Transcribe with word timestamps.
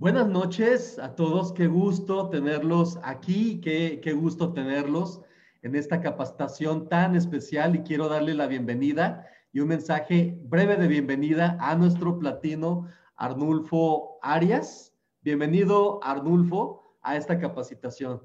Buenas 0.00 0.28
noches 0.28 0.96
a 1.00 1.16
todos, 1.16 1.52
qué 1.52 1.66
gusto 1.66 2.30
tenerlos 2.30 3.00
aquí, 3.02 3.60
qué, 3.60 4.00
qué 4.00 4.12
gusto 4.12 4.52
tenerlos 4.52 5.22
en 5.62 5.74
esta 5.74 6.00
capacitación 6.00 6.88
tan 6.88 7.16
especial 7.16 7.74
y 7.74 7.80
quiero 7.80 8.08
darle 8.08 8.34
la 8.34 8.46
bienvenida 8.46 9.26
y 9.52 9.58
un 9.58 9.66
mensaje 9.66 10.38
breve 10.44 10.76
de 10.76 10.86
bienvenida 10.86 11.58
a 11.60 11.74
nuestro 11.74 12.16
platino 12.16 12.86
Arnulfo 13.16 14.20
Arias. 14.22 14.94
Bienvenido 15.22 15.98
Arnulfo 16.04 16.96
a 17.02 17.16
esta 17.16 17.40
capacitación. 17.40 18.22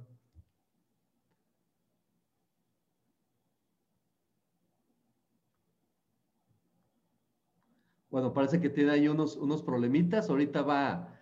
Bueno, 8.12 8.32
parece 8.32 8.62
que 8.62 8.70
tiene 8.70 8.92
ahí 8.92 9.08
unos, 9.08 9.36
unos 9.38 9.64
problemitas. 9.64 10.30
Ahorita 10.30 10.62
va 10.62 11.13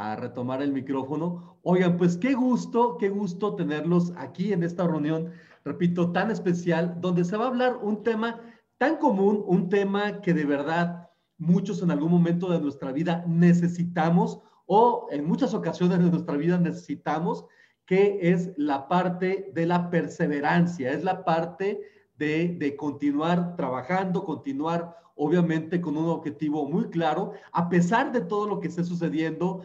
a 0.00 0.16
retomar 0.16 0.62
el 0.62 0.72
micrófono. 0.72 1.58
Oigan, 1.62 1.98
pues 1.98 2.16
qué 2.16 2.32
gusto, 2.32 2.96
qué 2.96 3.10
gusto 3.10 3.54
tenerlos 3.54 4.14
aquí 4.16 4.54
en 4.54 4.62
esta 4.62 4.86
reunión, 4.86 5.30
repito, 5.62 6.10
tan 6.10 6.30
especial, 6.30 6.96
donde 7.02 7.22
se 7.22 7.36
va 7.36 7.44
a 7.44 7.48
hablar 7.48 7.76
un 7.82 8.02
tema 8.02 8.40
tan 8.78 8.96
común, 8.96 9.44
un 9.46 9.68
tema 9.68 10.22
que 10.22 10.32
de 10.32 10.46
verdad 10.46 11.10
muchos 11.36 11.82
en 11.82 11.90
algún 11.90 12.10
momento 12.10 12.50
de 12.50 12.60
nuestra 12.60 12.92
vida 12.92 13.22
necesitamos 13.26 14.40
o 14.64 15.06
en 15.10 15.26
muchas 15.26 15.52
ocasiones 15.52 15.98
de 15.98 16.10
nuestra 16.10 16.36
vida 16.38 16.56
necesitamos, 16.56 17.44
que 17.84 18.20
es 18.22 18.52
la 18.56 18.88
parte 18.88 19.50
de 19.54 19.66
la 19.66 19.90
perseverancia, 19.90 20.92
es 20.92 21.04
la 21.04 21.24
parte 21.24 21.82
de, 22.16 22.56
de 22.58 22.74
continuar 22.74 23.54
trabajando, 23.56 24.24
continuar 24.24 24.96
obviamente 25.16 25.80
con 25.80 25.96
un 25.96 26.08
objetivo 26.08 26.68
muy 26.68 26.84
claro, 26.90 27.32
a 27.52 27.68
pesar 27.68 28.12
de 28.12 28.20
todo 28.20 28.46
lo 28.48 28.60
que 28.60 28.68
esté 28.68 28.84
sucediendo 28.84 29.62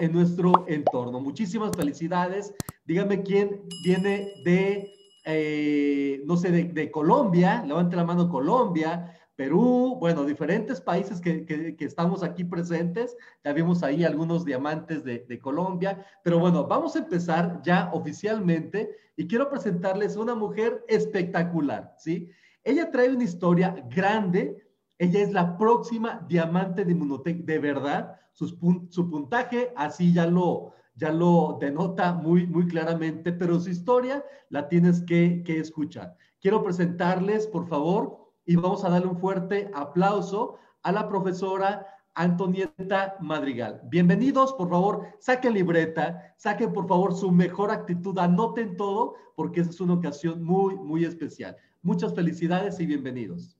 en 0.00 0.12
nuestro 0.12 0.64
entorno. 0.68 1.20
Muchísimas 1.20 1.76
felicidades. 1.76 2.54
Dígame 2.84 3.22
quién 3.22 3.62
viene 3.84 4.32
de, 4.44 4.92
eh, 5.24 6.22
no 6.24 6.36
sé, 6.36 6.50
de, 6.50 6.90
Colombia, 6.90 7.64
levante 7.66 7.96
la 7.96 8.04
mano 8.04 8.28
Colombia, 8.28 9.12
Perú, 9.36 9.98
bueno, 10.00 10.24
diferentes 10.24 10.80
países 10.80 11.20
que, 11.20 11.76
estamos 11.78 12.22
aquí 12.22 12.42
presentes. 12.42 13.16
Ya 13.44 13.52
vimos 13.52 13.82
ahí 13.82 14.02
algunos 14.02 14.44
diamantes 14.44 15.04
de, 15.04 15.26
de, 15.28 15.38
Colombia. 15.38 16.06
Pero 16.24 16.38
bueno, 16.38 16.66
vamos 16.66 16.96
a 16.96 17.00
empezar 17.00 17.60
ya 17.62 17.90
oficialmente 17.92 18.96
y 19.16 19.26
quiero 19.26 19.50
presentarles 19.50 20.16
una 20.16 20.34
mujer 20.34 20.84
espectacular, 20.88 21.94
¿sí? 21.98 22.30
Ella 22.66 22.90
trae 22.90 23.10
una 23.10 23.22
historia 23.22 23.76
grande, 23.88 24.65
ella 24.98 25.20
es 25.20 25.32
la 25.32 25.58
próxima 25.58 26.24
diamante 26.28 26.84
de 26.84 26.92
Inmunotech, 26.92 27.44
de 27.44 27.58
verdad. 27.58 28.20
su 28.32 29.10
puntaje 29.10 29.72
así 29.76 30.12
ya 30.12 30.26
lo, 30.26 30.72
ya 30.94 31.12
lo 31.12 31.58
denota 31.60 32.12
muy, 32.14 32.46
muy 32.46 32.66
claramente, 32.66 33.32
pero 33.32 33.60
su 33.60 33.70
historia 33.70 34.24
la 34.48 34.68
tienes 34.68 35.02
que, 35.02 35.42
que 35.44 35.58
escuchar. 35.58 36.16
Quiero 36.40 36.62
presentarles, 36.62 37.46
por 37.46 37.66
favor, 37.66 38.32
y 38.46 38.56
vamos 38.56 38.84
a 38.84 38.90
darle 38.90 39.08
un 39.08 39.18
fuerte 39.18 39.70
aplauso 39.74 40.56
a 40.82 40.92
la 40.92 41.08
profesora 41.08 41.86
Antonieta 42.14 43.16
Madrigal. 43.20 43.82
Bienvenidos, 43.90 44.54
por 44.54 44.70
favor, 44.70 45.06
saquen 45.18 45.52
libreta, 45.52 46.34
saquen 46.38 46.72
por 46.72 46.88
favor 46.88 47.14
su 47.14 47.30
mejor 47.30 47.70
actitud, 47.70 48.18
anoten 48.18 48.76
todo, 48.76 49.14
porque 49.34 49.60
esa 49.60 49.70
es 49.70 49.80
una 49.80 49.94
ocasión 49.94 50.42
muy, 50.42 50.76
muy 50.76 51.04
especial. 51.04 51.56
Muchas 51.82 52.14
felicidades 52.14 52.80
y 52.80 52.86
bienvenidos. 52.86 53.55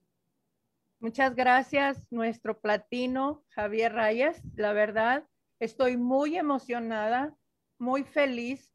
Muchas 0.98 1.34
gracias, 1.34 2.02
nuestro 2.10 2.58
platino 2.58 3.44
Javier 3.50 3.92
Rayas. 3.92 4.40
La 4.54 4.72
verdad, 4.72 5.24
estoy 5.60 5.98
muy 5.98 6.38
emocionada, 6.38 7.36
muy 7.78 8.02
feliz 8.04 8.70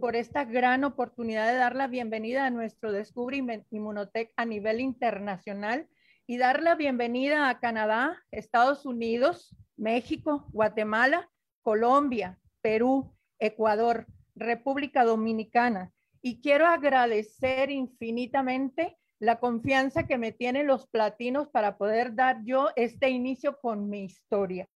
por 0.00 0.16
esta 0.16 0.46
gran 0.46 0.84
oportunidad 0.84 1.52
de 1.52 1.58
dar 1.58 1.76
la 1.76 1.86
bienvenida 1.86 2.46
a 2.46 2.50
nuestro 2.50 2.92
Descubre 2.92 3.36
Inmunotech 3.70 4.32
a 4.36 4.46
nivel 4.46 4.80
internacional 4.80 5.86
y 6.26 6.38
dar 6.38 6.62
la 6.62 6.76
bienvenida 6.76 7.50
a 7.50 7.60
Canadá, 7.60 8.24
Estados 8.30 8.86
Unidos, 8.86 9.54
México, 9.76 10.46
Guatemala, 10.52 11.30
Colombia, 11.60 12.38
Perú, 12.62 13.14
Ecuador, 13.38 14.06
República 14.34 15.04
Dominicana. 15.04 15.92
Y 16.22 16.40
quiero 16.40 16.66
agradecer 16.66 17.70
infinitamente 17.70 18.96
la 19.18 19.38
confianza 19.38 20.06
que 20.06 20.18
me 20.18 20.32
tienen 20.32 20.66
los 20.66 20.86
platinos 20.86 21.48
para 21.48 21.78
poder 21.78 22.14
dar 22.14 22.42
yo 22.44 22.68
este 22.76 23.08
inicio 23.10 23.58
con 23.58 23.88
mi 23.88 24.04
historia. 24.04 24.68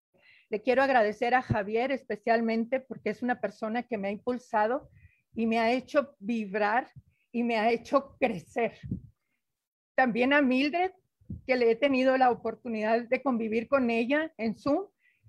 Le 0.48 0.62
quiero 0.62 0.82
agradecer 0.82 1.34
a 1.34 1.42
Javier 1.42 1.92
especialmente 1.92 2.80
porque 2.80 3.10
es 3.10 3.22
una 3.22 3.40
persona 3.40 3.82
que 3.82 3.98
me 3.98 4.08
ha 4.08 4.12
impulsado 4.12 4.88
y 5.34 5.46
me 5.46 5.58
ha 5.58 5.70
hecho 5.72 6.16
vibrar 6.18 6.90
y 7.30 7.44
me 7.44 7.56
ha 7.56 7.70
hecho 7.70 8.16
crecer. 8.18 8.78
También 9.94 10.32
a 10.32 10.42
Mildred, 10.42 10.92
que 11.46 11.56
le 11.56 11.70
he 11.70 11.76
tenido 11.76 12.16
la 12.16 12.30
oportunidad 12.30 13.02
de 13.06 13.22
convivir 13.22 13.68
con 13.68 13.90
ella 13.90 14.32
en 14.38 14.56
Zoom. 14.58 14.86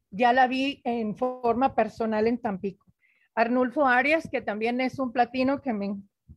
Ya 0.09 0.33
la 0.33 0.47
vi 0.47 0.81
en 0.83 1.16
forma 1.16 1.75
personal 1.75 2.27
en 2.27 2.39
Tampico. 2.39 2.85
Arnulfo 3.35 3.85
Arias, 3.85 4.27
que 4.29 4.41
también 4.41 4.81
es 4.81 4.97
un 4.97 5.11
platino 5.11 5.61
que 5.61 5.73
me 5.73 5.85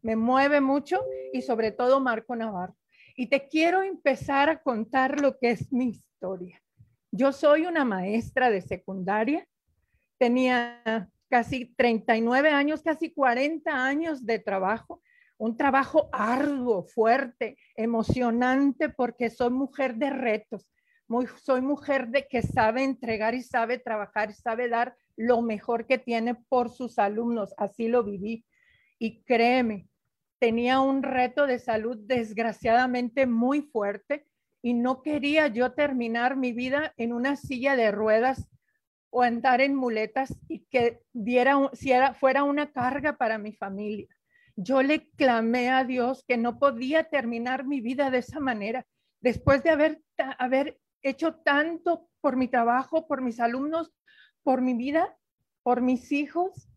me 0.04 0.16
mueve 0.16 0.60
mucho 0.60 1.02
y 1.32 1.42
sobre 1.42 1.72
todo 1.72 1.98
Marco 1.98 2.36
Navarro. 2.36 2.76
Y 3.16 3.28
te 3.28 3.48
quiero 3.48 3.82
empezar 3.82 4.50
a 4.50 4.62
contar 4.62 5.20
lo 5.20 5.38
que 5.38 5.50
es 5.50 5.72
mi 5.72 5.88
historia. 5.88 6.60
Yo 7.10 7.32
soy 7.32 7.64
una 7.64 7.84
maestra 7.84 8.50
de 8.50 8.60
secundaria, 8.60 9.46
tenía 10.18 11.08
casi 11.30 11.74
39 11.74 12.50
años, 12.50 12.82
casi 12.82 13.12
40 13.12 13.70
años 13.72 14.26
de 14.26 14.38
trabajo, 14.38 15.00
un 15.38 15.56
trabajo 15.56 16.10
arduo, 16.12 16.84
fuerte, 16.84 17.56
emocionante, 17.74 18.90
porque 18.90 19.30
soy 19.30 19.50
mujer 19.50 19.94
de 19.94 20.10
retos, 20.10 20.70
soy 21.42 21.62
mujer 21.62 22.08
de 22.08 22.26
que 22.26 22.42
sabe 22.42 22.84
entregar 22.84 23.34
y 23.34 23.42
sabe 23.42 23.78
trabajar 23.78 24.30
y 24.30 24.34
sabe 24.34 24.68
dar 24.68 24.96
lo 25.16 25.40
mejor 25.40 25.86
que 25.86 25.98
tiene 25.98 26.34
por 26.34 26.70
sus 26.70 26.98
alumnos, 26.98 27.54
así 27.56 27.88
lo 27.88 28.04
viví. 28.04 28.44
Y 28.98 29.22
créeme, 29.22 29.88
tenía 30.44 30.78
un 30.80 31.02
reto 31.02 31.46
de 31.46 31.58
salud 31.58 31.96
desgraciadamente 32.02 33.26
muy 33.26 33.62
fuerte 33.62 34.26
y 34.60 34.74
no 34.74 35.00
quería 35.00 35.46
yo 35.46 35.72
terminar 35.72 36.36
mi 36.36 36.52
vida 36.52 36.92
en 36.98 37.14
una 37.14 37.36
silla 37.36 37.76
de 37.76 37.90
ruedas 37.90 38.46
o 39.08 39.22
andar 39.22 39.62
en 39.62 39.74
muletas 39.74 40.36
y 40.46 40.66
que 40.66 41.00
diera, 41.14 41.56
si 41.72 41.92
era, 41.92 42.12
fuera 42.12 42.42
una 42.42 42.72
carga 42.72 43.16
para 43.16 43.38
mi 43.38 43.54
familia. 43.54 44.06
Yo 44.54 44.82
le 44.82 45.08
clamé 45.12 45.70
a 45.70 45.82
Dios 45.84 46.22
que 46.28 46.36
no 46.36 46.58
podía 46.58 47.04
terminar 47.04 47.64
mi 47.64 47.80
vida 47.80 48.10
de 48.10 48.18
esa 48.18 48.38
manera. 48.38 48.86
Después 49.22 49.62
de 49.62 49.70
haber, 49.70 50.02
haber 50.36 50.78
hecho 51.00 51.36
tanto 51.36 52.10
por 52.20 52.36
mi 52.36 52.48
trabajo, 52.48 53.06
por 53.06 53.22
mis 53.22 53.40
alumnos, 53.40 53.94
por 54.42 54.60
mi 54.60 54.74
vida, 54.74 55.16
por 55.62 55.80
mis 55.80 56.12
hijos, 56.12 56.68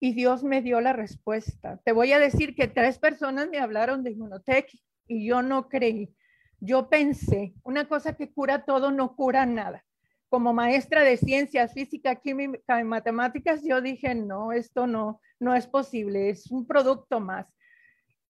y 0.00 0.14
Dios 0.14 0.42
me 0.42 0.62
dio 0.62 0.80
la 0.80 0.94
respuesta. 0.94 1.78
Te 1.84 1.92
voy 1.92 2.12
a 2.12 2.18
decir 2.18 2.54
que 2.54 2.66
tres 2.66 2.98
personas 2.98 3.48
me 3.50 3.58
hablaron 3.58 4.02
de 4.02 4.12
Inmunotech 4.12 4.74
y 5.06 5.26
yo 5.26 5.42
no 5.42 5.68
creí. 5.68 6.14
Yo 6.58 6.88
pensé, 6.88 7.54
una 7.62 7.86
cosa 7.86 8.14
que 8.14 8.32
cura 8.32 8.64
todo 8.64 8.90
no 8.90 9.14
cura 9.14 9.44
nada. 9.44 9.84
Como 10.30 10.54
maestra 10.54 11.02
de 11.02 11.16
ciencias, 11.18 11.74
física, 11.74 12.16
química 12.16 12.80
y 12.80 12.84
matemáticas, 12.84 13.62
yo 13.62 13.82
dije, 13.82 14.14
no, 14.14 14.52
esto 14.52 14.86
no, 14.86 15.20
no 15.38 15.54
es 15.54 15.66
posible, 15.66 16.30
es 16.30 16.50
un 16.50 16.66
producto 16.66 17.20
más. 17.20 17.46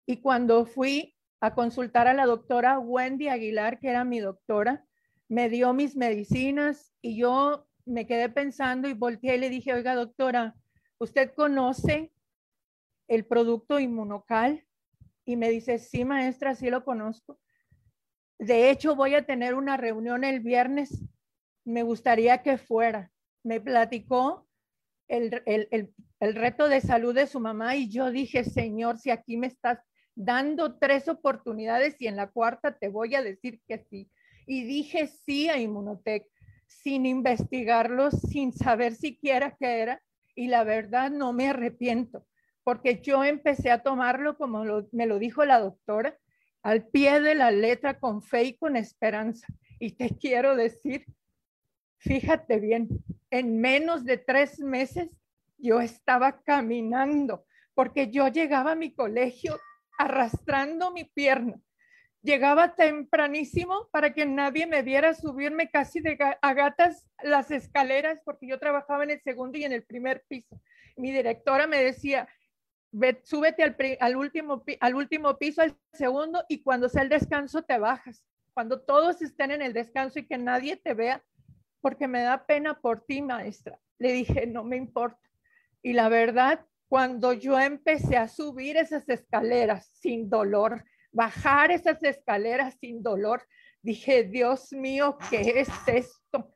Y 0.07 0.17
cuando 0.17 0.67
fui 0.67 1.15
a 1.41 1.55
consultar 1.55 2.09
a 2.09 2.15
la 2.15 2.27
doctora 2.27 2.79
Wendy 2.79 3.29
Aguilar, 3.29 3.79
que 3.79 3.91
era 3.91 4.05
mi 4.05 4.19
doctora, 4.19 4.85
me 5.29 5.49
dio 5.49 5.73
mis 5.73 5.95
medicinas 5.95 6.93
y 7.01 7.17
yo 7.17 7.69
me 7.85 8.07
quedé 8.07 8.29
pensando 8.29 8.89
y 8.89 8.95
volteé 8.95 9.37
y 9.37 9.39
le 9.39 9.51
dije, 9.51 9.73
oiga, 9.73 9.95
doctora, 9.95 10.57
¿usted 11.01 11.33
conoce 11.35 12.13
el 13.09 13.25
producto 13.25 13.81
inmunocal? 13.81 14.65
Y 15.25 15.37
me 15.37 15.51
dice, 15.51 15.79
sí, 15.79 16.05
maestra, 16.05 16.55
sí 16.55 16.71
lo 16.71 16.85
conozco. 16.85 17.41
De 18.39 18.71
hecho, 18.71 18.95
voy 18.95 19.15
a 19.15 19.27
tener 19.27 19.55
una 19.55 19.77
reunión 19.77 20.25
el 20.25 20.41
viernes. 20.41 21.05
Me 21.65 21.83
gustaría 21.83 22.43
que 22.43 22.59
fuera. 22.59 23.11
Me 23.43 23.61
platicó 23.61 24.47
el, 25.09 25.43
el, 25.47 26.35
reto 26.35 26.69
de 26.69 26.81
salud 26.81 27.15
de 27.15 27.27
su 27.27 27.41
mamá 27.41 27.77
y 27.77 27.89
yo 27.89 28.11
dije, 28.11 28.45
Señor, 28.45 28.99
si 28.99 29.11
aquí 29.11 29.37
me 29.37 29.47
estás 29.47 29.79
dando 30.15 30.79
tres 30.79 31.09
oportunidades 31.09 32.01
y 32.01 32.07
en 32.07 32.17
la 32.17 32.31
cuarta 32.31 32.77
te 32.77 32.89
voy 32.89 33.15
a 33.15 33.23
decir 33.23 33.61
que 33.67 33.79
sí. 33.79 34.11
Y 34.47 34.65
dije 34.65 35.07
sí 35.07 35.49
a 35.49 35.59
Inmunotech, 35.59 36.27
sin 36.67 37.07
investigarlo, 37.07 38.11
sin 38.11 38.53
saber 38.53 38.95
siquiera 38.95 39.57
qué 39.59 39.81
era 39.81 40.03
y 40.35 40.49
la 40.49 40.65
verdad 40.65 41.11
no 41.11 41.33
me 41.33 41.49
arrepiento, 41.49 42.27
porque 42.65 43.01
yo 43.01 43.25
empecé 43.25 43.71
a 43.71 43.83
tomarlo 43.83 44.37
como 44.37 44.65
me 44.93 45.07
lo 45.07 45.19
dijo 45.19 45.45
la 45.45 45.59
doctora, 45.59 46.17
al 46.63 46.87
pie 46.87 47.21
de 47.21 47.35
la 47.35 47.51
letra, 47.51 47.99
con 47.99 48.23
fe 48.23 48.45
y 48.45 48.57
con 48.57 48.77
esperanza. 48.77 49.47
Y 49.79 49.93
te 49.93 50.11
quiero 50.19 50.57
decir, 50.57 51.07
fíjate 51.99 52.61
bien, 52.61 52.89
en 53.31 53.61
menos 53.61 54.05
de 54.05 54.19
tres 54.19 54.59
meses 54.61 55.09
yo 55.59 55.81
estaba 55.81 56.41
caminando 56.43 57.45
porque 57.75 58.11
yo 58.11 58.29
llegaba 58.29 58.73
a 58.73 58.77
mi 58.77 58.93
colegio 58.93 59.59
arrastrando 59.99 60.91
mi 60.91 61.05
pierna. 61.05 61.61
Llegaba 62.23 62.75
tempranísimo 62.75 63.89
para 63.91 64.13
que 64.13 64.27
nadie 64.27 64.67
me 64.67 64.83
viera 64.83 65.15
subirme 65.15 65.71
casi 65.71 66.01
de 66.01 66.19
a 66.41 66.55
gatas 66.55 67.09
las 67.23 67.51
escaleras 67.51 68.21
porque 68.25 68.47
yo 68.47 68.59
trabajaba 68.59 69.05
en 69.05 69.11
el 69.11 69.23
segundo 69.23 69.57
y 69.57 69.65
en 69.65 69.73
el 69.73 69.85
primer 69.85 70.25
piso. 70.29 70.61
Mi 70.97 71.13
directora 71.13 71.67
me 71.67 71.83
decía, 71.83 72.29
Ve, 72.93 73.21
súbete 73.23 73.63
al, 73.63 73.77
al, 74.01 74.17
último, 74.17 74.65
al 74.81 74.95
último 74.95 75.39
piso, 75.39 75.63
al 75.63 75.77
segundo, 75.93 76.45
y 76.49 76.63
cuando 76.63 76.89
sea 76.89 77.03
el 77.03 77.09
descanso 77.09 77.63
te 77.63 77.79
bajas. 77.79 78.25
Cuando 78.53 78.81
todos 78.81 79.23
estén 79.23 79.53
en 79.53 79.63
el 79.63 79.73
descanso 79.73 80.19
y 80.19 80.27
que 80.27 80.39
nadie 80.39 80.77
te 80.77 80.95
vea, 80.95 81.23
porque 81.81 82.09
me 82.09 82.23
da 82.23 82.47
pena 82.47 82.81
por 82.81 83.05
ti, 83.05 83.23
maestra. 83.23 83.79
Le 83.99 84.13
dije, 84.13 84.47
no 84.47 84.65
me 84.65 84.77
importa. 84.77 85.21
Y 85.83 85.93
la 85.93 86.09
verdad, 86.09 86.67
cuando 86.89 87.33
yo 87.33 87.59
empecé 87.61 88.17
a 88.17 88.27
subir 88.27 88.77
esas 88.77 89.09
escaleras 89.09 89.87
sin 89.95 90.29
dolor, 90.29 90.85
bajar 91.13 91.71
esas 91.71 92.03
escaleras 92.03 92.77
sin 92.81 93.03
dolor, 93.03 93.47
dije, 93.83 94.25
Dios 94.25 94.73
mío, 94.73 95.19
¿qué 95.31 95.61
es 95.61 95.69
esto? 95.87 96.53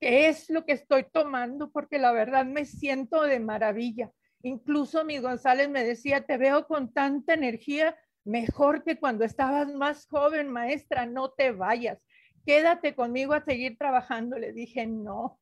¿Qué 0.00 0.28
es 0.28 0.48
lo 0.48 0.64
que 0.64 0.72
estoy 0.72 1.04
tomando? 1.12 1.70
Porque 1.70 1.98
la 1.98 2.12
verdad 2.12 2.46
me 2.46 2.64
siento 2.64 3.22
de 3.22 3.40
maravilla. 3.40 4.10
Incluso 4.42 5.04
mi 5.04 5.18
González 5.18 5.68
me 5.68 5.84
decía, 5.84 6.24
te 6.24 6.38
veo 6.38 6.66
con 6.66 6.92
tanta 6.92 7.34
energía, 7.34 7.96
mejor 8.24 8.82
que 8.82 8.98
cuando 8.98 9.24
estabas 9.24 9.72
más 9.74 10.06
joven, 10.06 10.48
maestra, 10.48 11.04
no 11.04 11.30
te 11.32 11.52
vayas, 11.52 11.98
quédate 12.46 12.94
conmigo 12.94 13.34
a 13.34 13.44
seguir 13.44 13.76
trabajando. 13.76 14.38
Le 14.38 14.52
dije, 14.52 14.86
no, 14.86 15.38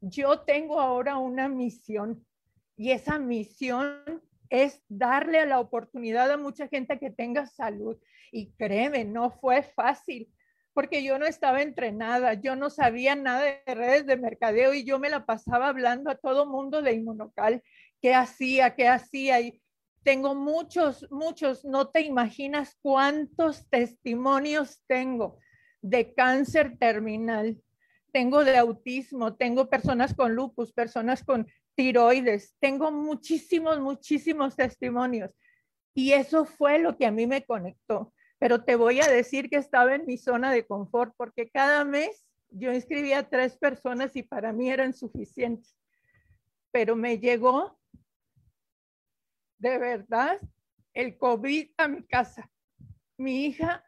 yo 0.00 0.40
tengo 0.40 0.80
ahora 0.80 1.16
una 1.16 1.48
misión 1.48 2.26
y 2.76 2.90
esa 2.90 3.18
misión 3.18 4.22
es 4.54 4.82
darle 4.88 5.44
la 5.46 5.58
oportunidad 5.58 6.30
a 6.30 6.36
mucha 6.36 6.68
gente 6.68 6.98
que 6.98 7.10
tenga 7.10 7.46
salud. 7.46 7.98
Y 8.30 8.52
créeme, 8.52 9.04
no 9.04 9.30
fue 9.30 9.62
fácil 9.62 10.28
porque 10.74 11.04
yo 11.04 11.18
no 11.18 11.26
estaba 11.26 11.62
entrenada, 11.62 12.34
yo 12.34 12.56
no 12.56 12.68
sabía 12.68 13.14
nada 13.14 13.42
de 13.42 13.74
redes 13.74 14.06
de 14.06 14.16
mercadeo 14.16 14.74
y 14.74 14.84
yo 14.84 14.98
me 14.98 15.08
la 15.08 15.24
pasaba 15.24 15.68
hablando 15.68 16.10
a 16.10 16.16
todo 16.16 16.46
mundo 16.46 16.82
de 16.82 16.94
inmunocal 16.94 17.62
qué 18.02 18.12
hacía, 18.12 18.74
qué 18.74 18.88
hacía. 18.88 19.40
Y 19.40 19.62
tengo 20.02 20.34
muchos, 20.34 21.06
muchos, 21.10 21.64
no 21.64 21.88
te 21.88 22.02
imaginas 22.02 22.76
cuántos 22.82 23.68
testimonios 23.70 24.82
tengo 24.86 25.38
de 25.80 26.12
cáncer 26.12 26.76
terminal. 26.78 27.60
Tengo 28.12 28.44
de 28.44 28.56
autismo, 28.58 29.34
tengo 29.34 29.68
personas 29.68 30.14
con 30.14 30.34
lupus, 30.34 30.72
personas 30.72 31.24
con 31.24 31.48
tiroides, 31.74 32.54
tengo 32.60 32.90
muchísimos, 32.90 33.80
muchísimos 33.80 34.56
testimonios. 34.56 35.30
Y 35.94 36.12
eso 36.12 36.44
fue 36.44 36.78
lo 36.78 36.96
que 36.96 37.06
a 37.06 37.10
mí 37.10 37.26
me 37.26 37.44
conectó. 37.44 38.12
Pero 38.38 38.64
te 38.64 38.76
voy 38.76 39.00
a 39.00 39.08
decir 39.08 39.48
que 39.48 39.56
estaba 39.56 39.94
en 39.94 40.06
mi 40.06 40.18
zona 40.18 40.52
de 40.52 40.66
confort 40.66 41.14
porque 41.16 41.48
cada 41.50 41.84
mes 41.84 42.26
yo 42.50 42.72
inscribía 42.72 43.18
a 43.18 43.28
tres 43.28 43.56
personas 43.56 44.14
y 44.16 44.22
para 44.22 44.52
mí 44.52 44.70
eran 44.70 44.92
suficientes. 44.92 45.76
Pero 46.72 46.96
me 46.96 47.18
llegó 47.18 47.78
de 49.58 49.78
verdad 49.78 50.40
el 50.92 51.16
COVID 51.16 51.70
a 51.76 51.88
mi 51.88 52.02
casa. 52.04 52.50
Mi 53.16 53.46
hija 53.46 53.84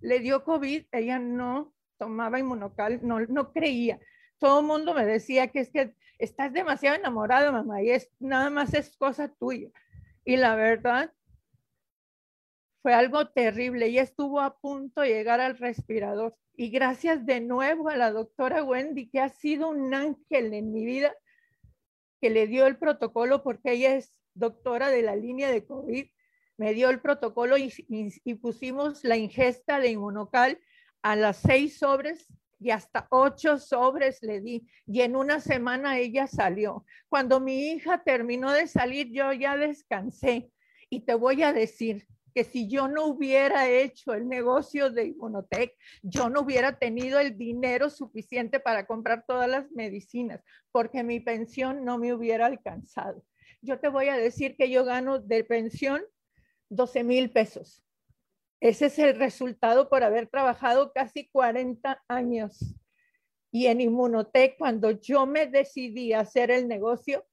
le 0.00 0.20
dio 0.20 0.44
COVID, 0.44 0.86
ella 0.92 1.18
no 1.18 1.74
tomaba 1.98 2.38
inmunocal, 2.38 3.00
no, 3.02 3.20
no 3.20 3.52
creía. 3.52 4.00
Todo 4.38 4.60
el 4.60 4.66
mundo 4.66 4.94
me 4.94 5.04
decía 5.04 5.48
que 5.48 5.60
es 5.60 5.70
que 5.70 5.94
estás 6.20 6.52
demasiado 6.52 6.96
enamorada, 6.96 7.50
mamá, 7.50 7.82
y 7.82 7.90
es 7.90 8.10
nada 8.18 8.50
más 8.50 8.74
es 8.74 8.96
cosa 8.96 9.28
tuya. 9.28 9.70
Y 10.24 10.36
la 10.36 10.54
verdad 10.54 11.12
fue 12.82 12.94
algo 12.94 13.28
terrible. 13.28 13.86
Ella 13.86 14.02
estuvo 14.02 14.40
a 14.40 14.58
punto 14.58 15.00
de 15.00 15.08
llegar 15.08 15.40
al 15.40 15.58
respirador. 15.58 16.36
Y 16.54 16.70
gracias 16.70 17.24
de 17.24 17.40
nuevo 17.40 17.88
a 17.88 17.96
la 17.96 18.12
doctora 18.12 18.62
Wendy, 18.62 19.08
que 19.08 19.20
ha 19.20 19.30
sido 19.30 19.68
un 19.68 19.94
ángel 19.94 20.52
en 20.52 20.72
mi 20.72 20.84
vida, 20.84 21.14
que 22.20 22.30
le 22.30 22.46
dio 22.46 22.66
el 22.66 22.76
protocolo 22.76 23.42
porque 23.42 23.72
ella 23.72 23.96
es 23.96 24.20
doctora 24.34 24.90
de 24.90 25.02
la 25.02 25.16
línea 25.16 25.50
de 25.50 25.64
COVID, 25.64 26.06
me 26.58 26.74
dio 26.74 26.90
el 26.90 27.00
protocolo 27.00 27.56
y, 27.56 28.34
pusimos 28.34 29.02
la 29.04 29.16
ingesta 29.16 29.80
de 29.80 29.88
inmunocal 29.92 30.60
a 31.02 31.16
las 31.16 31.38
seis 31.38 31.78
sobres 31.78 32.26
y 32.60 32.70
hasta 32.70 33.08
ocho 33.10 33.58
sobres 33.58 34.22
le 34.22 34.40
di. 34.40 34.66
Y 34.86 35.00
en 35.00 35.16
una 35.16 35.40
semana 35.40 35.98
ella 35.98 36.26
salió. 36.26 36.84
Cuando 37.08 37.40
mi 37.40 37.70
hija 37.70 38.02
terminó 38.04 38.52
de 38.52 38.66
salir, 38.66 39.10
yo 39.10 39.32
ya 39.32 39.56
descansé. 39.56 40.52
Y 40.88 41.00
te 41.00 41.14
voy 41.14 41.42
a 41.42 41.52
decir 41.52 42.06
que 42.34 42.44
si 42.44 42.68
yo 42.68 42.86
no 42.86 43.06
hubiera 43.06 43.68
hecho 43.68 44.12
el 44.12 44.28
negocio 44.28 44.90
de 44.90 45.06
Inmunotech, 45.06 45.72
yo 46.02 46.28
no 46.28 46.42
hubiera 46.42 46.78
tenido 46.78 47.18
el 47.18 47.36
dinero 47.36 47.90
suficiente 47.90 48.60
para 48.60 48.86
comprar 48.86 49.24
todas 49.26 49.48
las 49.48 49.70
medicinas, 49.72 50.40
porque 50.70 51.02
mi 51.02 51.18
pensión 51.18 51.84
no 51.84 51.98
me 51.98 52.14
hubiera 52.14 52.46
alcanzado 52.46 53.24
yo 53.62 53.78
te 53.78 53.88
voy 53.88 54.08
a 54.08 54.16
decir 54.16 54.56
que 54.56 54.70
yo 54.70 54.84
gano 54.84 55.18
de 55.18 55.44
pensión 55.44 56.02
12 56.70 57.04
mil 57.04 57.30
pesos. 57.30 57.82
Ese 58.60 58.86
es 58.86 58.98
el 58.98 59.16
resultado 59.16 59.88
por 59.88 60.04
haber 60.04 60.28
trabajado 60.28 60.92
casi 60.92 61.28
40 61.30 62.04
años. 62.08 62.76
Y 63.50 63.66
en 63.66 63.80
Inmunotech, 63.80 64.56
cuando 64.58 64.90
yo 64.90 65.26
me 65.26 65.46
decidí 65.46 66.12
a 66.12 66.20
hacer 66.20 66.50
el 66.50 66.68
negocio, 66.68 67.26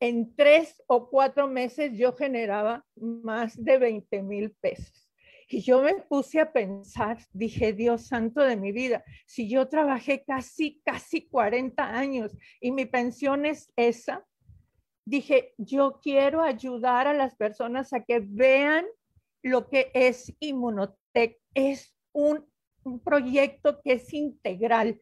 en 0.00 0.34
tres 0.34 0.82
o 0.88 1.08
cuatro 1.10 1.46
meses 1.46 1.92
yo 1.96 2.12
generaba 2.14 2.84
más 2.96 3.62
de 3.62 3.78
20 3.78 4.22
mil 4.22 4.50
pesos. 4.60 5.08
Y 5.46 5.60
yo 5.60 5.82
me 5.82 5.94
puse 5.94 6.40
a 6.40 6.50
pensar, 6.50 7.18
dije, 7.32 7.74
Dios 7.74 8.06
santo 8.06 8.40
de 8.40 8.56
mi 8.56 8.72
vida, 8.72 9.04
si 9.26 9.48
yo 9.48 9.68
trabajé 9.68 10.24
casi, 10.24 10.80
casi 10.84 11.28
40 11.28 11.84
años 11.84 12.36
y 12.58 12.72
mi 12.72 12.86
pensión 12.86 13.44
es 13.44 13.70
esa, 13.76 14.26
dije, 15.04 15.54
yo 15.58 16.00
quiero 16.02 16.42
ayudar 16.42 17.06
a 17.06 17.12
las 17.12 17.36
personas 17.36 17.92
a 17.92 18.02
que 18.02 18.20
vean 18.20 18.86
lo 19.42 19.68
que 19.68 19.90
es 19.94 20.32
Inmunotech. 20.40 21.38
Es 21.54 21.94
un, 22.12 22.50
proyecto 23.04 23.80
que 23.80 23.92
es 23.92 24.12
integral, 24.12 25.00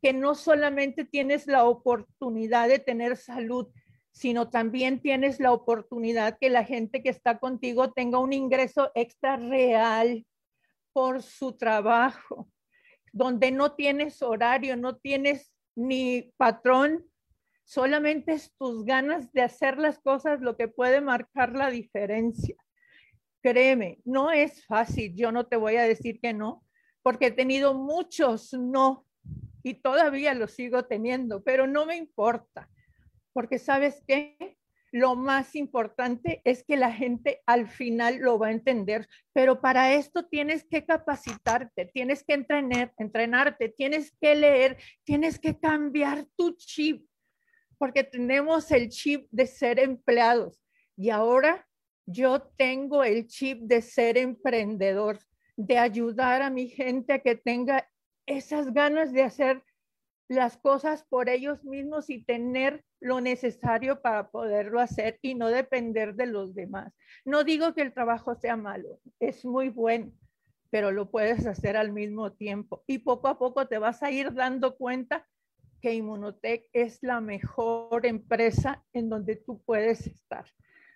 que 0.00 0.14
no 0.14 0.34
solamente 0.34 1.04
tienes 1.04 1.46
la 1.46 1.64
oportunidad 1.64 2.68
de 2.68 2.78
tener 2.78 3.18
salud, 3.18 3.68
sino 4.12 4.48
también 4.48 5.02
tienes 5.02 5.38
la 5.38 5.52
oportunidad 5.52 6.38
que 6.40 6.48
la 6.48 6.64
gente 6.64 7.02
que 7.02 7.10
está 7.10 7.38
contigo 7.38 7.92
tenga 7.92 8.18
un 8.18 8.32
ingreso 8.32 8.90
extra 8.94 9.36
real 9.36 10.24
por 10.94 11.22
su 11.22 11.58
trabajo, 11.58 12.48
donde 13.12 13.50
no 13.50 13.74
tienes 13.74 14.22
horario, 14.22 14.74
no 14.76 14.96
tienes 14.96 15.52
ni 15.76 16.32
patrón, 16.38 17.04
Solamente 17.68 18.32
es 18.32 18.56
tus 18.56 18.86
ganas 18.86 19.30
de 19.34 19.42
hacer 19.42 19.76
las 19.76 19.98
cosas 19.98 20.40
lo 20.40 20.56
que 20.56 20.68
puede 20.68 21.02
marcar 21.02 21.52
la 21.52 21.68
diferencia. 21.68 22.56
Créeme, 23.42 24.00
no 24.04 24.30
es 24.30 24.64
fácil. 24.66 25.14
Yo 25.14 25.32
no 25.32 25.46
te 25.46 25.56
voy 25.56 25.76
a 25.76 25.82
decir 25.82 26.20
que 26.20 26.32
no, 26.32 26.64
porque 27.02 27.26
he 27.26 27.30
tenido 27.30 27.74
muchos 27.74 28.52
no 28.52 29.06
y 29.62 29.74
todavía 29.74 30.34
los 30.34 30.52
sigo 30.52 30.84
teniendo, 30.84 31.42
pero 31.42 31.66
no 31.66 31.84
me 31.84 31.96
importa, 31.96 32.70
porque 33.32 33.58
sabes 33.58 34.02
qué, 34.06 34.56
lo 34.92 35.16
más 35.16 35.54
importante 35.54 36.40
es 36.44 36.64
que 36.64 36.76
la 36.76 36.92
gente 36.92 37.42
al 37.44 37.68
final 37.68 38.18
lo 38.18 38.38
va 38.38 38.48
a 38.48 38.52
entender, 38.52 39.06
pero 39.34 39.60
para 39.60 39.92
esto 39.92 40.26
tienes 40.26 40.64
que 40.64 40.86
capacitarte, 40.86 41.86
tienes 41.86 42.24
que 42.24 42.34
entrenar, 42.34 42.94
entrenarte, 42.96 43.68
tienes 43.68 44.12
que 44.18 44.34
leer, 44.34 44.78
tienes 45.04 45.38
que 45.38 45.58
cambiar 45.58 46.24
tu 46.36 46.56
chip 46.56 47.06
porque 47.78 48.02
tenemos 48.02 48.70
el 48.72 48.88
chip 48.88 49.28
de 49.30 49.46
ser 49.46 49.78
empleados 49.78 50.60
y 50.96 51.10
ahora 51.10 51.67
yo 52.10 52.40
tengo 52.56 53.04
el 53.04 53.26
chip 53.26 53.60
de 53.60 53.82
ser 53.82 54.16
emprendedor, 54.16 55.18
de 55.56 55.76
ayudar 55.76 56.40
a 56.40 56.48
mi 56.48 56.68
gente 56.68 57.12
a 57.12 57.18
que 57.18 57.34
tenga 57.34 57.86
esas 58.24 58.72
ganas 58.72 59.12
de 59.12 59.24
hacer 59.24 59.62
las 60.26 60.56
cosas 60.56 61.04
por 61.04 61.28
ellos 61.28 61.62
mismos 61.64 62.08
y 62.08 62.24
tener 62.24 62.82
lo 63.00 63.20
necesario 63.20 64.00
para 64.00 64.30
poderlo 64.30 64.80
hacer 64.80 65.18
y 65.20 65.34
no 65.34 65.48
depender 65.48 66.14
de 66.14 66.26
los 66.26 66.54
demás. 66.54 66.94
No 67.26 67.44
digo 67.44 67.74
que 67.74 67.82
el 67.82 67.92
trabajo 67.92 68.34
sea 68.34 68.56
malo, 68.56 69.00
es 69.20 69.44
muy 69.44 69.68
bueno, 69.68 70.10
pero 70.70 70.92
lo 70.92 71.10
puedes 71.10 71.46
hacer 71.46 71.76
al 71.76 71.92
mismo 71.92 72.32
tiempo 72.32 72.84
y 72.86 73.00
poco 73.00 73.28
a 73.28 73.38
poco 73.38 73.68
te 73.68 73.76
vas 73.76 74.02
a 74.02 74.10
ir 74.10 74.32
dando 74.32 74.76
cuenta 74.78 75.26
que 75.82 75.92
Inmunotech 75.92 76.70
es 76.72 77.02
la 77.02 77.20
mejor 77.20 78.06
empresa 78.06 78.82
en 78.94 79.10
donde 79.10 79.36
tú 79.36 79.62
puedes 79.64 80.06
estar. 80.06 80.46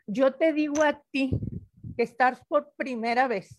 Yo 0.06 0.35
te 0.35 0.52
digo 0.52 0.82
a 0.82 1.00
ti 1.12 1.30
que 1.97 2.02
estás 2.02 2.44
por 2.47 2.73
primera 2.76 3.28
vez 3.28 3.59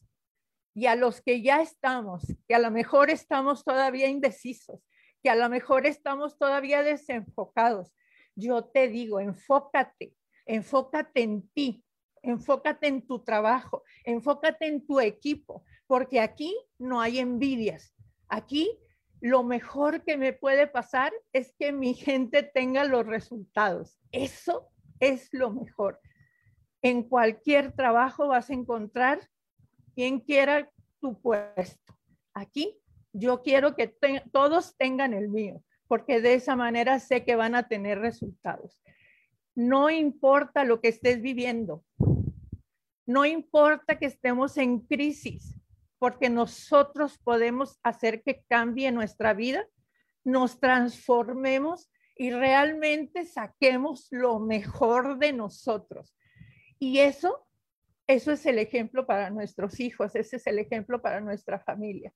y 0.75 0.87
a 0.87 0.95
los 0.95 1.21
que 1.21 1.41
ya 1.41 1.61
estamos, 1.61 2.23
que 2.47 2.55
a 2.55 2.59
lo 2.59 2.71
mejor 2.71 3.09
estamos 3.09 3.63
todavía 3.63 4.07
indecisos, 4.07 4.81
que 5.21 5.29
a 5.29 5.35
lo 5.35 5.49
mejor 5.49 5.85
estamos 5.85 6.37
todavía 6.37 6.83
desenfocados. 6.83 7.95
Yo 8.35 8.65
te 8.65 8.87
digo, 8.87 9.19
enfócate, 9.19 10.15
enfócate 10.45 11.21
en 11.21 11.47
ti, 11.49 11.85
enfócate 12.23 12.87
en 12.87 13.05
tu 13.05 13.23
trabajo, 13.23 13.83
enfócate 14.03 14.67
en 14.67 14.85
tu 14.85 14.99
equipo, 14.99 15.63
porque 15.87 16.19
aquí 16.19 16.57
no 16.79 16.99
hay 16.99 17.19
envidias. 17.19 17.95
Aquí 18.27 18.79
lo 19.21 19.43
mejor 19.43 20.03
que 20.03 20.17
me 20.17 20.33
puede 20.33 20.67
pasar 20.67 21.13
es 21.31 21.53
que 21.57 21.71
mi 21.71 21.93
gente 21.93 22.43
tenga 22.43 22.83
los 22.83 23.05
resultados. 23.05 24.01
Eso 24.11 24.69
es 24.99 25.29
lo 25.31 25.51
mejor. 25.51 26.01
En 26.83 27.03
cualquier 27.03 27.71
trabajo 27.71 28.27
vas 28.27 28.49
a 28.49 28.53
encontrar 28.53 29.27
quien 29.95 30.19
quiera 30.19 30.69
tu 30.99 31.19
puesto. 31.19 31.97
Aquí 32.33 32.77
yo 33.13 33.41
quiero 33.41 33.75
que 33.75 33.95
todos 34.31 34.75
tengan 34.75 35.13
el 35.13 35.29
mío, 35.29 35.63
porque 35.87 36.19
de 36.19 36.33
esa 36.33 36.55
manera 36.55 36.99
sé 36.99 37.23
que 37.23 37.35
van 37.35 37.55
a 37.55 37.67
tener 37.67 37.99
resultados. 37.99 38.81
No 39.55 39.89
importa 39.89 40.65
lo 40.65 40.81
que 40.81 40.89
estés 40.89 41.21
viviendo, 41.21 41.85
no 43.05 43.25
importa 43.25 43.97
que 43.99 44.07
estemos 44.07 44.57
en 44.57 44.79
crisis, 44.79 45.55
porque 45.99 46.29
nosotros 46.29 47.17
podemos 47.17 47.79
hacer 47.83 48.23
que 48.23 48.43
cambie 48.49 48.91
nuestra 48.91 49.33
vida, 49.33 49.65
nos 50.25 50.59
transformemos 50.59 51.89
y 52.15 52.31
realmente 52.31 53.25
saquemos 53.25 54.07
lo 54.11 54.39
mejor 54.39 55.17
de 55.17 55.33
nosotros. 55.33 56.15
Y 56.83 56.99
eso, 56.99 57.47
eso 58.07 58.33
es 58.33 58.45
el 58.45 58.59
ejemplo 58.59 59.05
para 59.05 59.29
nuestros 59.29 59.79
hijos, 59.79 60.17
ese 60.17 60.35
es 60.35 60.47
el 60.47 60.59
ejemplo 60.59 61.01
para 61.01 61.21
nuestra 61.21 61.57
familia. 61.57 62.13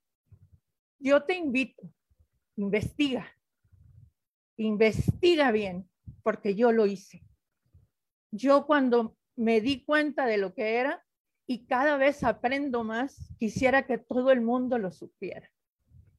Yo 0.98 1.24
te 1.24 1.36
invito, 1.36 1.90
investiga, 2.54 3.26
investiga 4.58 5.52
bien, 5.52 5.88
porque 6.22 6.54
yo 6.54 6.70
lo 6.70 6.84
hice. 6.84 7.24
Yo 8.30 8.66
cuando 8.66 9.16
me 9.36 9.62
di 9.62 9.86
cuenta 9.86 10.26
de 10.26 10.36
lo 10.36 10.52
que 10.52 10.74
era 10.74 11.02
y 11.46 11.64
cada 11.64 11.96
vez 11.96 12.22
aprendo 12.22 12.84
más, 12.84 13.32
quisiera 13.38 13.86
que 13.86 13.96
todo 13.96 14.32
el 14.32 14.42
mundo 14.42 14.76
lo 14.76 14.92
supiera. 14.92 15.50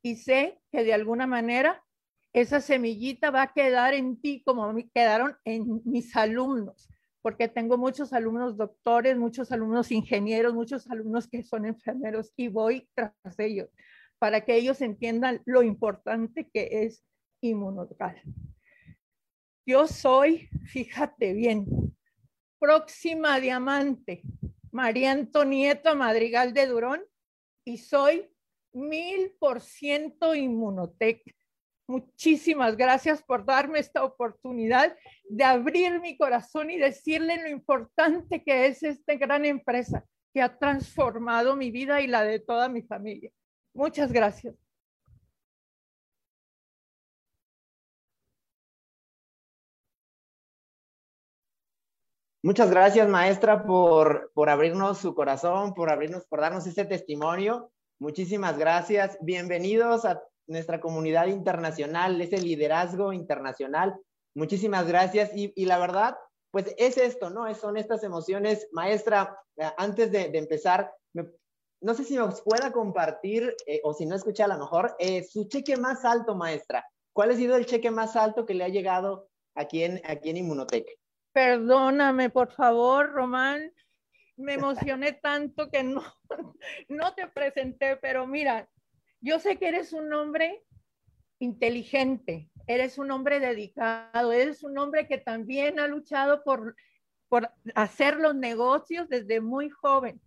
Y 0.01 0.15
sé 0.15 0.59
que 0.71 0.83
de 0.83 0.95
alguna 0.95 1.27
manera 1.27 1.85
esa 2.33 2.61
semillita 2.61 3.29
va 3.29 3.43
a 3.43 3.53
quedar 3.53 3.93
en 3.93 4.19
ti 4.19 4.41
como 4.43 4.75
quedaron 4.91 5.37
en 5.45 5.83
mis 5.85 6.15
alumnos, 6.15 6.89
porque 7.21 7.47
tengo 7.47 7.77
muchos 7.77 8.13
alumnos 8.13 8.57
doctores, 8.57 9.17
muchos 9.17 9.51
alumnos 9.51 9.91
ingenieros, 9.91 10.53
muchos 10.53 10.89
alumnos 10.89 11.27
que 11.27 11.43
son 11.43 11.65
enfermeros 11.65 12.31
y 12.35 12.47
voy 12.47 12.87
tras 12.93 13.13
ellos 13.37 13.69
para 14.19 14.41
que 14.41 14.55
ellos 14.55 14.81
entiendan 14.81 15.41
lo 15.45 15.63
importante 15.63 16.49
que 16.53 16.83
es 16.83 17.03
inmunocal. 17.41 18.21
Yo 19.65 19.87
soy, 19.87 20.49
fíjate 20.65 21.33
bien, 21.33 21.65
próxima 22.59 23.39
diamante, 23.39 24.21
María 24.71 25.11
Antonieta 25.11 25.95
Madrigal 25.95 26.53
de 26.53 26.67
Durón, 26.67 27.01
y 27.65 27.77
soy 27.77 28.29
mil 28.73 29.35
por 29.39 29.61
ciento 29.61 30.35
inmunotec. 30.35 31.21
Muchísimas 31.89 32.77
gracias 32.77 33.23
por 33.23 33.43
darme 33.43 33.79
esta 33.79 34.03
oportunidad 34.03 34.95
de 35.27 35.43
abrir 35.43 35.99
mi 35.99 36.15
corazón 36.15 36.69
y 36.69 36.77
decirle 36.77 37.41
lo 37.41 37.49
importante 37.49 38.43
que 38.43 38.67
es 38.67 38.83
esta 38.83 39.15
gran 39.15 39.43
empresa 39.43 40.05
que 40.31 40.39
ha 40.43 40.55
transformado 40.55 41.55
mi 41.55 41.71
vida 41.71 41.99
y 41.99 42.05
la 42.05 42.21
de 42.21 42.39
toda 42.41 42.69
mi 42.69 42.83
familia. 42.83 43.31
Muchas 43.73 44.11
gracias. 44.11 44.53
Muchas 52.43 52.69
gracias, 52.69 53.09
maestra, 53.09 53.65
por, 53.65 54.31
por 54.35 54.51
abrirnos 54.51 54.99
su 54.99 55.15
corazón, 55.15 55.73
por 55.73 55.89
abrirnos, 55.89 56.23
por 56.27 56.39
darnos 56.39 56.67
este 56.67 56.85
testimonio. 56.85 57.71
Muchísimas 57.97 58.59
gracias. 58.59 59.17
Bienvenidos 59.21 60.05
a 60.05 60.21
nuestra 60.49 60.79
comunidad 60.79 61.27
internacional, 61.27 62.19
ese 62.19 62.39
liderazgo 62.39 63.13
internacional. 63.13 63.95
Muchísimas 64.35 64.87
gracias. 64.87 65.31
Y, 65.33 65.65
la 65.65 65.77
verdad, 65.77 66.17
pues 66.51 66.73
es 66.77 66.97
esto, 66.97 67.29
¿no? 67.29 67.53
Son 67.55 67.77
estas 67.77 68.03
emociones. 68.03 68.67
Maestra, 68.71 69.37
eh, 69.57 69.69
antes 69.77 70.11
de, 70.11 70.31
empezar, 70.33 70.91
no 71.81 71.93
sé 71.93 72.03
si 72.03 72.15
nos 72.15 72.41
pueda 72.41 72.71
compartir, 72.71 73.55
eh, 73.65 73.79
o 73.83 73.93
si 73.93 74.05
no 74.05 74.15
escucha 74.15 74.45
a 74.45 74.49
lo 74.49 74.57
mejor, 74.57 74.95
eh, 74.99 75.23
su 75.23 75.47
cheque 75.47 75.77
más 75.77 76.03
alto, 76.03 76.35
maestra. 76.35 76.85
¿Cuál 77.13 77.31
ha 77.31 77.35
sido 77.35 77.55
el 77.55 77.65
cheque 77.65 77.91
más 77.91 78.15
alto 78.15 78.45
que 78.45 78.53
le 78.53 78.63
ha 78.63 78.69
llegado 78.69 79.29
aquí 79.55 79.83
en, 79.83 80.01
aquí 80.05 80.29
en 80.29 80.37
Inmunotech? 80.37 80.87
Perdóname, 81.31 82.29
por 82.29 82.51
favor, 82.51 83.11
Román. 83.11 83.71
Me 84.35 84.53
emocioné 84.53 85.13
tanto 85.13 85.69
que 85.69 85.83
no, 85.83 86.01
no 86.89 87.13
te 87.13 87.27
presenté, 87.27 87.97
pero 87.97 88.25
mira, 88.25 88.69
yo 89.21 89.39
sé 89.39 89.57
que 89.57 89.67
eres 89.67 89.93
un 89.93 90.11
hombre 90.13 90.63
inteligente, 91.39 92.49
eres 92.67 92.97
un 92.97 93.11
hombre 93.11 93.39
dedicado, 93.39 94.31
eres 94.31 94.63
un 94.63 94.77
hombre 94.77 95.07
que 95.07 95.17
también 95.17 95.79
ha 95.79 95.87
luchado 95.87 96.43
por, 96.43 96.75
por 97.27 97.51
hacer 97.75 98.17
los 98.17 98.35
negocios 98.35 99.07
desde 99.09 99.41
muy 99.41 99.69
joven 99.69 100.21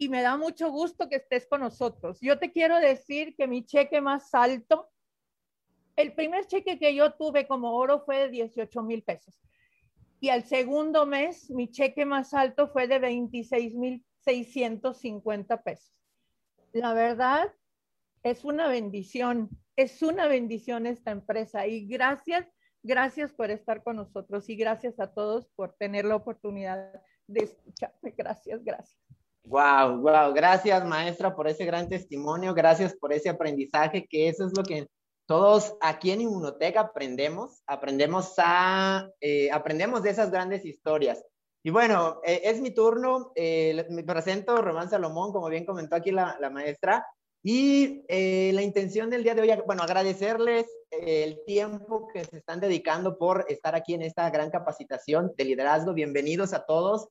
y 0.00 0.08
me 0.08 0.22
da 0.22 0.38
mucho 0.38 0.70
gusto 0.70 1.10
que 1.10 1.16
estés 1.16 1.46
con 1.46 1.60
nosotros. 1.60 2.18
Yo 2.22 2.38
te 2.38 2.50
quiero 2.50 2.80
decir 2.80 3.36
que 3.36 3.46
mi 3.46 3.66
cheque 3.66 4.00
más 4.00 4.32
alto, 4.32 4.88
el 5.94 6.14
primer 6.14 6.46
cheque 6.46 6.78
que 6.78 6.94
yo 6.94 7.12
tuve 7.12 7.46
como 7.46 7.76
oro 7.76 8.00
fue 8.00 8.16
de 8.16 8.30
18 8.30 8.82
mil 8.82 9.02
pesos. 9.02 9.38
Y 10.18 10.30
al 10.30 10.44
segundo 10.44 11.04
mes, 11.04 11.50
mi 11.50 11.70
cheque 11.70 12.06
más 12.06 12.32
alto 12.32 12.68
fue 12.68 12.88
de 12.88 12.98
26 12.98 13.74
mil 13.74 14.02
650 14.24 15.62
pesos. 15.62 15.94
La 16.72 16.94
verdad, 16.94 17.52
es 18.22 18.44
una 18.44 18.68
bendición, 18.68 19.48
es 19.76 20.02
una 20.02 20.28
bendición 20.28 20.86
esta 20.86 21.10
empresa. 21.10 21.66
Y 21.66 21.86
gracias, 21.86 22.46
gracias 22.82 23.32
por 23.32 23.50
estar 23.50 23.82
con 23.82 23.96
nosotros 23.96 24.48
y 24.48 24.56
gracias 24.56 25.00
a 25.00 25.12
todos 25.12 25.48
por 25.56 25.74
tener 25.74 26.04
la 26.04 26.16
oportunidad 26.16 26.92
de 27.26 27.44
escucharme. 27.44 28.14
Gracias, 28.16 28.64
gracias. 28.64 28.98
Wow, 29.44 30.02
wow, 30.02 30.34
gracias 30.34 30.84
maestra 30.84 31.34
por 31.34 31.48
ese 31.48 31.64
gran 31.64 31.88
testimonio, 31.88 32.52
gracias 32.52 32.94
por 32.94 33.12
ese 33.12 33.30
aprendizaje, 33.30 34.06
que 34.06 34.28
eso 34.28 34.46
es 34.46 34.52
lo 34.56 34.62
que 34.62 34.86
todos 35.26 35.76
aquí 35.80 36.10
en 36.10 36.20
Inmunoteca 36.20 36.80
aprendemos, 36.80 37.62
aprendemos 37.66 38.34
a, 38.36 39.08
eh, 39.20 39.50
aprendemos 39.50 40.02
de 40.02 40.10
esas 40.10 40.30
grandes 40.30 40.64
historias. 40.64 41.24
Y 41.62 41.70
bueno, 41.70 42.20
eh, 42.24 42.42
es 42.44 42.60
mi 42.60 42.72
turno, 42.72 43.32
eh, 43.34 43.86
me 43.90 44.02
presento 44.02 44.60
Román 44.60 44.90
Salomón, 44.90 45.32
como 45.32 45.48
bien 45.48 45.64
comentó 45.64 45.96
aquí 45.96 46.10
la, 46.10 46.36
la 46.40 46.50
maestra, 46.50 47.06
y 47.42 48.02
la 48.08 48.62
intención 48.62 49.10
del 49.10 49.22
día 49.22 49.34
de 49.34 49.42
hoy, 49.42 49.50
bueno, 49.66 49.82
agradecerles 49.82 50.66
el 50.90 51.42
tiempo 51.44 52.08
que 52.12 52.24
se 52.24 52.38
están 52.38 52.60
dedicando 52.60 53.16
por 53.16 53.46
estar 53.48 53.74
aquí 53.74 53.94
en 53.94 54.02
esta 54.02 54.28
gran 54.30 54.50
capacitación 54.50 55.32
de 55.36 55.44
liderazgo. 55.44 55.94
Bienvenidos 55.94 56.52
a 56.52 56.66
todos. 56.66 57.08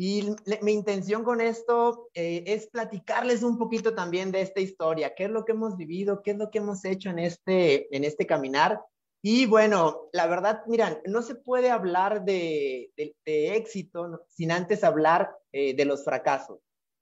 Y 0.00 0.36
mi 0.62 0.72
intención 0.72 1.24
con 1.24 1.40
esto 1.40 2.08
eh, 2.14 2.44
es 2.46 2.68
platicarles 2.68 3.42
un 3.42 3.58
poquito 3.58 3.96
también 3.96 4.30
de 4.30 4.42
esta 4.42 4.60
historia, 4.60 5.12
qué 5.16 5.24
es 5.24 5.30
lo 5.30 5.44
que 5.44 5.52
hemos 5.52 5.76
vivido, 5.76 6.22
qué 6.22 6.30
es 6.30 6.36
lo 6.36 6.50
que 6.50 6.58
hemos 6.58 6.84
hecho 6.84 7.10
en 7.10 7.18
este, 7.18 7.94
en 7.94 8.04
este 8.04 8.24
caminar. 8.24 8.80
Y 9.22 9.46
bueno, 9.46 10.08
la 10.12 10.28
verdad, 10.28 10.62
miran, 10.68 11.00
no 11.04 11.20
se 11.22 11.34
puede 11.34 11.70
hablar 11.70 12.24
de, 12.24 12.92
de, 12.96 13.56
éxito 13.56 14.24
sin 14.28 14.52
antes 14.52 14.84
hablar 14.84 15.32
eh, 15.50 15.74
de 15.74 15.84
los 15.84 16.04
fracasos. 16.04 16.60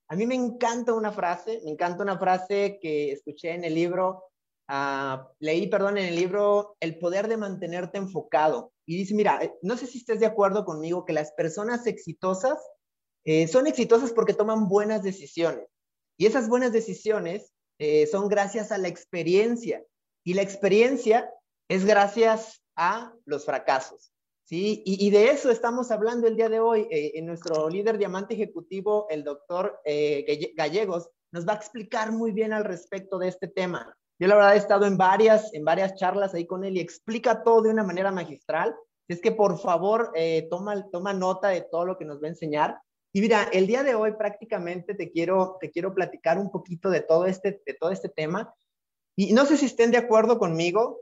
A 0.09 0.15
mí 0.15 0.27
me 0.27 0.35
encanta 0.35 0.95
una 0.95 1.13
frase, 1.13 1.61
me 1.65 1.73
encanta 1.73 2.03
una 2.03 2.19
frase 2.19 2.79
que 2.81 3.13
escuché 3.13 3.53
en 3.53 3.65
el 3.65 3.75
libro, 3.75 4.25
uh, 4.69 5.19
leí, 5.41 5.67
perdón, 5.67 5.99
en 5.99 6.07
el 6.07 6.17
libro 6.17 6.77
El 6.81 6.99
poder 6.99 7.29
de 7.29 7.37
mantenerte 7.37 7.99
enfocado. 7.99 8.73
Y 8.87 8.97
dice, 8.97 9.15
mira, 9.15 9.43
eh, 9.43 9.53
no 9.63 9.77
sé 9.77 9.87
si 9.87 9.99
estés 9.99 10.21
de 10.21 10.27
acuerdo 10.27 10.65
conmigo 10.65 11.05
que 11.05 11.13
las 11.13 11.33
personas 11.33 11.87
exitosas 11.87 12.59
eh, 13.25 13.49
son 13.49 13.67
exitosas 13.67 14.13
porque 14.13 14.35
toman 14.35 14.69
buenas 14.69 15.03
decisiones. 15.03 15.67
Y 16.17 16.27
esas 16.27 16.49
buenas 16.49 16.73
decisiones 16.73 17.53
eh, 17.79 18.07
son 18.07 18.29
gracias 18.29 18.71
a 18.71 18.79
la 18.79 18.89
experiencia. 18.89 19.85
Y 20.25 20.35
la 20.35 20.43
experiencia 20.43 21.29
es 21.69 21.85
gracias 21.85 22.63
a 22.77 23.13
los 23.25 23.45
fracasos. 23.45 24.13
¿Sí? 24.47 24.83
Y, 24.87 25.11
de 25.11 25.31
eso 25.31 25.51
estamos 25.51 25.91
hablando 25.91 26.27
el 26.27 26.37
día 26.37 26.49
de 26.49 26.61
hoy. 26.61 26.89
Eh, 26.91 27.13
en 27.17 27.27
nuestro 27.27 27.69
líder 27.69 27.99
diamante 27.99 28.35
ejecutivo, 28.35 29.07
el 29.11 29.23
doctor 29.23 29.81
Gallegos, 30.57 31.11
nos 31.33 31.47
va 31.47 31.53
a 31.53 31.57
explicar 31.57 32.13
muy 32.13 32.33
bien 32.33 32.55
al 32.55 32.65
respecto 32.65 33.19
de 33.19 33.29
este 33.29 33.49
tema. 33.49 33.95
Yo 34.19 34.29
la 34.29 34.37
verdad 34.37 34.55
he 34.55 34.59
estado 34.59 34.87
en 34.87 34.97
varias, 34.97 35.53
en 35.53 35.65
varias 35.65 35.95
charlas 35.97 36.33
ahí 36.33 36.47
con 36.47 36.65
él 36.65 36.79
y 36.79 36.81
explica 36.81 37.43
todo 37.43 37.61
de 37.63 37.71
una 37.71 37.85
manera 37.85 38.11
magistral. 38.11 38.75
Es 39.09 39.21
que 39.21 39.33
por 39.33 39.59
favor 39.59 40.13
toma, 40.49 40.89
toma 40.91 41.13
nota 41.13 41.49
de 41.49 41.61
todo 41.61 41.85
lo 41.85 41.99
que 41.99 42.07
nos 42.07 42.23
va 42.23 42.27
a 42.27 42.31
enseñar. 42.31 42.79
Y 43.17 43.23
mira, 43.23 43.49
el 43.51 43.67
día 43.67 43.83
de 43.83 43.95
hoy 43.95 44.13
prácticamente 44.13 44.95
te 44.95 45.11
quiero, 45.11 45.57
te 45.59 45.71
quiero 45.71 45.95
platicar 45.95 46.39
un 46.39 46.51
poquito 46.51 46.91
de 46.91 47.01
todo, 47.01 47.25
este, 47.25 47.63
de 47.65 47.73
todo 47.73 47.91
este 47.91 48.11
tema. 48.11 48.55
Y 49.17 49.33
no 49.33 49.47
sé 49.47 49.57
si 49.57 49.65
estén 49.65 49.91
de 49.91 49.97
acuerdo 49.97 50.39
conmigo. 50.39 51.01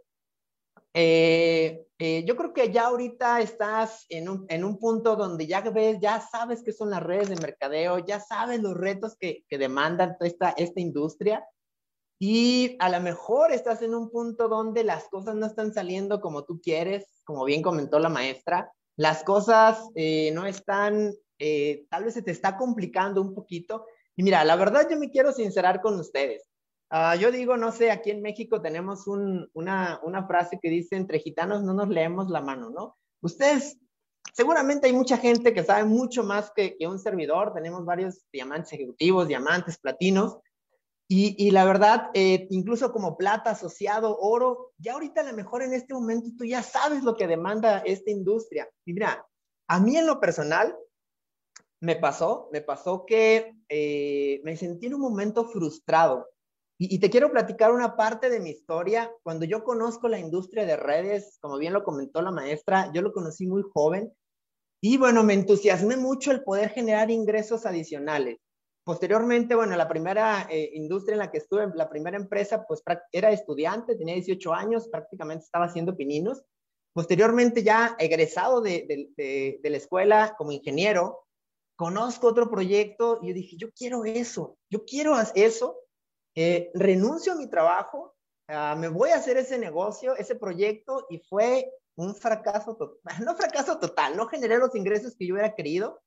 Eh, 0.97 1.87
eh, 1.99 2.25
yo 2.25 2.37
creo 2.37 2.53
que 2.53 2.71
ya 2.71 2.87
ahorita 2.87 3.41
estás 3.41 4.07
en 4.09 4.29
un, 4.29 4.47
en 4.49 4.65
un, 4.65 4.79
punto 4.79 5.17
donde 5.17 5.49
ya 5.49 5.61
ves, 5.61 5.99
ya 6.01 6.21
sabes 6.21 6.63
qué 6.63 6.73
son 6.73 6.91
las 6.91 7.03
redes 7.03 7.29
de 7.29 7.37
mercadeo, 7.37 7.99
ya 7.99 8.21
sabes 8.21 8.63
los 8.63 8.75
retos 8.75 9.17
que, 9.19 9.45
que 9.49 9.59
demandan 9.59 10.17
esta, 10.21 10.51
esta 10.51 10.81
industria. 10.81 11.45
Y 12.21 12.77
a 12.79 12.89
lo 12.89 13.01
mejor 13.01 13.51
estás 13.51 13.83
en 13.83 13.93
un 13.95 14.09
punto 14.09 14.49
donde 14.49 14.85
las 14.85 15.09
cosas 15.09 15.35
no 15.35 15.47
están 15.47 15.75
saliendo 15.75 16.21
como 16.21 16.45
tú 16.45 16.61
quieres, 16.63 17.23
como 17.25 17.45
bien 17.45 17.61
comentó 17.61 17.99
la 17.99 18.09
maestra. 18.09 18.71
Las 18.97 19.25
cosas 19.25 19.81
eh, 19.97 20.31
no 20.33 20.47
están, 20.47 21.13
tal 21.91 22.05
vez 22.05 22.15
se 22.15 22.23
te 22.23 22.31
está 22.31 22.57
complicando 22.57 23.21
un 23.21 23.35
poquito. 23.35 23.87
Y 24.15 24.23
mira, 24.23 24.45
la 24.45 24.55
verdad 24.55 24.87
yo 24.89 24.97
me 24.97 25.11
quiero 25.11 25.33
sincerar 25.33 25.81
con 25.83 25.99
ustedes. 25.99 26.54
Uh, 26.95 27.19
yo 27.19 27.33
digo, 27.33 27.57
no 27.57 27.73
sé, 27.73 27.91
aquí 27.91 28.13
en 28.13 28.23
México 28.23 28.63
tenemos 28.63 29.09
un, 29.09 29.51
una, 29.53 29.99
una, 30.05 30.29
frase 30.29 30.61
que 30.63 30.71
dice, 30.71 30.95
entre 30.95 31.19
gitanos 31.19 31.65
no 31.65 31.75
nos 31.75 31.89
leemos 31.89 32.31
la 32.31 32.41
mano, 32.41 32.71
¿no? 32.71 32.97
Ustedes, 33.21 33.77
seguramente 34.33 34.87
hay 34.87 34.93
mucha 34.93 35.17
gente 35.19 35.53
que 35.53 35.65
sabe 35.65 35.83
mucho 35.87 36.23
más 36.23 36.53
que, 36.55 36.77
que 36.77 36.87
un 36.87 37.01
servidor, 37.01 37.53
tenemos 37.53 37.85
varios 37.85 38.25
diamantes 38.33 38.75
ejecutivos, 38.75 39.27
diamantes, 39.27 39.77
platinos, 39.79 40.39
y, 41.09 41.35
y 41.45 41.51
la 41.51 41.65
verdad, 41.65 42.11
eh, 42.15 42.47
incluso 42.51 42.93
como 42.93 43.17
plata, 43.17 43.51
asociado, 43.51 44.17
oro, 44.21 44.73
ya 44.79 44.93
ahorita 44.93 45.23
a 45.23 45.25
lo 45.25 45.33
mejor 45.33 45.65
en 45.65 45.75
este 45.75 45.95
momento 45.95 46.29
tú 46.39 46.45
ya 46.45 46.63
sabes 46.63 47.03
lo 47.03 47.17
que 47.17 47.27
demanda 47.27 47.79
esta 47.79 48.13
industria. 48.13 48.71
Y 48.85 48.93
mira, 48.93 49.27
a 49.67 49.81
mí 49.81 49.97
en 49.97 50.07
lo 50.07 50.21
personal, 50.21 50.77
me 51.81 51.97
pasó, 51.97 52.49
me 52.53 52.61
pasó 52.61 53.05
que 53.05 53.53
eh, 53.69 54.41
me 54.45 54.57
sentí 54.57 54.87
en 54.87 54.95
un 54.95 55.01
momento 55.01 55.45
frustrado 55.45 56.29
y, 56.77 56.99
te 56.99 57.09
quiero 57.09 57.31
platicar 57.31 57.73
una 57.73 57.97
parte 57.97 58.29
de 58.31 58.41
mi 58.41 58.51
historia. 58.51 59.13
Cuando 59.23 59.45
yo 59.45 59.63
conozco 59.63 60.09
la 60.09 60.19
industria 60.19 60.67
de 60.67 60.77
redes, 60.77 61.39
como 61.41 61.57
bien 61.59 61.73
lo 61.73 61.85
comentó 61.85 62.21
la 62.21 62.33
maestra, 62.33 62.91
yo 62.93 63.01
lo 63.01 63.13
conocí 63.13 63.47
muy 63.47 63.63
joven. 63.73 64.13
Y 64.83 64.99
bueno, 64.99 65.23
me 65.23 65.35
entusiasmé 65.35 65.97
mucho 65.97 66.33
el 66.33 66.43
poder 66.43 66.71
generar 66.71 67.11
ingresos 67.11 67.65
adicionales. 67.65 68.39
Posteriormente, 68.85 69.55
bueno, 69.55 69.77
la 69.77 69.89
primera 69.89 70.47
eh, 70.51 70.71
industria 70.75 71.15
en 71.15 71.21
la 71.21 71.31
que 71.31 71.39
estuve, 71.39 71.67
la 71.75 71.89
primera 71.89 72.17
empresa, 72.17 72.65
pues 72.67 72.83
era 73.13 73.31
estudiante, 73.31 73.97
tenía 73.97 74.15
18 74.15 74.53
años, 74.53 74.89
prácticamente 74.89 75.45
estaba 75.45 75.67
haciendo 75.67 75.97
pininos. 75.97 76.43
Posteriormente, 76.93 77.63
ya 77.63 77.97
egresado 77.99 78.61
de, 78.61 79.09
de, 79.17 79.71
la 79.71 79.77
escuela 79.77 80.35
como 80.37 80.53
ingeniero, 80.53 81.25
conozco 81.77 82.27
otro 82.27 82.51
proyecto 82.51 83.21
y 83.23 83.29
yo 83.29 83.35
dije, 83.35 83.57
yo 83.57 83.71
quiero 83.73 84.05
eso, 84.05 84.59
yo 84.71 84.85
quiero 84.85 85.17
eso 85.35 85.84
eh, 86.35 86.71
renuncio 86.75 87.33
a 87.33 87.37
mi 87.37 87.49
trabajo, 87.49 88.17
uh, 88.49 88.77
me 88.77 88.89
voy 88.89 89.11
a 89.11 89.17
hacer 89.17 89.37
ese 89.37 89.59
negocio, 89.59 90.17
ese 90.17 90.35
proyecto, 90.35 91.07
y 91.09 91.19
fue 91.19 91.71
un 91.97 92.15
fracaso 92.15 92.77
total, 92.77 93.01
no 93.25 93.37
fracaso 93.37 93.79
total, 93.79 94.17
no 94.17 94.27
generé 94.27 94.59
los 94.59 94.75
ingresos 94.75 95.15
que 95.17 95.27
yo 95.27 95.35
hubiera 95.35 95.55
querido. 95.55 96.03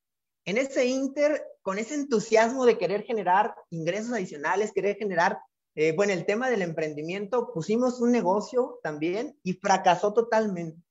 En 0.45 0.57
ese 0.57 0.85
inter, 0.85 1.45
con 1.61 1.77
ese 1.77 1.95
entusiasmo 1.95 2.65
de 2.65 2.77
querer 2.77 3.03
generar 3.03 3.53
ingresos 3.69 4.13
adicionales, 4.13 4.71
querer 4.71 4.95
generar, 4.95 5.39
eh, 5.75 5.93
bueno, 5.93 6.13
el 6.13 6.25
tema 6.25 6.49
del 6.49 6.61
emprendimiento, 6.61 7.51
pusimos 7.53 7.99
un 7.99 8.11
negocio 8.13 8.79
también 8.81 9.37
y 9.43 9.53
fracasó 9.53 10.13
totalmente. 10.13 10.81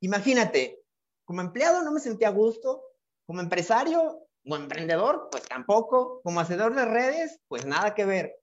Imagínate, 0.00 0.82
como 1.26 1.42
empleado 1.42 1.82
no 1.82 1.92
me 1.92 2.00
sentía 2.00 2.28
a 2.28 2.32
gusto, 2.32 2.82
como 3.26 3.40
empresario 3.40 4.26
o 4.46 4.56
emprendedor, 4.56 5.28
pues 5.30 5.44
tampoco, 5.44 6.22
como 6.22 6.40
hacedor 6.40 6.74
de 6.74 6.86
redes, 6.86 7.38
pues 7.48 7.66
nada 7.66 7.94
que 7.94 8.06
ver 8.06 8.41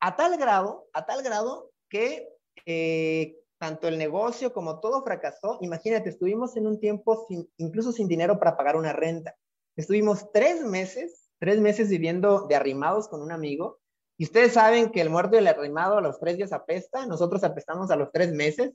a 0.00 0.16
tal 0.16 0.36
grado, 0.36 0.88
a 0.92 1.06
tal 1.06 1.22
grado 1.22 1.70
que 1.88 2.28
eh, 2.66 3.36
tanto 3.58 3.88
el 3.88 3.98
negocio 3.98 4.52
como 4.52 4.80
todo 4.80 5.02
fracasó. 5.02 5.58
Imagínate, 5.60 6.10
estuvimos 6.10 6.56
en 6.56 6.66
un 6.66 6.80
tiempo 6.80 7.26
incluso 7.56 7.92
sin 7.92 8.08
dinero 8.08 8.38
para 8.38 8.56
pagar 8.56 8.76
una 8.76 8.92
renta. 8.92 9.36
Estuvimos 9.76 10.30
tres 10.32 10.62
meses, 10.62 11.30
tres 11.38 11.60
meses 11.60 11.88
viviendo 11.88 12.46
de 12.46 12.56
arrimados 12.56 13.08
con 13.08 13.22
un 13.22 13.32
amigo. 13.32 13.80
Y 14.16 14.24
ustedes 14.24 14.52
saben 14.52 14.90
que 14.90 15.00
el 15.00 15.10
muerto 15.10 15.34
y 15.34 15.38
el 15.38 15.48
arrimado 15.48 15.98
a 15.98 16.00
los 16.00 16.20
tres 16.20 16.36
días 16.36 16.52
apesta. 16.52 17.06
Nosotros 17.06 17.42
apestamos 17.42 17.90
a 17.90 17.96
los 17.96 18.12
tres 18.12 18.32
meses. 18.32 18.72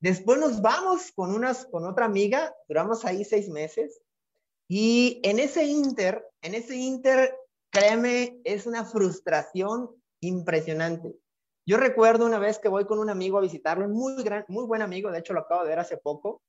Después 0.00 0.38
nos 0.40 0.62
vamos 0.62 1.12
con, 1.12 1.34
unas, 1.34 1.66
con 1.66 1.84
otra 1.84 2.06
amiga, 2.06 2.54
duramos 2.66 3.04
ahí 3.04 3.24
seis 3.24 3.48
meses. 3.48 4.00
Y 4.66 5.20
en 5.22 5.38
ese 5.38 5.64
inter, 5.64 6.26
en 6.40 6.54
ese 6.54 6.76
inter, 6.76 7.36
créeme, 7.70 8.40
es 8.44 8.66
una 8.66 8.84
frustración 8.84 9.99
impresionante. 10.20 11.14
Yo 11.66 11.76
recuerdo 11.76 12.26
una 12.26 12.38
vez 12.38 12.58
que 12.58 12.68
voy 12.68 12.84
con 12.84 12.98
un 12.98 13.10
amigo 13.10 13.38
a 13.38 13.42
visitarlo, 13.42 13.88
muy, 13.88 14.22
gran, 14.22 14.44
muy 14.48 14.64
buen 14.64 14.82
amigo, 14.82 15.10
de 15.10 15.18
hecho 15.18 15.34
lo 15.34 15.40
acabo 15.40 15.62
de 15.62 15.68
ver 15.68 15.78
hace 15.78 15.96
poco, 15.96 16.42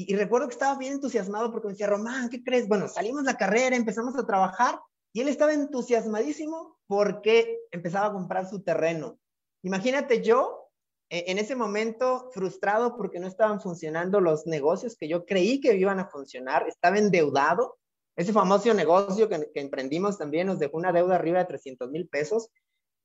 y, 0.00 0.14
recuerdo 0.14 0.46
que 0.46 0.52
estaba 0.52 0.78
bien 0.78 0.92
entusiasmado 0.92 1.50
porque 1.50 1.66
me 1.66 1.72
decía, 1.72 1.88
Román, 1.88 2.28
¿qué 2.28 2.44
crees? 2.44 2.68
Bueno, 2.68 2.86
salimos 2.86 3.24
la 3.24 3.36
carrera, 3.36 3.74
empezamos 3.74 4.16
a 4.16 4.24
trabajar, 4.24 4.78
y 5.12 5.22
él 5.22 5.28
estaba 5.28 5.52
entusiasmadísimo 5.52 6.78
porque 6.86 7.58
empezaba 7.72 8.06
a 8.06 8.12
comprar 8.12 8.48
su 8.48 8.62
terreno. 8.62 9.18
Imagínate 9.64 10.22
yo, 10.22 10.70
e, 11.10 11.32
en 11.32 11.38
ese 11.38 11.56
momento, 11.56 12.30
frustrado 12.32 12.96
porque 12.96 13.18
no 13.18 13.26
estaban 13.26 13.60
funcionando 13.60 14.20
los 14.20 14.46
negocios 14.46 14.96
que 14.96 15.08
yo 15.08 15.26
creí 15.26 15.60
que 15.60 15.74
iban 15.74 15.98
a 15.98 16.08
funcionar, 16.08 16.68
estaba 16.68 16.98
endeudado. 16.98 17.76
Ese 18.16 18.32
famoso 18.32 18.72
negocio 18.74 19.28
que, 19.28 19.50
que 19.52 19.60
emprendimos 19.60 20.16
también 20.16 20.46
nos 20.46 20.60
dejó 20.60 20.76
una 20.76 20.92
deuda 20.92 21.16
arriba 21.16 21.40
de 21.40 21.46
300 21.46 21.90
mil 21.90 22.08
pesos 22.08 22.50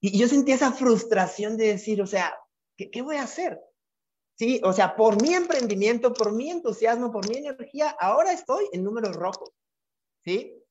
y 0.05 0.19
yo 0.19 0.27
sentí 0.27 0.51
esa 0.51 0.73
frustración 0.73 1.55
de 1.55 1.67
decir, 1.67 2.01
o 2.01 2.05
sea, 2.05 2.37
¿qué, 2.75 2.91
¿qué, 2.91 3.01
voy 3.01 3.15
a 3.15 3.23
hacer? 3.23 3.57
Sí, 4.37 4.59
o 4.61 4.73
sea, 4.73 4.97
por 4.97 5.21
mi 5.21 5.33
emprendimiento, 5.33 6.11
por 6.11 6.33
mi 6.33 6.49
entusiasmo, 6.49 7.09
por 7.09 7.29
mi 7.29 7.37
energía, 7.37 7.95
ahora 7.97 8.33
estoy 8.33 8.65
en 8.73 8.83
números 8.83 9.15
rojos. 9.15 9.49
¿Sí? 10.25 10.61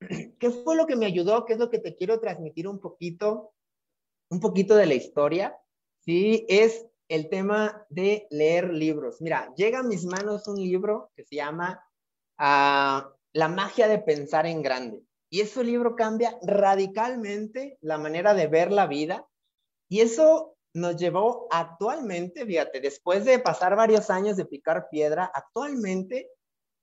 ¿Qué 0.40 0.50
fue 0.50 0.74
lo 0.74 0.88
que 0.88 0.96
me 0.96 1.06
ayudó? 1.06 1.44
¿Qué 1.46 1.52
es 1.52 1.60
lo 1.60 1.70
que 1.70 1.78
te 1.78 1.94
quiero 1.94 2.18
transmitir 2.18 2.66
un 2.66 2.80
poquito? 2.80 3.52
Un 4.28 4.40
poquito 4.40 4.74
de 4.74 4.86
la 4.86 4.94
historia. 4.94 5.56
Sí, 6.00 6.44
es 6.48 6.84
el 7.06 7.28
tema 7.28 7.86
de 7.90 8.26
leer 8.30 8.74
libros. 8.74 9.20
Mira, 9.20 9.54
llega 9.54 9.78
a 9.78 9.84
mis 9.84 10.04
manos 10.04 10.48
un 10.48 10.56
libro 10.56 11.12
que 11.14 11.24
se 11.24 11.36
llama 11.36 11.80
uh, 12.40 13.08
La 13.34 13.48
magia 13.48 13.86
de 13.86 14.00
pensar 14.00 14.46
en 14.46 14.62
grande. 14.62 15.04
Y 15.30 15.40
ese 15.40 15.62
libro 15.62 15.94
cambia 15.94 16.36
radicalmente 16.42 17.78
la 17.80 17.98
manera 17.98 18.34
de 18.34 18.48
ver 18.48 18.72
la 18.72 18.86
vida. 18.86 19.26
Y 19.88 20.00
eso 20.00 20.56
nos 20.74 20.96
llevó 20.96 21.46
actualmente, 21.50 22.44
fíjate, 22.44 22.80
después 22.80 23.24
de 23.24 23.38
pasar 23.38 23.76
varios 23.76 24.10
años 24.10 24.36
de 24.36 24.44
picar 24.44 24.88
piedra, 24.90 25.30
actualmente 25.32 26.28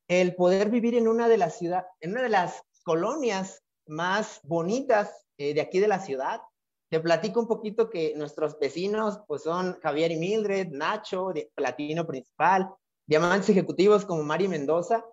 el 0.08 0.36
poder 0.36 0.70
vivir 0.70 0.96
en 0.96 1.08
una 1.08 1.28
de 1.28 1.38
las 1.38 1.58
ciudad, 1.58 1.86
en 2.00 2.12
una 2.12 2.24
de 2.24 2.30
las 2.30 2.62
colonias 2.84 3.64
más 3.86 4.40
bonitas 4.44 5.26
eh, 5.38 5.54
de 5.54 5.62
aquí 5.62 5.80
de 5.80 5.88
la 5.88 6.00
ciudad. 6.00 6.42
Te 6.90 7.02
platico 7.02 7.42
un 7.42 7.48
poquito 7.48 7.90
que 7.90 8.14
nuestros 8.16 8.58
vecinos 8.60 9.20
pues 9.28 9.44
son 9.44 9.78
Javier 9.82 10.12
y 10.12 10.18
Mildred, 10.18 10.70
Nacho, 10.70 11.32
de 11.34 11.52
Platino 11.54 12.08
Principal, 12.08 12.70
diamantes 13.06 13.50
ejecutivos 13.50 14.06
como 14.06 14.24
Mari 14.24 14.48
Mendoza, 14.48 15.04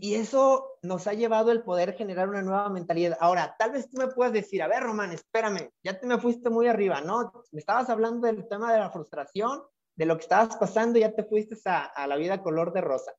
y, 0.00 0.14
eso 0.14 0.78
nos 0.82 1.06
ha 1.06 1.14
llevado 1.14 1.50
el 1.50 1.62
poder 1.62 1.94
generar 1.94 2.28
una 2.28 2.42
nueva 2.42 2.68
mentalidad. 2.68 3.16
Ahora, 3.20 3.56
tal 3.58 3.72
vez 3.72 3.88
tú 3.90 3.96
me 3.98 4.08
puedas 4.08 4.32
decir, 4.32 4.62
a 4.62 4.68
ver, 4.68 4.82
Román, 4.82 5.12
espérame, 5.12 5.70
ya 5.82 5.98
te 5.98 6.06
me 6.06 6.18
fuiste 6.18 6.50
muy 6.50 6.68
arriba, 6.68 7.00
¿no? 7.00 7.32
Me 7.50 7.60
estabas 7.60 7.88
hablando 7.88 8.26
del 8.26 8.46
tema 8.48 8.72
de 8.72 8.78
la 8.78 8.90
frustración, 8.90 9.62
de 9.96 10.06
lo 10.06 10.16
que 10.16 10.22
estabas 10.22 10.56
pasando, 10.56 10.98
ya 10.98 11.12
te 11.14 11.24
fuiste 11.24 11.56
a, 11.64 11.84
a 11.84 12.06
la 12.06 12.16
vida 12.16 12.42
color 12.42 12.72
de 12.72 12.80
rosa. 12.82 13.12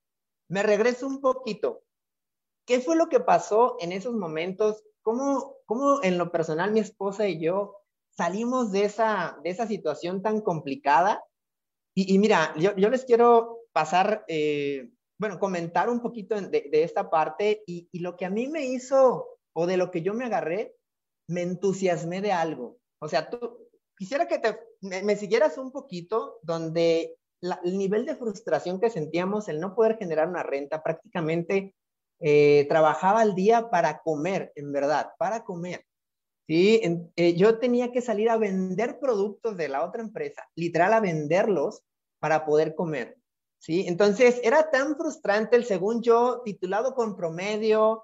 Me 0.50 0.64
regreso 0.64 1.08
un 1.08 1.20
poquito. 1.20 1.84
¿Qué 2.66 2.80
fue 2.80 2.96
lo 2.96 3.10
que 3.10 3.20
pasó 3.20 3.78
en 3.80 3.92
esos 3.92 4.14
momentos? 4.14 4.84
¿Cómo, 5.02 5.58
cómo 5.66 6.02
en 6.04 6.18
lo 6.18 6.32
personal 6.32 6.72
mi 6.72 6.80
esposa 6.80 7.28
y 7.28 7.40
yo 7.42 7.78
salimos 8.12 8.72
de 8.72 8.86
esa, 8.86 9.38
de 9.44 9.50
esa 9.50 9.68
situación 9.68 10.22
tan 10.22 10.42
complicada? 10.42 11.24
Y, 11.94 12.18
mira, 12.20 12.54
yo, 12.58 12.74
yo, 12.78 12.90
les 12.90 13.04
quiero 13.04 13.60
pasar 13.74 14.24
eh, 14.30 14.90
bueno, 15.22 15.38
comentar 15.38 15.88
un 15.88 16.00
poquito 16.00 16.42
de, 16.42 16.68
esta 16.72 17.12
parte 17.12 17.62
y, 17.68 17.88
lo 18.00 18.18
que 18.18 18.26
a 18.26 18.32
mí 18.32 18.48
me 18.48 18.66
hizo 18.66 19.38
o 19.54 19.68
de 19.68 19.78
lo 19.78 19.92
que 19.92 20.02
yo 20.02 20.16
me 20.16 20.26
agarré, 20.26 20.74
me 21.28 21.44
entusiasmé 21.44 22.22
de 22.22 22.32
algo. 22.32 22.80
O 23.00 23.08
sea, 23.08 23.30
tú, 23.30 23.68
quisiera 23.96 24.28
que 24.28 24.40
te, 24.40 24.58
me, 24.82 25.16
siguieras 25.16 25.60
un 25.60 25.72
poquito 25.72 26.40
donde 26.42 27.18
el 27.40 27.78
nivel 27.78 28.08
de 28.08 28.16
frustración 28.16 28.80
que 28.80 28.90
sentíamos, 28.90 29.48
el 29.48 29.60
no 29.60 29.76
poder 29.76 30.00
generar 30.00 30.28
una 30.28 30.42
renta, 30.42 30.82
prácticamente 30.82 31.76
eh, 32.20 32.66
trabajaba 32.68 33.22
al 33.22 33.36
día 33.36 33.70
para 33.70 34.00
comer, 34.00 34.52
en 34.56 34.72
verdad, 34.72 35.12
para 35.20 35.44
comer. 35.44 35.86
Sí, 36.48 36.82
eh, 37.16 37.36
yo 37.36 37.60
tenía 37.60 37.92
que 37.92 38.02
salir 38.02 38.28
a 38.32 38.38
vender 38.38 38.98
productos 39.00 39.56
de 39.56 39.70
la 39.70 39.86
otra 39.86 40.02
empresa, 40.02 40.50
literal 40.56 40.94
a 40.94 41.00
venderlos 41.00 41.84
para 42.20 42.44
poder 42.44 42.74
comer. 42.74 43.21
¿Sí? 43.62 43.86
Entonces, 43.88 44.42
era 44.44 44.70
tan 44.72 44.98
frustrante 44.98 45.56
el, 45.56 45.66
según 45.66 46.02
yo, 46.02 46.42
titulado 46.44 46.96
con 46.96 47.16
promedio, 47.16 48.04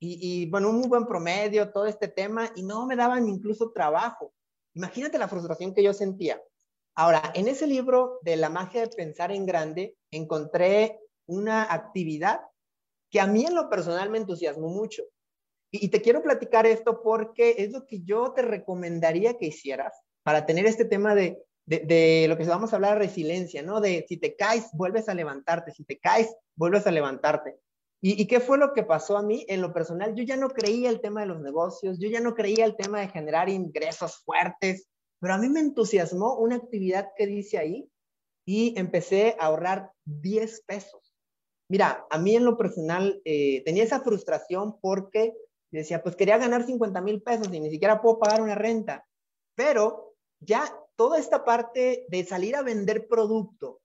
y, 0.00 0.48
bueno, 0.50 0.70
un 0.70 0.78
muy 0.78 0.88
buen 0.88 1.06
promedio, 1.06 1.70
todo 1.70 1.86
este 1.86 2.08
tema, 2.08 2.50
y 2.56 2.62
no 2.62 2.86
me 2.86 2.96
daban 2.96 3.28
incluso 3.28 3.70
trabajo. 3.70 4.32
Imagínate 4.74 5.18
la 5.18 5.28
frustración 5.28 5.74
que 5.74 5.82
yo 5.82 5.92
sentía. 5.92 6.42
Ahora, 6.96 7.32
en 7.34 7.48
ese 7.48 7.66
libro 7.66 8.18
de 8.22 8.36
la 8.36 8.48
magia 8.48 8.80
de 8.80 8.88
pensar 8.88 9.30
en 9.30 9.44
grande, 9.44 9.96
encontré 10.10 10.98
una 11.26 11.72
actividad 11.72 12.40
que 13.10 13.20
a 13.20 13.26
mí 13.26 13.44
en 13.44 13.54
lo 13.54 13.68
personal 13.68 14.10
me 14.10 14.18
entusiasmó 14.18 14.68
mucho. 14.68 15.04
Y, 15.70 15.88
te 15.88 16.00
quiero 16.00 16.22
platicar 16.22 16.66
esto 16.66 17.02
porque 17.02 17.56
es 17.58 17.72
lo 17.72 17.86
que 17.86 18.00
yo 18.02 18.32
te 18.32 18.40
recomendaría 18.40 19.36
que 19.36 19.46
hicieras 19.46 19.92
para 20.22 20.46
tener 20.46 20.64
este 20.64 20.86
tema 20.86 21.14
de, 21.14 21.38
de, 21.68 22.26
lo 22.28 22.38
que 22.38 22.44
vamos 22.44 22.72
a 22.72 22.76
hablar, 22.76 22.98
resiliencia, 22.98 23.62
¿no? 23.62 23.80
De 23.80 24.06
si 24.08 24.16
te 24.16 24.36
caes, 24.36 24.70
vuelves 24.72 25.08
a 25.08 25.14
levantarte, 25.14 25.72
si 25.72 25.84
te 25.84 25.98
caes, 25.98 26.34
vuelves 26.56 26.86
a 26.86 26.90
levantarte. 26.90 27.58
¿Y, 28.00 28.20
¿Y, 28.20 28.26
qué 28.26 28.40
fue 28.40 28.58
lo 28.58 28.72
que 28.72 28.84
pasó 28.84 29.18
a 29.18 29.22
mí 29.22 29.44
en 29.48 29.60
lo 29.60 29.72
personal? 29.72 30.14
Yo 30.14 30.22
ya 30.22 30.36
no 30.36 30.50
creía 30.50 30.88
el 30.88 31.00
tema 31.00 31.20
de 31.20 31.26
los 31.26 31.40
negocios, 31.40 31.98
yo 31.98 32.08
ya 32.08 32.20
no 32.20 32.34
creía 32.34 32.64
el 32.64 32.76
tema 32.76 33.00
de 33.00 33.08
generar 33.08 33.48
ingresos 33.48 34.18
fuertes, 34.24 34.88
pero 35.20 35.34
a 35.34 35.38
mí 35.38 35.48
me 35.48 35.60
entusiasmó 35.60 36.36
una 36.36 36.56
actividad 36.56 37.10
que 37.16 37.26
dice 37.26 37.58
ahí 37.58 37.90
y 38.46 38.78
empecé 38.78 39.36
a 39.38 39.46
ahorrar 39.46 39.90
10 40.04 40.62
pesos. 40.62 41.12
Mira, 41.68 42.06
a 42.08 42.18
mí 42.18 42.34
en 42.34 42.44
lo 42.44 42.56
personal 42.56 43.20
eh, 43.24 43.62
tenía 43.64 43.82
esa 43.82 44.00
frustración 44.00 44.78
porque 44.80 45.34
decía, 45.70 46.02
pues 46.02 46.16
quería 46.16 46.38
ganar 46.38 46.64
50 46.64 47.00
mil 47.02 47.20
pesos 47.20 47.52
y 47.52 47.60
ni 47.60 47.70
siquiera 47.70 48.00
puedo 48.00 48.18
pagar 48.18 48.40
una 48.40 48.54
renta, 48.54 49.06
pero 49.54 50.14
ya 50.40 50.72
toda 50.98 51.18
esta 51.18 51.44
parte 51.44 52.06
de 52.08 52.24
salir 52.24 52.56
a 52.56 52.62
vender 52.62 53.06
producto 53.06 53.80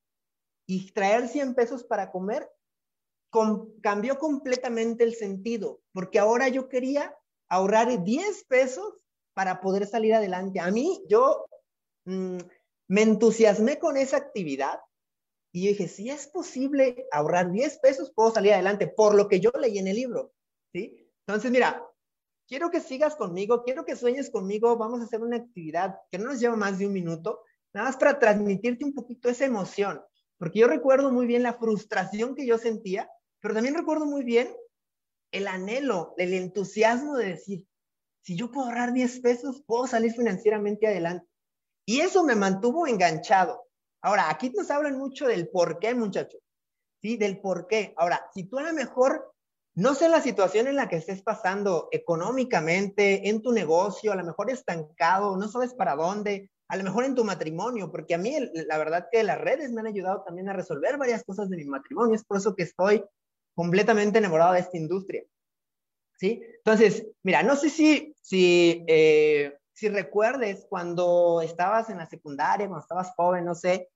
y 0.67 0.91
traer 0.93 1.27
100 1.27 1.53
pesos 1.53 1.83
para 1.83 2.11
comer 2.11 2.49
cambió 3.81 4.17
completamente 4.17 5.03
el 5.03 5.15
sentido, 5.15 5.79
porque 5.91 6.19
ahora 6.19 6.49
yo 6.49 6.69
quería 6.69 7.15
ahorrar 7.49 8.03
10 8.03 8.45
pesos 8.45 8.95
para 9.33 9.61
poder 9.61 9.85
salir 9.85 10.13
adelante. 10.15 10.59
A 10.59 10.71
mí, 10.71 11.03
yo 11.07 11.45
mm, 12.05 12.39
me 12.87 13.01
entusiasmé 13.01 13.77
con 13.77 13.97
esa 13.97 14.17
actividad 14.17 14.79
y 15.51 15.67
dije, 15.67 15.87
si 15.87 16.09
es 16.09 16.27
posible 16.27 17.07
ahorrar 17.11 17.51
10 17.51 17.79
pesos, 17.79 18.11
puedo 18.15 18.31
salir 18.31 18.53
adelante, 18.53 18.87
por 18.87 19.13
lo 19.13 19.27
que 19.27 19.39
yo 19.39 19.51
leí 19.59 19.77
en 19.77 19.87
el 19.87 19.95
libro, 19.95 20.33
¿sí? 20.71 21.11
Entonces, 21.27 21.51
mira, 21.51 21.87
quiero 22.47 22.69
que 22.69 22.79
sigas 22.79 23.15
conmigo, 23.15 23.63
quiero 23.63 23.85
que 23.85 23.95
sueñes 23.95 24.29
conmigo, 24.29 24.77
vamos 24.77 25.01
a 25.01 25.05
hacer 25.05 25.21
una 25.21 25.37
actividad 25.37 25.95
que 26.11 26.17
no 26.17 26.25
nos 26.25 26.39
lleva 26.39 26.55
más 26.55 26.79
de 26.79 26.87
un 26.87 26.93
minuto, 26.93 27.41
nada 27.73 27.87
más 27.87 27.97
para 27.97 28.19
transmitirte 28.19 28.85
un 28.85 28.93
poquito 28.93 29.29
esa 29.29 29.45
emoción, 29.45 30.01
porque 30.37 30.59
yo 30.59 30.67
recuerdo 30.67 31.11
muy 31.11 31.25
bien 31.25 31.43
la 31.43 31.53
frustración 31.53 32.35
que 32.35 32.45
yo 32.45 32.57
sentía, 32.57 33.09
pero 33.39 33.53
también 33.53 33.75
recuerdo 33.75 34.05
muy 34.05 34.23
bien 34.23 34.55
el 35.31 35.47
anhelo, 35.47 36.13
el 36.17 36.33
entusiasmo 36.33 37.17
de 37.17 37.29
decir, 37.29 37.65
si 38.21 38.37
yo 38.37 38.51
puedo 38.51 38.67
ahorrar 38.67 38.93
10 38.93 39.19
pesos, 39.19 39.63
puedo 39.65 39.87
salir 39.87 40.13
financieramente 40.13 40.87
adelante. 40.87 41.27
Y 41.85 41.99
eso 41.99 42.23
me 42.23 42.35
mantuvo 42.35 42.87
enganchado. 42.87 43.65
Ahora, 44.01 44.29
aquí 44.29 44.49
nos 44.51 44.71
hablan 44.71 44.97
mucho 44.97 45.27
del 45.27 45.49
por 45.49 45.79
qué, 45.79 45.93
muchachos. 45.93 46.41
Sí, 47.01 47.17
del 47.17 47.41
por 47.41 47.67
qué. 47.67 47.93
Ahora, 47.97 48.25
si 48.33 48.45
tú 48.45 48.59
a 48.59 48.63
lo 48.63 48.73
mejor 48.73 49.33
no 49.75 49.95
sé 49.95 50.07
la 50.07 50.21
situación 50.21 50.67
en 50.67 50.75
la 50.75 50.87
que 50.87 50.97
estés 50.97 51.23
pasando 51.23 51.89
económicamente, 51.91 53.29
en 53.29 53.41
tu 53.41 53.51
negocio, 53.51 54.11
a 54.11 54.15
lo 54.15 54.23
mejor 54.23 54.51
estancado, 54.51 55.35
no 55.35 55.47
sabes 55.47 55.73
para 55.73 55.95
dónde, 55.95 56.51
a 56.67 56.77
lo 56.77 56.83
mejor 56.83 57.05
en 57.05 57.15
tu 57.15 57.23
matrimonio, 57.23 57.91
porque 57.91 58.13
a 58.13 58.19
mí 58.19 58.35
la 58.53 58.77
verdad 58.77 59.07
que 59.11 59.23
las 59.23 59.39
redes 59.39 59.71
me 59.71 59.81
han 59.81 59.87
ayudado 59.87 60.23
también 60.23 60.49
a 60.49 60.53
resolver 60.53 60.97
varias 60.97 61.23
cosas 61.23 61.49
de 61.49 61.57
mi 61.57 61.65
matrimonio, 61.65 62.15
es 62.15 62.23
por 62.23 62.37
eso 62.37 62.55
que 62.55 62.63
estoy 62.63 63.03
completamente 63.55 64.19
enamorado 64.19 64.53
de 64.53 64.59
esta 64.59 64.77
industria. 64.77 65.23
¿Sí? 66.17 66.41
Entonces, 66.57 67.07
mira, 67.23 67.41
no 67.41 67.55
sé 67.55 67.69
si, 67.69 68.15
si, 68.21 68.85
eh, 68.87 69.57
si 69.73 69.89
recuerdes 69.89 70.65
cuando 70.69 71.41
estabas 71.41 71.89
en 71.89 71.97
la 71.97 72.05
secundaria, 72.05 72.67
cuando 72.67 72.83
estabas 72.83 73.13
joven, 73.15 73.45
no 73.45 73.55
sé, 73.55 73.89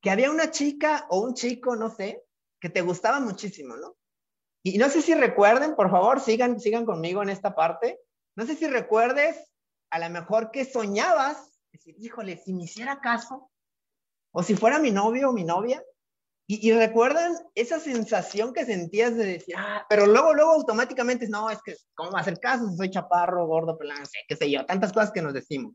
que 0.00 0.10
había 0.10 0.30
una 0.30 0.52
chica 0.52 1.06
o 1.10 1.20
un 1.20 1.34
chico, 1.34 1.74
no 1.74 1.90
sé, 1.90 2.24
que 2.60 2.70
te 2.70 2.80
gustaba 2.80 3.18
muchísimo, 3.18 3.76
¿no? 3.76 3.96
Y 4.66 4.78
no 4.78 4.90
sé 4.90 5.00
si 5.00 5.14
recuerden, 5.14 5.76
por 5.76 5.92
favor, 5.92 6.18
sigan, 6.18 6.58
sigan 6.58 6.84
conmigo 6.84 7.22
en 7.22 7.28
esta 7.28 7.54
parte. 7.54 8.00
No 8.34 8.46
sé 8.46 8.56
si 8.56 8.66
recuerdes 8.66 9.36
a 9.90 10.00
lo 10.00 10.10
mejor 10.10 10.50
que 10.50 10.64
soñabas, 10.64 11.60
decir, 11.70 11.94
híjole, 12.00 12.36
si 12.36 12.52
me 12.52 12.64
hiciera 12.64 13.00
caso, 13.00 13.48
o 14.32 14.42
si 14.42 14.56
fuera 14.56 14.80
mi 14.80 14.90
novio 14.90 15.30
o 15.30 15.32
mi 15.32 15.44
novia, 15.44 15.80
y, 16.48 16.72
recuerdan 16.72 17.36
esa 17.54 17.78
sensación 17.78 18.52
que 18.52 18.64
sentías 18.64 19.14
de 19.14 19.26
decir, 19.26 19.54
ah, 19.56 19.86
pero 19.88 20.04
luego, 20.04 20.34
luego 20.34 20.50
automáticamente, 20.50 21.28
no, 21.28 21.48
es 21.48 21.62
que, 21.62 21.76
¿cómo 21.94 22.10
va 22.10 22.18
a 22.18 22.22
hacer 22.22 22.40
caso 22.40 22.68
soy 22.76 22.90
chaparro, 22.90 23.46
gordo, 23.46 23.78
pelán, 23.78 24.04
sé, 24.04 24.18
qué 24.26 24.34
sé 24.34 24.50
yo, 24.50 24.66
tantas 24.66 24.92
cosas 24.92 25.12
que 25.12 25.22
nos 25.22 25.32
decimos. 25.32 25.74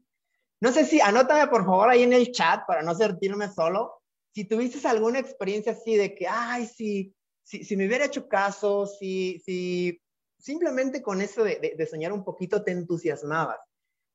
No 0.60 0.74
sé 0.74 0.84
si, 0.84 1.00
anótame 1.00 1.48
por 1.48 1.64
favor 1.64 1.90
ahí 1.90 2.04
en 2.04 2.12
el 2.12 2.34
chat 2.34 2.66
para 2.68 2.82
no 2.82 2.94
sentirme 2.94 3.48
solo, 3.48 4.02
si 4.34 4.44
tuviste 4.44 4.86
alguna 4.86 5.20
experiencia 5.20 5.72
así 5.72 5.96
de 5.96 6.14
que, 6.14 6.28
ay, 6.28 6.66
si, 6.66 7.16
si, 7.60 7.76
me 7.76 7.86
hubiera 7.88 8.06
hecho 8.06 8.28
caso, 8.28 8.86
si, 8.86 9.40
si 9.46 10.02
simplemente 10.40 11.02
con 11.02 11.22
eso 11.22 11.44
de, 11.44 11.88
soñar 11.90 12.14
un 12.14 12.24
poquito 12.24 12.64
te 12.64 12.72
entusiasmabas. 12.72 13.60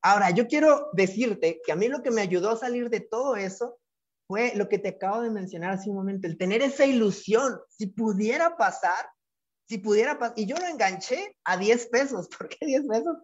Ahora, 0.02 0.30
yo 0.30 0.46
quiero 0.46 0.88
decirte 0.92 1.60
que 1.64 1.72
a 1.72 1.76
mí 1.76 1.88
lo 1.88 2.02
que 2.02 2.10
me 2.10 2.22
ayudó 2.22 2.50
a 2.50 2.56
salir 2.56 2.88
de 2.90 3.00
todo 3.00 3.36
eso 3.36 3.78
fue 4.26 4.54
lo 4.56 4.68
que 4.68 4.78
te 4.78 4.88
acabo 4.88 5.20
de 5.20 5.30
mencionar 5.30 5.72
hace 5.72 5.90
un 5.90 5.96
momento, 5.96 6.26
el 6.26 6.38
tener 6.38 6.62
esa 6.62 6.84
ilusión, 6.84 7.60
si 7.68 7.86
pudiera 7.86 8.56
pasar, 8.56 9.06
si 9.68 9.78
pudiera 9.78 10.18
pasar, 10.18 10.38
y 10.38 10.46
yo 10.46 10.56
lo 10.56 10.66
enganché 10.66 11.36
a 11.44 11.56
10 11.56 11.86
pesos, 11.88 12.28
¿por 12.38 12.48
qué 12.48 12.66
10 12.66 12.86
pesos? 12.88 13.16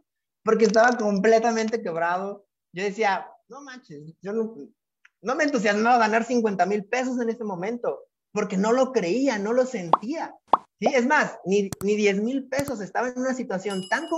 Porque 0.44 0.64
estaba 0.64 0.96
completamente 0.96 1.82
quebrado. 1.82 2.46
Yo 2.74 2.84
decía, 2.84 3.28
no 3.48 3.62
manches, 3.62 4.02
yo 4.20 4.32
no 4.32 5.34
me 5.34 5.44
entusiasmaba 5.44 5.98
ganar 5.98 6.24
50 6.24 6.66
mil 6.66 6.84
pesos 6.84 7.20
en 7.20 7.28
ese 7.28 7.44
momento, 7.44 8.06
porque 8.32 8.56
no 8.56 8.72
lo 8.72 8.92
creía, 8.92 9.38
no 9.38 9.52
lo 9.52 9.66
sentía. 9.66 10.34
Sí, 10.80 10.88
es 10.92 11.06
más, 11.06 11.38
ni, 11.44 11.70
ni 11.82 11.96
10 11.96 12.22
mil 12.22 12.48
pesos, 12.48 12.80
estaba 12.80 13.08
en 13.08 13.18
una 13.18 13.34
situación 13.34 13.88
tan, 13.88 14.08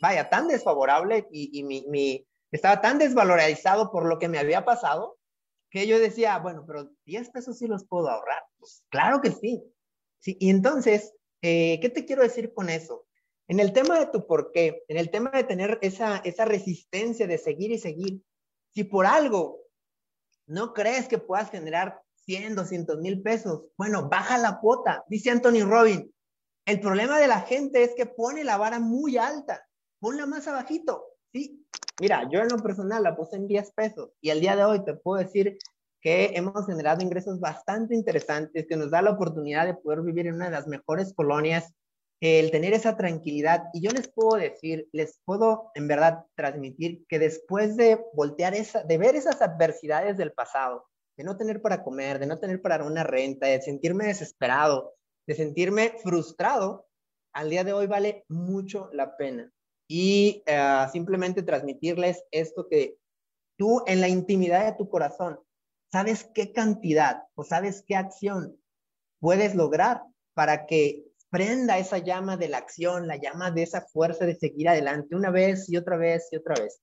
vaya, 0.00 0.28
tan 0.28 0.48
desfavorable 0.48 1.26
y, 1.30 1.58
y 1.58 1.62
mi, 1.62 1.86
mi, 1.88 2.26
estaba 2.50 2.80
tan 2.80 2.98
desvalorizado 2.98 3.90
por 3.90 4.06
lo 4.06 4.18
que 4.18 4.28
me 4.28 4.38
había 4.38 4.64
pasado 4.64 5.18
que 5.74 5.88
yo 5.88 5.98
decía, 5.98 6.38
bueno, 6.38 6.64
pero 6.64 6.88
10 7.04 7.30
pesos 7.30 7.58
sí 7.58 7.66
los 7.66 7.84
puedo 7.84 8.08
ahorrar. 8.08 8.44
Pues 8.58 8.84
claro 8.90 9.20
que 9.20 9.32
sí. 9.32 9.60
sí 10.20 10.36
y 10.38 10.48
entonces, 10.50 11.12
eh, 11.42 11.80
¿qué 11.82 11.88
te 11.88 12.04
quiero 12.04 12.22
decir 12.22 12.54
con 12.54 12.70
eso? 12.70 13.08
En 13.48 13.58
el 13.58 13.72
tema 13.72 13.98
de 13.98 14.06
tu 14.06 14.24
por 14.24 14.52
qué, 14.52 14.84
en 14.86 14.98
el 14.98 15.10
tema 15.10 15.30
de 15.30 15.42
tener 15.42 15.80
esa, 15.82 16.18
esa 16.18 16.44
resistencia 16.44 17.26
de 17.26 17.38
seguir 17.38 17.72
y 17.72 17.78
seguir, 17.78 18.22
si 18.72 18.84
por 18.84 19.04
algo 19.04 19.62
no 20.46 20.74
crees 20.74 21.08
que 21.08 21.18
puedas 21.18 21.50
generar 21.50 22.00
100, 22.26 22.54
200 22.54 22.98
mil 23.00 23.22
pesos, 23.22 23.64
bueno, 23.76 24.08
baja 24.08 24.38
la 24.38 24.58
cuota, 24.60 25.04
dice 25.08 25.30
Anthony 25.30 25.64
Robin. 25.64 26.12
El 26.66 26.80
problema 26.80 27.18
de 27.18 27.26
la 27.26 27.40
gente 27.40 27.82
es 27.82 27.94
que 27.94 28.06
pone 28.06 28.44
la 28.44 28.56
vara 28.56 28.80
muy 28.80 29.18
alta, 29.18 29.66
ponla 30.00 30.26
más 30.26 30.48
abajito, 30.48 31.04
¿sí? 31.32 31.64
Mira, 32.00 32.28
yo 32.30 32.40
en 32.40 32.48
lo 32.48 32.58
personal 32.58 33.02
la 33.02 33.16
puse 33.16 33.36
en 33.36 33.46
10 33.46 33.72
pesos 33.72 34.10
y 34.20 34.30
el 34.30 34.40
día 34.40 34.56
de 34.56 34.64
hoy 34.64 34.84
te 34.84 34.94
puedo 34.94 35.22
decir 35.22 35.58
que 36.00 36.32
hemos 36.34 36.66
generado 36.66 37.02
ingresos 37.02 37.40
bastante 37.40 37.94
interesantes, 37.94 38.66
que 38.68 38.76
nos 38.76 38.90
da 38.90 39.00
la 39.00 39.12
oportunidad 39.12 39.64
de 39.64 39.74
poder 39.74 40.02
vivir 40.02 40.26
en 40.26 40.34
una 40.34 40.46
de 40.46 40.50
las 40.50 40.66
mejores 40.66 41.14
colonias, 41.14 41.72
el 42.20 42.50
tener 42.50 42.74
esa 42.74 42.96
tranquilidad. 42.96 43.64
Y 43.72 43.80
yo 43.80 43.90
les 43.90 44.08
puedo 44.08 44.36
decir, 44.36 44.88
les 44.92 45.20
puedo 45.24 45.70
en 45.74 45.88
verdad 45.88 46.24
transmitir 46.34 47.06
que 47.08 47.18
después 47.18 47.76
de 47.76 48.04
voltear 48.12 48.54
esa, 48.54 48.82
de 48.82 48.98
ver 48.98 49.16
esas 49.16 49.40
adversidades 49.40 50.18
del 50.18 50.32
pasado, 50.32 50.86
de 51.16 51.24
no 51.24 51.36
tener 51.36 51.62
para 51.62 51.82
comer, 51.82 52.18
de 52.18 52.26
no 52.26 52.38
tener 52.38 52.60
para 52.60 52.84
una 52.84 53.04
renta, 53.04 53.46
de 53.46 53.62
sentirme 53.62 54.06
desesperado, 54.06 54.94
de 55.26 55.34
sentirme 55.34 55.94
frustrado, 56.02 56.86
al 57.32 57.50
día 57.50 57.64
de 57.64 57.72
hoy 57.72 57.86
vale 57.86 58.24
mucho 58.28 58.90
la 58.92 59.16
pena 59.16 59.50
y 59.88 60.42
eh, 60.46 60.86
simplemente 60.92 61.42
transmitirles 61.42 62.24
esto 62.30 62.68
que 62.68 62.96
tú 63.56 63.82
en 63.86 64.00
la 64.00 64.08
intimidad 64.08 64.64
de 64.64 64.76
tu 64.76 64.88
corazón 64.88 65.38
sabes 65.92 66.28
qué 66.34 66.52
cantidad 66.52 67.24
o 67.34 67.44
sabes 67.44 67.84
qué 67.86 67.96
acción 67.96 68.56
puedes 69.20 69.54
lograr 69.54 70.02
para 70.34 70.66
que 70.66 71.04
prenda 71.30 71.78
esa 71.78 71.98
llama 71.98 72.36
de 72.36 72.48
la 72.48 72.58
acción, 72.58 73.06
la 73.06 73.16
llama 73.16 73.50
de 73.50 73.62
esa 73.64 73.80
fuerza 73.80 74.24
de 74.24 74.36
seguir 74.36 74.68
adelante 74.68 75.16
una 75.16 75.30
vez 75.30 75.68
y 75.68 75.76
otra 75.76 75.96
vez 75.96 76.28
y 76.30 76.36
otra 76.36 76.54
vez. 76.60 76.80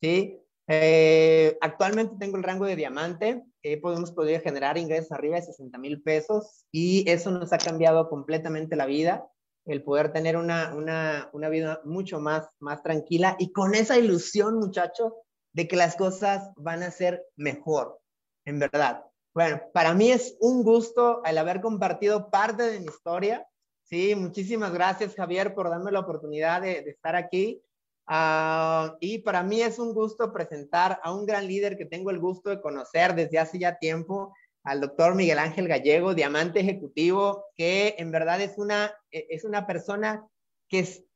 ¿sí? 0.00 0.40
Eh, 0.68 1.56
actualmente 1.60 2.16
tengo 2.18 2.36
el 2.36 2.42
rango 2.42 2.66
de 2.66 2.76
diamante, 2.76 3.44
eh, 3.62 3.80
podemos 3.80 4.12
poder 4.12 4.40
generar 4.40 4.78
ingresos 4.78 5.12
arriba 5.12 5.36
de 5.36 5.42
60 5.42 5.78
mil 5.78 6.02
pesos 6.02 6.64
y 6.72 7.08
eso 7.10 7.30
nos 7.30 7.52
ha 7.52 7.58
cambiado 7.58 8.08
completamente 8.08 8.76
la 8.76 8.86
vida 8.86 9.28
el 9.64 9.82
poder 9.82 10.12
tener 10.12 10.36
una, 10.36 10.74
una, 10.74 11.30
una 11.32 11.48
vida 11.48 11.80
mucho 11.84 12.20
más, 12.20 12.48
más 12.58 12.82
tranquila 12.82 13.36
y 13.38 13.52
con 13.52 13.74
esa 13.74 13.98
ilusión, 13.98 14.58
muchachos, 14.58 15.12
de 15.52 15.68
que 15.68 15.76
las 15.76 15.96
cosas 15.96 16.50
van 16.56 16.82
a 16.82 16.90
ser 16.90 17.24
mejor, 17.36 18.00
en 18.44 18.58
verdad. 18.58 19.04
Bueno, 19.34 19.62
para 19.72 19.94
mí 19.94 20.10
es 20.10 20.36
un 20.40 20.62
gusto 20.62 21.22
el 21.24 21.38
haber 21.38 21.60
compartido 21.60 22.30
parte 22.30 22.64
de 22.64 22.80
mi 22.80 22.86
historia. 22.86 23.46
Sí, 23.84 24.14
muchísimas 24.14 24.72
gracias, 24.72 25.14
Javier, 25.14 25.54
por 25.54 25.68
darme 25.68 25.92
la 25.92 26.00
oportunidad 26.00 26.62
de, 26.62 26.82
de 26.82 26.90
estar 26.90 27.14
aquí. 27.14 27.62
Ah, 28.14 28.94
y 29.00 29.20
para 29.20 29.42
mí 29.42 29.62
es 29.62 29.78
un 29.78 29.94
gusto 29.94 30.34
presentar 30.34 31.00
a 31.02 31.14
un 31.14 31.24
gran 31.24 31.46
líder 31.46 31.78
que 31.78 31.86
tengo 31.86 32.10
el 32.10 32.18
gusto 32.18 32.50
de 32.50 32.60
conocer 32.60 33.14
desde 33.14 33.38
hace 33.38 33.58
ya 33.58 33.78
tiempo, 33.78 34.34
al 34.64 34.82
doctor 34.82 35.14
Miguel 35.14 35.38
Ángel 35.38 35.66
Gallego, 35.66 36.12
diamante 36.12 36.60
ejecutivo, 36.60 37.46
que 37.56 37.94
en 37.96 38.10
verdad 38.10 38.42
es 38.42 38.58
una, 38.58 38.92
e, 39.10 39.28
es 39.30 39.44
una 39.44 39.66
persona 39.66 40.28
que 40.68 41.06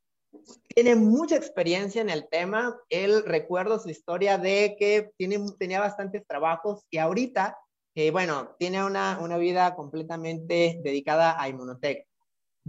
tiene 0.73 0.95
mucha 0.95 1.35
experiencia 1.35 2.01
en 2.01 2.09
el 2.09 2.27
tema. 2.29 2.75
Él 2.89 3.23
recuerdo 3.25 3.77
su 3.77 3.91
historia 3.91 4.39
de 4.39 4.75
que 4.79 5.11
tiene, 5.17 5.37
tenía 5.59 5.79
bastantes 5.79 6.25
trabajos 6.25 6.83
y 6.89 6.97
ahorita, 6.97 7.59
eh, 7.93 8.09
bueno, 8.09 8.55
tiene 8.57 8.83
una, 8.83 9.19
una 9.21 9.37
vida 9.37 9.75
completamente 9.75 10.79
dedicada 10.83 11.39
a 11.39 11.47
Inmunotech. 11.47 12.07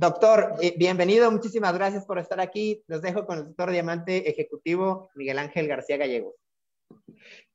Doctor, 0.01 0.55
eh, 0.63 0.75
bienvenido, 0.79 1.29
muchísimas 1.29 1.75
gracias 1.75 2.07
por 2.07 2.21
estar 2.21 2.39
aquí. 2.39 2.85
Los 2.87 3.03
dejo 3.03 3.27
con 3.27 3.39
el 3.39 3.45
doctor 3.47 3.73
Diamante 3.73 4.31
Ejecutivo 4.31 5.11
Miguel 5.17 5.41
Ángel 5.41 5.67
García 5.67 5.97
Gallegos. 5.97 6.37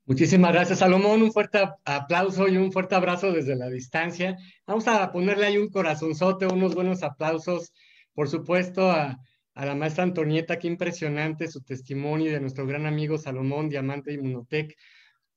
Muchísimas 0.03 0.51
gracias, 0.51 0.79
Salomón. 0.79 1.21
Un 1.21 1.31
fuerte 1.31 1.63
aplauso 1.85 2.49
y 2.49 2.57
un 2.57 2.73
fuerte 2.73 2.95
abrazo 2.95 3.31
desde 3.31 3.55
la 3.55 3.69
distancia. 3.69 4.35
Vamos 4.67 4.85
a 4.89 5.09
ponerle 5.13 5.45
ahí 5.45 5.57
un 5.57 5.69
corazonzote, 5.69 6.45
unos 6.45 6.75
buenos 6.75 7.01
aplausos, 7.01 7.71
por 8.13 8.27
supuesto, 8.27 8.91
a, 8.91 9.17
a 9.53 9.65
la 9.65 9.73
maestra 9.73 10.03
Antonieta. 10.03 10.59
Qué 10.59 10.67
impresionante 10.67 11.47
su 11.47 11.61
testimonio 11.61 12.33
de 12.33 12.41
nuestro 12.41 12.67
gran 12.67 12.85
amigo 12.85 13.17
Salomón, 13.17 13.69
Diamante 13.69 14.11
Inmunotech. 14.11 14.75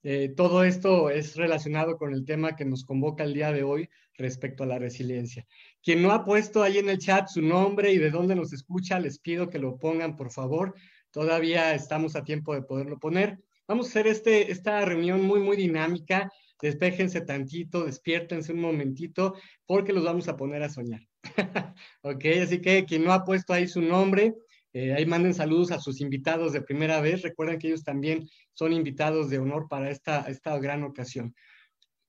Eh, 0.08 0.28
todo 0.36 0.62
esto 0.62 1.10
es 1.10 1.34
relacionado 1.34 1.96
con 1.96 2.12
el 2.12 2.24
tema 2.24 2.54
que 2.54 2.64
nos 2.64 2.84
convoca 2.84 3.24
el 3.24 3.34
día 3.34 3.50
de 3.50 3.64
hoy 3.64 3.90
respecto 4.14 4.62
a 4.62 4.66
la 4.66 4.78
resiliencia. 4.78 5.44
Quien 5.82 6.00
no 6.00 6.12
ha 6.12 6.24
puesto 6.24 6.62
ahí 6.62 6.78
en 6.78 6.88
el 6.88 6.98
chat 6.98 7.26
su 7.26 7.42
nombre 7.42 7.90
y 7.92 7.98
de 7.98 8.12
dónde 8.12 8.36
nos 8.36 8.52
escucha, 8.52 9.00
les 9.00 9.18
pido 9.18 9.50
que 9.50 9.58
lo 9.58 9.78
pongan, 9.78 10.14
por 10.14 10.30
favor. 10.30 10.76
Todavía 11.10 11.74
estamos 11.74 12.14
a 12.14 12.22
tiempo 12.22 12.54
de 12.54 12.62
poderlo 12.62 13.00
poner. 13.00 13.40
Vamos 13.66 13.86
a 13.86 13.88
hacer 13.88 14.06
este, 14.06 14.52
esta 14.52 14.84
reunión 14.84 15.22
muy, 15.22 15.40
muy 15.40 15.56
dinámica. 15.56 16.30
Despéjense 16.62 17.22
tantito, 17.22 17.84
despiértense 17.84 18.52
un 18.52 18.60
momentito, 18.60 19.34
porque 19.66 19.92
los 19.92 20.04
vamos 20.04 20.28
a 20.28 20.36
poner 20.36 20.62
a 20.62 20.68
soñar. 20.68 21.00
ok, 22.02 22.24
así 22.44 22.60
que 22.60 22.84
quien 22.84 23.02
no 23.02 23.12
ha 23.12 23.24
puesto 23.24 23.52
ahí 23.52 23.66
su 23.66 23.82
nombre, 23.82 24.36
eh, 24.78 24.92
ahí 24.92 25.06
manden 25.06 25.32
saludos 25.32 25.72
a 25.72 25.80
sus 25.80 26.02
invitados 26.02 26.52
de 26.52 26.60
primera 26.60 27.00
vez. 27.00 27.22
Recuerden 27.22 27.58
que 27.58 27.68
ellos 27.68 27.82
también 27.82 28.28
son 28.52 28.74
invitados 28.74 29.30
de 29.30 29.38
honor 29.38 29.68
para 29.70 29.88
esta, 29.90 30.26
esta 30.28 30.58
gran 30.58 30.84
ocasión. 30.84 31.34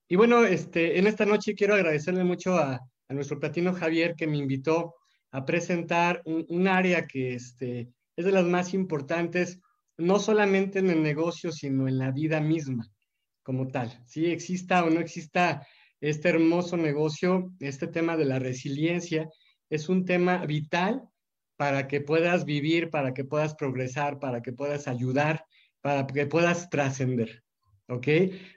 Y 0.09 0.17
bueno, 0.17 0.43
este, 0.43 0.99
en 0.99 1.07
esta 1.07 1.25
noche 1.25 1.55
quiero 1.55 1.75
agradecerle 1.75 2.25
mucho 2.25 2.57
a, 2.57 2.81
a 3.07 3.13
nuestro 3.13 3.39
platino 3.39 3.71
Javier 3.71 4.15
que 4.17 4.27
me 4.27 4.35
invitó 4.35 4.95
a 5.31 5.45
presentar 5.45 6.21
un, 6.25 6.67
área 6.67 7.07
que 7.07 7.35
este, 7.35 7.87
es 8.17 8.25
de 8.25 8.33
las 8.33 8.43
más 8.43 8.73
importantes, 8.73 9.61
no 9.97 10.19
solamente 10.19 10.79
en 10.79 10.89
el 10.89 11.01
negocio, 11.01 11.53
sino 11.53 11.87
en 11.87 11.97
la 11.97 12.11
vida 12.11 12.41
misma 12.41 12.85
como 13.43 13.69
tal. 13.69 14.03
Si 14.05 14.25
exista 14.25 14.83
o 14.83 14.89
no 14.89 14.99
exista 14.99 15.65
este 16.01 16.27
hermoso 16.27 16.75
negocio, 16.75 17.53
este 17.61 17.87
tema 17.87 18.17
de 18.17 18.25
la 18.25 18.39
resiliencia 18.39 19.29
es 19.69 19.87
un 19.87 20.03
tema 20.03 20.45
vital 20.45 21.07
para 21.57 21.87
que 21.87 22.01
puedas 22.01 22.45
vivir, 22.45 22.89
para 22.89 23.13
que 23.13 23.25
puedas 23.25 23.55
progresar, 23.55 24.19
para 24.19 24.41
que 24.41 24.53
puedas 24.53 24.87
ayudar, 24.87 25.43
para 25.81 26.07
que 26.07 26.27
puedas 26.27 26.69
trascender. 26.69 27.43
¿Ok? 27.89 28.07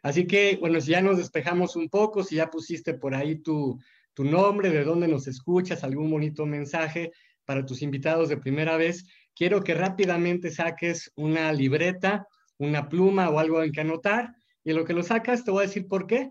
Así 0.03 0.27
que, 0.27 0.59
bueno, 0.61 0.81
si 0.81 0.91
ya 0.91 1.01
nos 1.01 1.17
despejamos 1.17 1.77
un 1.77 1.89
poco, 1.89 2.23
si 2.23 2.37
ya 2.37 2.51
pusiste 2.51 2.95
por 2.95 3.15
ahí 3.15 3.41
tu, 3.43 3.79
tu 4.13 4.25
nombre, 4.25 4.71
de 4.71 4.85
dónde 4.85 5.09
nos 5.09 5.27
escuchas, 5.29 5.83
algún 5.83 6.11
bonito 6.11 6.47
mensaje 6.47 7.13
para 7.45 7.65
tus 7.65 7.83
invitados 7.83 8.29
de 8.29 8.37
primera 8.37 8.77
vez, 8.77 9.07
quiero 9.35 9.63
que 9.63 9.75
rápidamente 9.75 10.51
saques 10.51 11.11
una 11.17 11.53
libreta, 11.53 12.27
una 12.59 12.89
pluma 12.89 13.31
o 13.31 13.39
algo 13.39 13.63
en 13.63 13.73
que 13.73 13.81
anotar. 13.81 14.35
Y 14.63 14.73
lo 14.73 14.85
que 14.85 14.93
lo 14.93 15.03
sacas, 15.03 15.45
te 15.45 15.51
voy 15.51 15.65
a 15.65 15.67
decir 15.67 15.89
por 15.89 16.07
qué. 16.07 16.31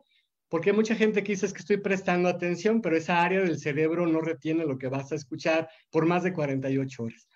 Porque 0.50 0.74
mucha 0.74 0.96
gente 0.96 1.24
que 1.24 1.34
dice 1.34 1.52
que 1.54 1.60
estoy 1.60 1.78
prestando 1.78 2.28
atención, 2.28 2.82
pero 2.82 2.98
esa 2.98 3.22
área 3.22 3.42
del 3.42 3.60
cerebro 3.60 4.08
no 4.08 4.20
retiene 4.20 4.66
lo 4.66 4.78
que 4.78 4.88
vas 4.88 5.12
a 5.12 5.16
escuchar 5.16 5.70
por 5.92 6.06
más 6.08 6.24
de 6.24 6.34
48 6.34 7.04
horas. 7.04 7.28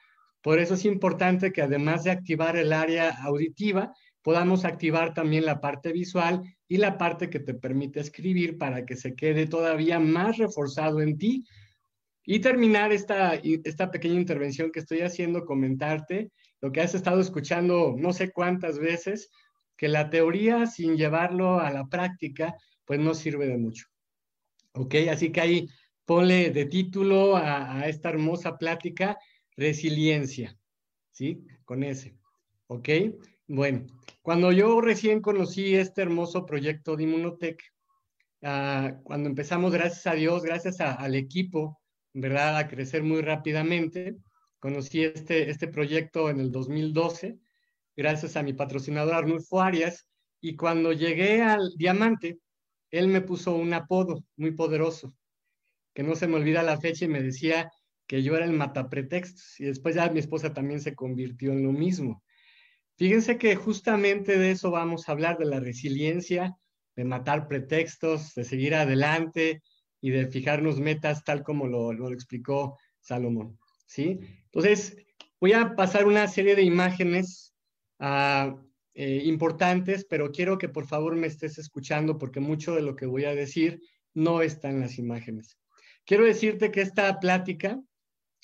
Por 0.42 0.60
eso 0.60 0.74
es 0.74 0.84
importante 0.84 1.54
que 1.54 1.62
además 1.62 2.04
de 2.04 2.12
activar 2.12 2.58
el 2.58 2.74
área 2.74 3.12
auditiva, 3.24 3.94
podamos 4.24 4.66
activar 4.66 5.14
también 5.14 5.46
la 5.46 5.62
parte 5.62 5.94
visual 5.94 6.42
y 6.68 6.78
la 6.78 6.98
parte 6.98 7.30
que 7.30 7.40
te 7.40 7.54
permite 7.54 8.00
escribir 8.00 8.58
para 8.58 8.84
que 8.86 8.96
se 8.96 9.16
quede 9.16 9.46
todavía 9.46 10.00
más 10.00 10.38
reforzado 10.38 11.00
en 11.00 11.18
ti. 11.18 11.46
Y 12.26 12.40
terminar 12.40 12.92
esta, 12.92 13.36
esta 13.36 13.92
pequeña 13.92 14.20
intervención 14.20 14.72
que 14.72 14.80
estoy 14.80 15.02
haciendo, 15.02 15.46
comentarte 15.46 16.32
lo 16.62 16.72
que 16.72 16.82
has 16.82 16.96
estado 16.96 17.22
escuchando 17.22 17.96
no 17.98 18.12
sé 18.12 18.32
cuántas 18.32 18.80
veces, 18.80 19.30
que 19.78 19.88
la 19.88 20.10
teoría 20.10 20.66
sin 20.66 20.96
llevarlo 20.96 21.60
a 21.60 21.70
la 21.70 21.86
práctica, 21.88 22.56
pues 22.86 23.00
no 23.00 23.14
sirve 23.14 23.48
de 23.48 23.58
mucho. 23.58 23.86
¿Ok? 24.74 24.96
Así 25.10 25.32
que 25.32 25.42
ahí 25.42 25.68
ponle 26.06 26.52
de 26.52 26.66
título 26.66 27.36
a, 27.36 27.88
esta 27.88 28.10
hermosa 28.10 28.58
plática, 28.58 29.18
resiliencia, 29.56 30.58
¿sí? 31.12 31.46
Con 31.66 31.84
ese. 31.84 32.18
¿Ok? 32.68 32.90
Bueno, 33.48 33.86
cuando 34.22 34.52
yo 34.52 34.82
recién 34.82 35.22
conocí 35.22 35.76
este 35.76 36.02
hermoso 36.02 36.46
proyecto 36.46 36.96
de 36.96 37.04
Inmunotech, 37.04 37.62
ah, 38.42 39.00
cuando 39.04 39.30
empezamos, 39.30 39.72
gracias 39.72 40.08
a 40.08 40.16
Dios, 40.16 40.44
gracias 40.44 40.80
al 40.82 41.16
equipo, 41.16 41.80
¿verdad?, 42.14 42.58
a 42.58 42.68
crecer 42.68 43.04
muy 43.04 43.22
rápidamente, 43.22 44.18
conocí 44.60 45.04
este, 45.04 45.50
este 45.50 45.68
proyecto 45.68 46.30
en 46.30 46.40
el 46.40 46.52
2012, 46.52 47.38
gracias 47.96 48.38
a 48.38 48.44
mi 48.44 48.54
patrocinador 48.54 49.14
Arnulfo 49.14 49.62
Arias, 49.62 50.08
y 50.42 50.56
cuando 50.56 50.94
llegué 50.94 51.42
al 51.42 51.74
Diamante, 51.76 52.40
él 52.94 53.08
me 53.08 53.22
puso 53.22 53.56
un 53.56 53.74
apodo 53.74 54.24
muy 54.38 54.52
poderoso, 54.52 55.16
que 55.96 56.04
no 56.04 56.16
se 56.16 56.28
me 56.28 56.36
olvida 56.36 56.62
la 56.62 56.80
fecha 56.80 57.06
y 57.06 57.08
me 57.08 57.24
decía 57.24 57.72
que 58.06 58.22
yo 58.22 58.36
era 58.36 58.46
el 58.46 58.54
matapretextos, 58.54 59.60
y 59.60 59.66
después 59.66 59.96
ya 59.96 60.12
mi 60.12 60.20
esposa 60.20 60.54
también 60.54 60.80
se 60.80 60.94
convirtió 60.94 61.54
en 61.54 61.64
lo 61.64 61.72
mismo. 61.72 62.24
Fíjense 62.96 63.40
que 63.40 63.56
justamente 63.56 64.38
de 64.38 64.52
eso 64.52 64.70
vamos 64.70 65.10
a 65.10 65.14
hablar, 65.14 65.40
de 65.40 65.46
la 65.46 65.60
resiliencia, 65.60 66.56
de 66.96 67.04
matar 67.04 67.48
pretextos, 67.48 68.36
de 68.36 68.44
seguir 68.44 68.76
adelante 68.76 69.64
y 70.00 70.12
de 70.12 70.28
fijarnos 70.28 70.80
metas 70.80 71.24
tal 71.24 71.42
como 71.42 71.66
lo, 71.66 72.12
explicó 72.12 72.78
Salomón. 73.00 73.58
¿sí? 73.88 74.20
Entonces, 74.46 74.96
voy 75.42 75.54
a 75.54 75.76
pasar 75.76 76.06
una 76.06 76.28
serie 76.28 76.56
de 76.56 76.62
imágenes 76.62 77.56
ah, 77.98 78.56
eh, 78.96 79.22
importantes, 79.26 80.06
pero 80.10 80.32
quiero 80.32 80.58
que 80.58 80.70
por 80.70 80.86
favor 80.88 81.16
me 81.16 81.28
estés 81.28 81.58
escuchando 81.58 82.18
porque 82.18 82.40
mucho 82.40 82.76
de 82.76 82.82
lo 82.82 82.96
que 82.96 83.06
voy 83.06 83.26
a 83.26 83.36
decir 83.36 83.82
no 84.14 84.42
está 84.42 84.70
en 84.70 84.80
las 84.80 84.98
imágenes. 84.98 85.58
Quiero 86.06 86.26
decirte 86.26 86.72
que 86.72 86.82
esta 86.82 87.20
plática 87.20 87.80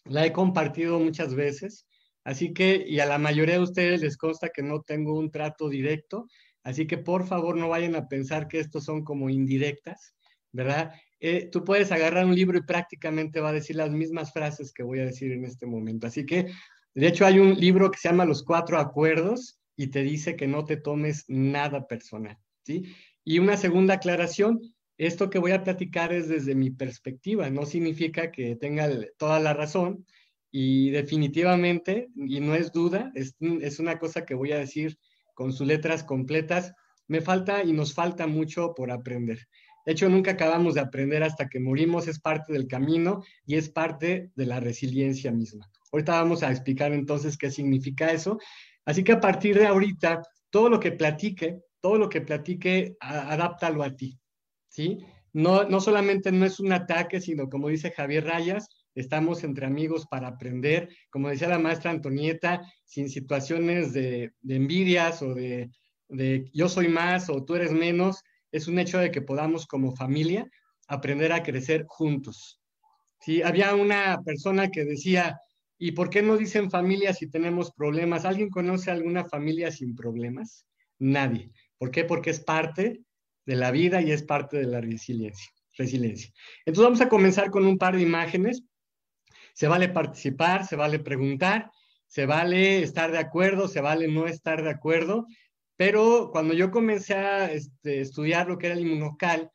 la 0.06 0.26
he 0.26 0.34
compartido 0.34 1.00
muchas 1.00 1.36
veces 1.36 1.86
Así 2.24 2.54
que, 2.54 2.86
y 2.88 3.00
a 3.00 3.06
la 3.06 3.18
mayoría 3.18 3.56
de 3.56 3.64
ustedes 3.64 4.02
les 4.02 4.18
consta 4.18 4.50
que 4.50 4.62
no 4.62 4.82
tengo 4.82 5.18
un 5.18 5.32
trato 5.32 5.70
directo, 5.70 6.28
así 6.64 6.86
que 6.86 6.98
por 6.98 7.26
favor 7.26 7.58
no 7.58 7.70
vayan 7.70 7.96
a 7.96 8.08
pensar 8.08 8.48
que 8.48 8.60
estos 8.60 8.84
son 8.84 9.04
como 9.04 9.30
indirectas, 9.30 10.14
¿verdad? 10.52 10.92
Eh, 11.20 11.50
tú 11.52 11.64
puedes 11.64 11.92
agarrar 11.92 12.26
un 12.26 12.36
libro 12.36 12.58
y 12.58 12.64
prácticamente 12.64 13.40
va 13.40 13.50
a 13.50 13.54
decir 13.54 13.76
las 13.76 13.90
mismas 13.92 14.32
frases 14.34 14.74
que 14.74 14.84
voy 14.84 15.00
a 15.00 15.06
decir 15.06 15.32
en 15.32 15.46
este 15.46 15.66
momento. 15.66 16.08
Así 16.08 16.26
que, 16.26 16.52
de 16.94 17.08
hecho, 17.08 17.26
hay 17.26 17.40
un 17.40 17.56
libro 17.56 17.90
que 17.90 17.98
se 17.98 18.10
llama 18.10 18.26
Los 18.26 18.44
Cuatro 18.44 18.78
Acuerdos 18.78 19.59
y 19.80 19.88
te 19.88 20.04
dice 20.04 20.36
que 20.36 20.46
no 20.46 20.66
te 20.66 20.76
tomes 20.76 21.24
nada 21.30 21.88
personal, 21.88 22.38
¿sí? 22.64 22.94
Y 23.24 23.40
una 23.40 23.56
segunda 23.56 23.94
aclaración, 23.94 24.60
esto 24.98 25.30
que 25.30 25.40
voy 25.40 25.54
a 25.54 25.64
platicar 25.64 26.12
es 26.12 26.28
desde 26.28 26.54
mi 26.54 26.70
perspectiva, 26.70 27.50
no 27.50 27.66
significa 27.66 28.30
que 28.30 28.58
tenga 28.58 28.90
toda 29.18 29.40
la 29.40 29.54
razón, 29.54 30.06
y 30.52 30.90
definitivamente, 30.90 32.10
y 32.14 32.42
no 32.42 32.56
es 32.56 32.74
duda, 32.74 33.10
es, 33.16 33.38
es, 33.40 33.80
una 33.80 34.00
cosa 34.00 34.26
que 34.26 34.34
voy 34.34 34.52
a 34.52 34.58
decir 34.58 34.98
con 35.34 35.54
sus 35.54 35.66
letras 35.66 36.04
completas, 36.04 36.74
me 37.08 37.22
falta 37.22 37.64
y 37.64 37.72
nos 37.72 37.94
falta 37.94 38.28
mucho 38.28 38.74
por 38.76 38.92
aprender. 38.92 39.48
De 39.86 39.94
hecho, 39.94 40.10
nunca 40.10 40.32
acabamos 40.32 40.74
de 40.74 40.82
aprender 40.82 41.24
hasta 41.24 41.48
que 41.48 41.62
morimos, 41.62 42.10
es 42.10 42.20
parte 42.20 42.52
del 42.52 42.68
camino 42.68 43.24
y 43.46 43.56
es 43.56 43.70
parte 43.70 44.30
de 44.36 44.46
la 44.46 44.60
resiliencia 44.60 45.32
misma. 45.32 45.72
Ahorita 45.94 46.12
vamos 46.12 46.44
a 46.44 46.52
explicar 46.52 46.92
entonces 46.92 47.38
qué 47.38 47.50
significa 47.50 48.12
eso. 48.12 48.38
Así 48.90 49.04
que 49.04 49.12
a 49.12 49.22
partir 49.22 49.56
de 49.56 49.68
ahorita, 49.68 50.24
todo 50.50 50.68
lo 50.68 50.80
que 50.80 50.92
platique, 50.92 51.60
todo 51.80 52.00
lo 52.00 52.10
que 52.10 52.22
platique, 52.22 52.96
adáptalo 53.00 53.84
a 53.84 53.96
ti, 53.96 54.18
¿sí? 54.68 54.98
No, 55.32 55.64
no 55.66 55.80
solamente 55.80 56.32
no 56.32 56.44
es 56.44 56.60
un 56.60 56.72
ataque, 56.72 57.22
sino 57.22 57.50
como 57.50 57.70
dice 57.70 57.92
Javier 57.92 58.26
Rayas, 58.26 58.68
estamos 58.96 59.44
entre 59.44 59.68
amigos 59.68 60.08
para 60.08 60.30
aprender, 60.30 60.90
como 61.12 61.30
decía 61.30 61.50
la 61.50 61.60
maestra 61.60 61.92
Antonieta, 61.92 62.64
sin 62.84 63.10
situaciones 63.10 63.94
de, 63.94 64.34
envidias 64.48 65.22
o 65.22 65.36
de, 65.36 65.70
yo 66.52 66.68
soy 66.68 66.88
más 66.88 67.30
o 67.30 67.46
tú 67.46 67.54
eres 67.54 67.72
menos, 67.72 68.24
es 68.52 68.68
un 68.68 68.80
hecho 68.80 68.98
de 68.98 69.12
que 69.12 69.22
podamos 69.22 69.68
como 69.68 69.96
familia 69.96 70.50
aprender 70.88 71.32
a 71.32 71.44
crecer 71.44 71.86
juntos. 71.88 72.60
¿Sí? 73.20 73.44
Había 73.44 73.76
una 73.76 74.20
persona 74.24 74.72
que 74.72 74.84
decía, 74.84 75.40
¿Y 75.82 75.94
por 75.94 76.10
qué 76.10 76.22
no 76.22 76.36
dicen 76.36 76.70
familia 76.70 77.14
si 77.14 77.28
tenemos 77.28 77.72
problemas? 77.72 78.26
¿Alguien 78.26 78.50
conoce 78.50 78.92
alguna 78.92 79.24
familia 79.24 79.72
sin 79.72 79.96
problemas? 79.96 80.66
Nadie. 81.00 81.52
¿Por 81.78 81.90
qué? 81.90 82.04
Porque 82.04 82.32
es 82.32 82.42
parte 82.42 83.02
de 83.46 83.56
la 83.56 83.72
vida 83.72 84.02
y 84.02 84.12
es 84.12 84.22
parte 84.22 84.58
de 84.58 84.66
la 84.66 84.82
resiliencia. 84.82 85.50
resiliencia. 85.78 86.32
Entonces 86.66 86.84
vamos 86.84 87.02
a 87.02 87.08
comenzar 87.08 87.50
con 87.50 87.66
un 87.66 87.78
par 87.78 87.96
de 87.96 88.02
imágenes. 88.02 88.62
Se 89.54 89.70
vale 89.70 89.88
participar, 89.88 90.68
se 90.68 90.76
vale 90.76 91.00
preguntar, 91.00 91.72
se 92.08 92.26
vale 92.26 92.84
estar 92.84 93.12
de 93.12 93.20
acuerdo, 93.20 93.70
se 93.70 93.80
vale 93.80 94.10
no 94.10 94.28
estar 94.28 94.62
de 94.62 94.72
acuerdo, 94.72 95.28
pero 95.78 96.30
cuando 96.34 96.54
yo 96.54 96.72
comencé 96.72 97.14
a 97.14 97.52
este, 97.52 98.02
estudiar 98.02 98.50
lo 98.50 98.58
que 98.58 98.68
era 98.68 98.76
el 98.76 98.86
inmunocal, 98.86 99.50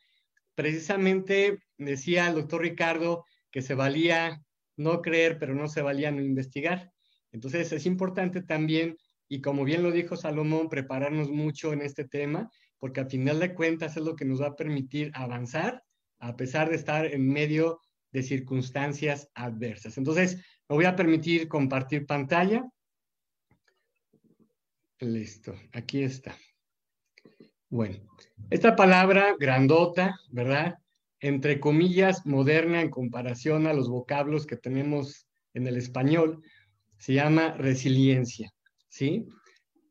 precisamente 0.55 1.59
decía 1.77 2.27
el 2.27 2.33
doctor 2.33 2.61
Ricardo 2.61 3.25
que 3.51 3.61
se 3.61 3.75
valía 3.75 4.41
no 4.77 5.01
creer, 5.01 5.37
pero 5.39 5.53
no 5.53 5.67
se 5.67 5.81
valía 5.81 6.11
no 6.11 6.21
investigar. 6.21 6.91
Entonces 7.31 7.71
es 7.71 7.85
importante 7.85 8.41
también, 8.41 8.97
y 9.27 9.41
como 9.41 9.63
bien 9.63 9.83
lo 9.83 9.91
dijo 9.91 10.15
Salomón, 10.15 10.69
prepararnos 10.69 11.29
mucho 11.29 11.73
en 11.73 11.81
este 11.81 12.05
tema, 12.05 12.49
porque 12.77 13.01
al 13.01 13.09
final 13.09 13.39
de 13.39 13.53
cuentas 13.53 13.97
es 13.97 14.03
lo 14.03 14.15
que 14.15 14.25
nos 14.25 14.41
va 14.41 14.47
a 14.47 14.55
permitir 14.55 15.11
avanzar 15.13 15.83
a 16.19 16.35
pesar 16.35 16.69
de 16.69 16.75
estar 16.75 17.05
en 17.05 17.27
medio 17.27 17.79
de 18.11 18.23
circunstancias 18.23 19.29
adversas. 19.33 19.97
Entonces, 19.97 20.37
me 20.69 20.75
voy 20.75 20.85
a 20.85 20.95
permitir 20.95 21.47
compartir 21.47 22.05
pantalla. 22.05 22.63
Listo, 24.99 25.53
aquí 25.73 26.03
está. 26.03 26.35
Bueno, 27.69 27.97
esta 28.49 28.75
palabra 28.75 29.35
grandota, 29.37 30.17
¿verdad? 30.31 30.75
Entre 31.19 31.59
comillas, 31.59 32.25
moderna 32.25 32.81
en 32.81 32.89
comparación 32.89 33.67
a 33.67 33.73
los 33.73 33.89
vocablos 33.89 34.45
que 34.45 34.57
tenemos 34.57 35.27
en 35.53 35.67
el 35.67 35.77
español, 35.77 36.41
se 36.97 37.13
llama 37.13 37.53
resiliencia, 37.53 38.51
¿sí? 38.89 39.25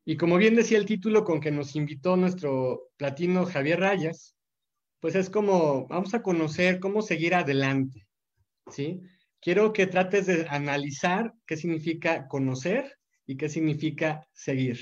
Y 0.05 0.17
como 0.17 0.37
bien 0.37 0.55
decía 0.55 0.79
el 0.79 0.87
título 0.87 1.25
con 1.25 1.41
que 1.41 1.51
nos 1.51 1.77
invitó 1.77 2.17
nuestro 2.17 2.91
platino 2.97 3.47
Javier 3.47 3.81
Rayas, 3.81 4.37
pues 5.01 5.15
es 5.15 5.31
como, 5.31 5.87
vamos 5.89 6.15
a 6.15 6.23
conocer 6.23 6.81
cómo 6.81 7.03
seguir 7.03 7.35
adelante, 7.35 8.07
¿sí? 8.71 9.01
Quiero 9.41 9.73
que 9.73 9.87
trates 9.87 10.27
de 10.27 10.47
analizar 10.49 11.35
qué 11.47 11.57
significa 11.57 12.29
conocer 12.29 12.99
y 13.27 13.37
qué 13.37 13.49
significa 13.49 14.27
seguir, 14.33 14.79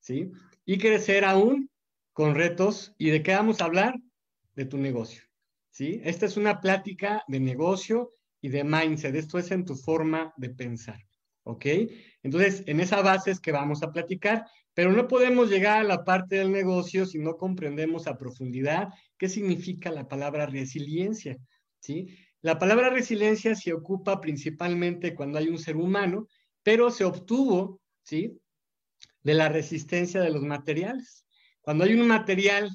¿sí? 0.00 0.30
Y 0.64 0.78
crecer 0.78 1.24
aún 1.24 1.70
con 2.12 2.34
retos. 2.34 2.94
¿Y 2.98 3.10
de 3.10 3.22
qué 3.22 3.32
vamos 3.32 3.60
a 3.60 3.66
hablar? 3.66 3.94
De 4.56 4.64
tu 4.64 4.76
negocio. 4.76 5.27
¿Sí? 5.78 6.00
Esta 6.02 6.26
es 6.26 6.36
una 6.36 6.60
plática 6.60 7.22
de 7.28 7.38
negocio 7.38 8.10
y 8.40 8.48
de 8.48 8.64
mindset. 8.64 9.14
Esto 9.14 9.38
es 9.38 9.52
en 9.52 9.64
tu 9.64 9.76
forma 9.76 10.34
de 10.36 10.50
pensar, 10.50 10.98
¿ok? 11.44 11.66
Entonces, 12.24 12.64
en 12.66 12.80
esa 12.80 13.00
base 13.00 13.30
es 13.30 13.38
que 13.38 13.52
vamos 13.52 13.84
a 13.84 13.92
platicar, 13.92 14.44
pero 14.74 14.90
no 14.90 15.06
podemos 15.06 15.48
llegar 15.48 15.78
a 15.78 15.84
la 15.84 16.02
parte 16.02 16.34
del 16.34 16.50
negocio 16.50 17.06
si 17.06 17.20
no 17.20 17.36
comprendemos 17.36 18.08
a 18.08 18.18
profundidad 18.18 18.88
qué 19.16 19.28
significa 19.28 19.92
la 19.92 20.08
palabra 20.08 20.46
resiliencia, 20.46 21.38
¿sí? 21.78 22.08
La 22.40 22.58
palabra 22.58 22.90
resiliencia 22.90 23.54
se 23.54 23.72
ocupa 23.72 24.20
principalmente 24.20 25.14
cuando 25.14 25.38
hay 25.38 25.46
un 25.46 25.58
ser 25.58 25.76
humano, 25.76 26.26
pero 26.64 26.90
se 26.90 27.04
obtuvo, 27.04 27.80
¿sí? 28.02 28.36
De 29.22 29.34
la 29.34 29.48
resistencia 29.48 30.20
de 30.20 30.30
los 30.30 30.42
materiales. 30.42 31.24
Cuando 31.60 31.84
hay 31.84 31.94
un 31.94 32.08
material, 32.08 32.68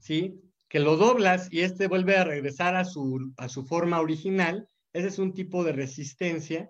¿sí? 0.00 0.40
Que 0.74 0.80
lo 0.80 0.96
doblas 0.96 1.46
y 1.52 1.60
este 1.60 1.86
vuelve 1.86 2.16
a 2.16 2.24
regresar 2.24 2.74
a 2.74 2.84
su, 2.84 3.32
a 3.36 3.48
su 3.48 3.64
forma 3.64 4.00
original, 4.00 4.68
ese 4.92 5.06
es 5.06 5.20
un 5.20 5.32
tipo 5.32 5.62
de 5.62 5.70
resistencia. 5.70 6.68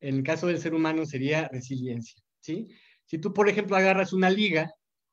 En 0.00 0.14
el 0.16 0.22
caso 0.22 0.46
del 0.46 0.58
ser 0.58 0.72
humano 0.72 1.04
sería 1.04 1.48
resiliencia, 1.48 2.22
¿sí? 2.40 2.68
Si 3.04 3.18
tú, 3.18 3.34
por 3.34 3.50
ejemplo, 3.50 3.76
agarras 3.76 4.14
una 4.14 4.30
liga, 4.30 4.72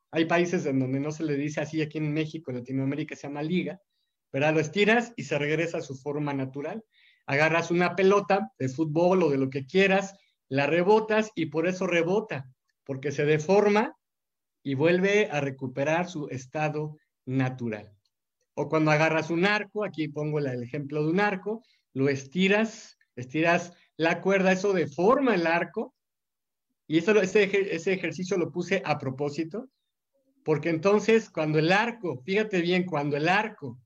hay 0.10 0.23
países 0.23 0.65
en 0.65 0.80
donde 0.80 1.02
no 1.02 1.12
se 1.12 1.25
le 1.25 1.36
dice 1.36 1.60
así, 1.60 1.82
aquí 1.82 1.97
en 1.97 2.13
México, 2.13 2.54
Latinoamérica 2.54 3.13
se 3.13 3.28
llama 3.28 3.43
liga, 3.43 3.82
¿verdad? 4.32 4.54
Lo 4.54 4.62
estiras 4.62 5.12
y 5.17 5.23
se 5.23 5.38
regresa 5.38 5.80
a 5.80 5.82
su 5.82 5.97
forma 5.97 6.32
natural. 6.34 6.82
Agarras 7.25 7.71
una 7.71 7.93
pelota 7.97 8.54
de 8.58 8.69
fútbol 8.69 9.23
o 9.23 9.30
de 9.30 9.38
lo 9.38 9.49
que 9.49 9.65
quieras, 9.65 10.15
la 10.47 10.65
rebotas 10.65 11.30
y 11.36 11.47
por 11.47 11.67
eso 11.67 11.88
rebota, 11.88 12.49
porque 12.86 13.12
se 13.12 13.25
deforma 13.25 13.97
y 14.63 14.75
vuelve 14.75 15.28
a 15.30 15.41
recuperar 15.41 16.08
su 16.08 16.30
estado 16.30 16.95
natural. 17.25 17.98
O 18.62 18.67
cuando 18.67 18.91
agarras 18.91 19.30
un 19.30 19.45
arco, 19.45 19.86
aquí 19.86 20.10
pongo 20.10 20.39
el 20.39 20.62
ejemplo 20.62 21.02
de 21.02 21.12
un 21.12 21.22
arco, 21.22 21.63
lo 21.93 22.10
estiras, 22.10 22.98
estiras 23.15 23.72
la 23.95 24.19
cuerda, 24.19 24.52
eso 24.52 24.74
deforma 24.74 25.34
el 25.34 25.48
arco. 25.48 25.95
Y 26.86 26.98
eso, 26.98 27.17
ese, 27.22 27.43
ese 27.74 27.93
ejercicio 27.93 28.36
lo 28.38 28.52
puse 28.52 28.82
a 28.84 28.98
propósito, 28.98 29.69
porque 30.43 30.67
entonces 30.67 31.30
cuando 31.30 31.58
el 31.58 31.72
arco, 31.72 32.22
fíjate 32.26 32.60
bien, 32.60 32.84
cuando 32.84 33.15
el 33.15 33.30
arco 33.30 33.80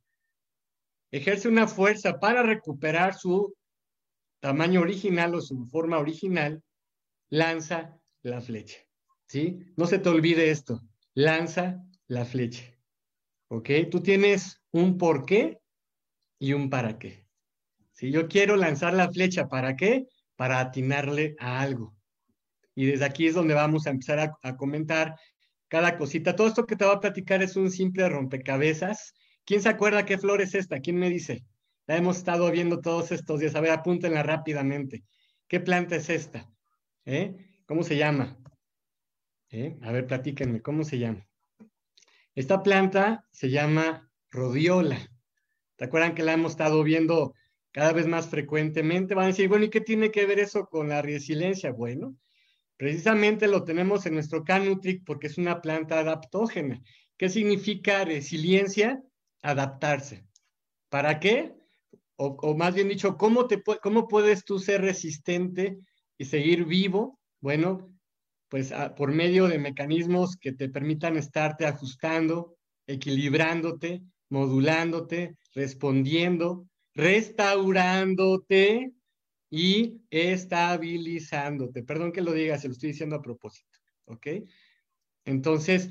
ejerce 1.11 1.47
una 1.49 1.67
fuerza 1.67 2.19
para 2.19 2.41
recuperar 2.41 3.13
su 3.13 3.53
tamaño 4.39 4.81
original 4.81 5.35
o 5.35 5.41
su 5.41 5.67
forma 5.67 5.99
original, 5.99 6.63
lanza 7.29 7.95
la 8.23 8.41
flecha. 8.41 8.79
¿Sí? 9.27 9.59
No 9.77 9.85
se 9.85 9.99
te 9.99 10.09
olvide 10.09 10.49
esto, 10.49 10.81
lanza 11.13 11.85
la 12.07 12.25
flecha. 12.25 12.72
¿Ok? 13.53 13.69
Tú 13.91 14.01
tienes 14.01 14.63
un 14.71 14.97
por 14.97 15.25
qué 15.25 15.59
y 16.39 16.53
un 16.53 16.71
para 16.71 16.97
qué. 16.97 17.27
Si 17.91 18.09
yo 18.09 18.27
quiero 18.27 18.55
lanzar 18.55 18.95
la 18.95 19.11
flecha, 19.11 19.47
¿para 19.47 19.75
qué? 19.75 20.07
Para 20.35 20.59
atinarle 20.59 21.35
a 21.37 21.61
algo. 21.61 21.95
Y 22.73 22.87
desde 22.87 23.05
aquí 23.05 23.27
es 23.27 23.35
donde 23.35 23.53
vamos 23.53 23.85
a 23.85 23.91
empezar 23.91 24.35
a, 24.41 24.57
comentar 24.57 25.15
cada 25.67 25.99
cosita. 25.99 26.35
Todo 26.35 26.47
esto 26.47 26.65
que 26.65 26.75
te 26.75 26.83
voy 26.83 26.95
a 26.95 26.99
platicar 26.99 27.43
es 27.43 27.55
un 27.55 27.69
simple 27.69 28.09
rompecabezas. 28.09 29.13
¿Quién 29.45 29.61
se 29.61 29.69
acuerda 29.69 30.03
qué 30.03 30.17
flor 30.17 30.41
es 30.41 30.55
esta? 30.55 30.79
¿Quién 30.79 30.97
me 30.97 31.11
dice? 31.11 31.45
La 31.85 31.95
hemos 31.95 32.17
estado 32.17 32.49
viendo 32.49 32.81
todos 32.81 33.11
estos 33.11 33.39
días. 33.39 33.53
A 33.53 33.61
ver, 33.61 33.69
apúntenla 33.69 34.23
rápidamente. 34.23 35.03
¿Qué 35.47 35.59
planta 35.59 35.95
es 35.95 36.09
esta? 36.09 36.49
¿Eh? 37.05 37.35
¿Cómo 37.67 37.83
se 37.83 37.97
llama? 37.97 38.35
¿Eh? 39.51 39.77
A 39.83 39.91
ver, 39.91 40.07
platíquenme, 40.07 40.59
¿cómo 40.63 40.83
se 40.83 40.97
llama? 40.97 41.27
Esta 42.35 42.63
planta 42.63 43.27
se 43.31 43.51
llama 43.51 44.09
rodiola. 44.31 44.97
¿Te 45.75 45.85
acuerdan 45.85 46.15
que 46.15 46.23
la 46.23 46.33
hemos 46.33 46.53
estado 46.53 46.83
viendo 46.83 47.35
cada 47.71 47.93
vez 47.93 48.07
más 48.07 48.27
frecuentemente? 48.27 49.13
Van 49.13 49.25
a 49.25 49.27
decir, 49.27 49.47
bueno, 49.47 49.65
¿y 49.65 49.69
qué 49.69 49.81
tiene 49.81 50.09
que 50.09 50.25
ver 50.25 50.39
eso 50.39 50.65
con 50.65 50.89
la 50.89 51.03
resiliencia? 51.03 51.71
Bueno, 51.71 52.15
precisamente 52.75 53.47
lo 53.47 53.63
tenemos 53.63 54.07
en 54.07 54.15
nuestro 54.15 54.43
Canutric 54.43 55.03
porque 55.05 55.27
es 55.27 55.37
una 55.37 55.61
planta 55.61 55.99
adaptógena. 55.99 56.81
¿Qué 57.17 57.29
significa 57.29 58.03
resiliencia? 58.03 59.03
Adaptarse. 59.43 60.25
¿Para 60.89 61.19
qué? 61.19 61.53
O, 62.15 62.55
más 62.55 62.73
bien 62.73 62.89
dicho, 62.89 63.17
¿cómo, 63.17 63.45
te, 63.45 63.61
¿cómo 63.81 64.07
puedes 64.07 64.43
tú 64.43 64.57
ser 64.57 64.81
resistente 64.81 65.77
y 66.17 66.25
seguir 66.25 66.65
vivo? 66.65 67.19
Bueno, 67.41 67.92
pues 68.53 68.71
por 68.95 69.11
medio 69.11 69.47
de 69.47 69.57
mecanismos 69.57 70.37
que 70.37 70.51
te 70.51 70.69
permitan 70.69 71.17
estarte 71.17 71.65
ajustando, 71.65 72.55
equilibrándote, 72.85 74.03
modulándote, 74.29 75.37
respondiendo, 75.55 76.67
restaurándote 76.93 78.91
y 79.49 80.03
estabilizándote. 80.11 81.81
Perdón 81.81 82.11
que 82.11 82.21
lo 82.21 82.31
diga, 82.31 82.59
se 82.59 82.67
lo 82.67 82.73
estoy 82.73 82.91
diciendo 82.91 83.15
a 83.15 83.23
propósito, 83.23 83.79
¿ok? 84.05 84.27
Entonces, 85.25 85.89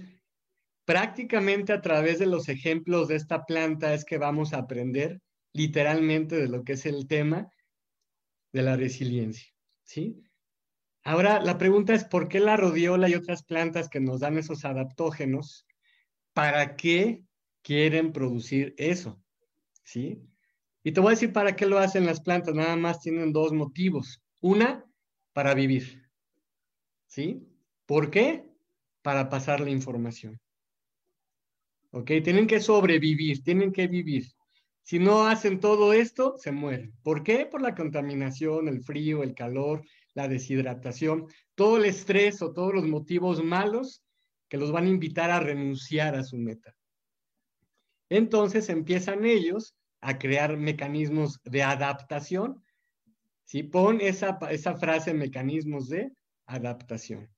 prácticamente 0.84 1.72
a 1.72 1.80
través 1.80 2.20
de 2.20 2.26
los 2.26 2.48
ejemplos 2.48 3.08
de 3.08 3.16
esta 3.16 3.44
planta 3.44 3.92
es 3.92 4.04
que 4.04 4.18
vamos 4.18 4.52
a 4.52 4.58
aprender 4.58 5.20
literalmente 5.52 6.36
de 6.36 6.46
lo 6.46 6.62
que 6.62 6.74
es 6.74 6.86
el 6.86 7.08
tema 7.08 7.48
de 8.52 8.62
la 8.62 8.76
resiliencia, 8.76 9.52
¿sí? 9.82 10.22
Ahora, 11.04 11.40
la 11.40 11.58
pregunta 11.58 11.94
es, 11.94 12.04
¿por 12.04 12.28
qué 12.28 12.38
la 12.38 12.56
rodiola 12.56 13.08
y 13.08 13.14
otras 13.14 13.42
plantas 13.42 13.88
que 13.88 14.00
nos 14.00 14.20
dan 14.20 14.38
esos 14.38 14.64
adaptógenos, 14.64 15.66
para 16.32 16.76
qué 16.76 17.24
quieren 17.62 18.12
producir 18.12 18.74
eso? 18.78 19.20
¿Sí? 19.82 20.22
Y 20.84 20.92
te 20.92 21.00
voy 21.00 21.08
a 21.08 21.10
decir 21.10 21.32
para 21.32 21.56
qué 21.56 21.66
lo 21.66 21.78
hacen 21.78 22.06
las 22.06 22.20
plantas. 22.20 22.54
Nada 22.54 22.76
más 22.76 23.00
tienen 23.00 23.32
dos 23.32 23.52
motivos. 23.52 24.22
Una, 24.40 24.84
para 25.32 25.54
vivir. 25.54 26.08
¿Sí? 27.06 27.48
¿Por 27.86 28.10
qué? 28.10 28.48
Para 29.02 29.28
pasar 29.28 29.60
la 29.60 29.70
información. 29.70 30.40
¿Ok? 31.90 32.10
Tienen 32.24 32.46
que 32.46 32.60
sobrevivir, 32.60 33.42
tienen 33.42 33.72
que 33.72 33.86
vivir. 33.86 34.24
Si 34.82 34.98
no 34.98 35.26
hacen 35.26 35.60
todo 35.60 35.92
esto, 35.92 36.36
se 36.38 36.50
mueren. 36.50 36.92
¿Por 37.02 37.22
qué? 37.22 37.46
Por 37.46 37.60
la 37.60 37.74
contaminación, 37.74 38.66
el 38.66 38.82
frío, 38.82 39.22
el 39.22 39.34
calor, 39.34 39.84
la 40.14 40.28
deshidratación, 40.28 41.26
todo 41.54 41.78
el 41.78 41.86
estrés 41.86 42.42
o 42.42 42.52
todos 42.52 42.74
los 42.74 42.86
motivos 42.86 43.42
malos 43.42 44.02
que 44.48 44.58
los 44.58 44.72
van 44.72 44.84
a 44.84 44.90
invitar 44.90 45.30
a 45.30 45.40
renunciar 45.40 46.14
a 46.14 46.24
su 46.24 46.36
meta. 46.36 46.74
Entonces 48.10 48.68
empiezan 48.68 49.24
ellos 49.24 49.74
a 50.02 50.18
crear 50.18 50.56
mecanismos 50.58 51.40
de 51.44 51.62
adaptación, 51.62 52.62
¿sí? 53.44 53.62
Pon 53.62 54.00
esa, 54.00 54.38
esa 54.50 54.76
frase 54.76 55.14
mecanismos 55.14 55.88
de 55.88 56.12
adaptación, 56.46 57.30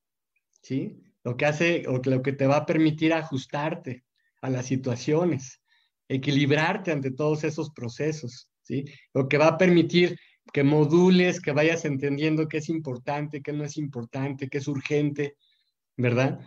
¿sí? 0.62 1.00
Lo 1.22 1.36
que 1.36 1.46
hace, 1.46 1.86
o 1.86 2.00
lo 2.04 2.22
que 2.22 2.32
te 2.32 2.46
va 2.46 2.56
a 2.56 2.66
permitir 2.66 3.12
ajustarte 3.12 4.04
a 4.42 4.50
las 4.50 4.66
situaciones, 4.66 5.60
equilibrarte 6.08 6.90
ante 6.90 7.12
todos 7.12 7.44
esos 7.44 7.70
procesos, 7.70 8.50
¿sí? 8.62 8.84
Lo 9.12 9.28
que 9.28 9.38
va 9.38 9.48
a 9.48 9.58
permitir 9.58 10.18
que 10.53 10.62
modules, 10.62 11.40
que 11.40 11.53
vayas 11.53 11.84
entendiendo 11.84 12.49
qué 12.49 12.59
es 12.59 12.68
importante, 12.68 13.42
qué 13.42 13.53
no 13.53 13.64
es 13.64 13.76
importante, 13.76 14.49
qué 14.49 14.59
es 14.59 14.68
urgente, 14.68 15.36
¿verdad? 15.97 16.40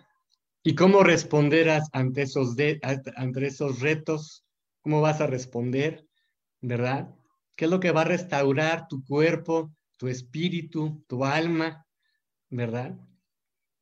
Y 0.64 0.76
cómo 0.76 1.04
responderás 1.04 1.89
ante 1.93 2.24
esos, 2.24 2.56
ante 3.16 3.48
esos 3.48 3.80
retos, 3.80 4.45
cómo 4.82 5.02
vas 5.02 5.22
a 5.22 5.28
responder, 5.28 6.06
¿verdad? 6.62 7.14
¿Qué 7.56 7.66
es 7.66 7.72
lo 7.72 7.80
que 7.80 7.91
va 7.91 8.02
a 8.02 8.06
restaurar 8.06 8.88
tu 8.88 9.04
cuerpo, 9.04 9.74
tu 9.98 10.08
espíritu, 10.08 11.04
tu 11.08 11.26
alma, 11.26 11.86
¿verdad? 12.50 12.98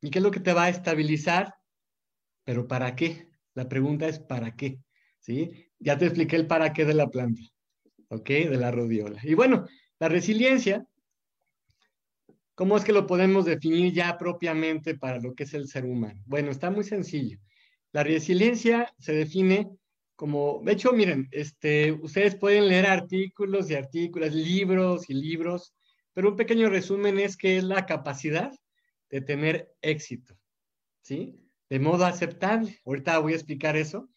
¿Y 0.01 0.09
qué 0.09 0.19
es 0.19 0.23
lo 0.23 0.31
que 0.31 0.39
te 0.39 0.53
va 0.53 0.65
a 0.65 0.69
estabilizar? 0.69 1.53
Pero 2.43 2.67
¿para 2.67 2.95
qué? 2.95 3.29
La 3.53 3.67
pregunta 3.67 4.07
es 4.07 4.19
¿para 4.19 4.55
qué? 4.55 4.79
¿Sí? 5.19 5.71
Ya 5.79 5.97
te 5.97 6.05
expliqué 6.05 6.35
el 6.35 6.47
para 6.47 6.73
qué 6.73 6.85
de 6.85 6.93
la 6.93 7.09
planta, 7.09 7.41
¿ok? 8.09 8.27
De 8.27 8.57
la 8.57 8.71
rodiola. 8.71 9.19
Y 9.23 9.33
bueno, 9.33 9.65
la 9.99 10.09
resiliencia, 10.09 10.85
¿cómo 12.53 12.77
es 12.77 12.83
que 12.83 12.93
lo 12.93 13.07
podemos 13.07 13.45
definir 13.45 13.93
ya 13.93 14.17
propiamente 14.17 14.95
para 14.95 15.19
lo 15.19 15.33
que 15.33 15.43
es 15.43 15.53
el 15.53 15.67
ser 15.67 15.85
humano? 15.85 16.21
Bueno, 16.25 16.51
está 16.51 16.69
muy 16.69 16.83
sencillo. 16.83 17.39
La 17.91 18.03
resiliencia 18.03 18.93
se 18.99 19.13
define 19.13 19.69
como, 20.15 20.61
de 20.63 20.73
hecho, 20.73 20.93
miren, 20.93 21.27
este, 21.31 21.91
ustedes 21.91 22.35
pueden 22.35 22.67
leer 22.67 22.87
artículos 22.87 23.69
y 23.69 23.75
artículos, 23.75 24.33
libros 24.33 25.09
y 25.09 25.13
libros, 25.13 25.73
pero 26.13 26.29
un 26.29 26.35
pequeño 26.35 26.69
resumen 26.69 27.19
es 27.19 27.35
que 27.35 27.57
es 27.57 27.63
la 27.63 27.85
capacidad 27.85 28.51
de 29.09 29.21
tener 29.21 29.71
éxito, 29.81 30.37
¿sí? 31.01 31.39
De 31.69 31.79
modo 31.79 32.05
aceptable. 32.05 32.79
Ahorita 32.85 33.19
voy 33.19 33.33
a 33.33 33.35
explicar 33.35 33.75
eso. 33.75 34.09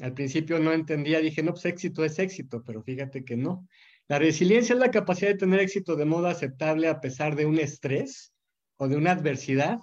Al 0.00 0.14
principio 0.14 0.58
no 0.58 0.72
entendía, 0.72 1.20
dije, 1.20 1.42
no, 1.42 1.52
pues 1.52 1.66
éxito 1.66 2.04
es 2.04 2.18
éxito, 2.18 2.62
pero 2.64 2.82
fíjate 2.82 3.24
que 3.24 3.36
no. 3.36 3.66
La 4.08 4.18
resiliencia 4.18 4.74
es 4.74 4.78
la 4.78 4.90
capacidad 4.90 5.30
de 5.30 5.38
tener 5.38 5.60
éxito 5.60 5.96
de 5.96 6.04
modo 6.04 6.28
aceptable 6.28 6.88
a 6.88 7.00
pesar 7.00 7.34
de 7.34 7.46
un 7.46 7.58
estrés 7.58 8.32
o 8.76 8.88
de 8.88 8.96
una 8.96 9.12
adversidad 9.12 9.78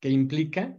que 0.00 0.08
implica 0.08 0.76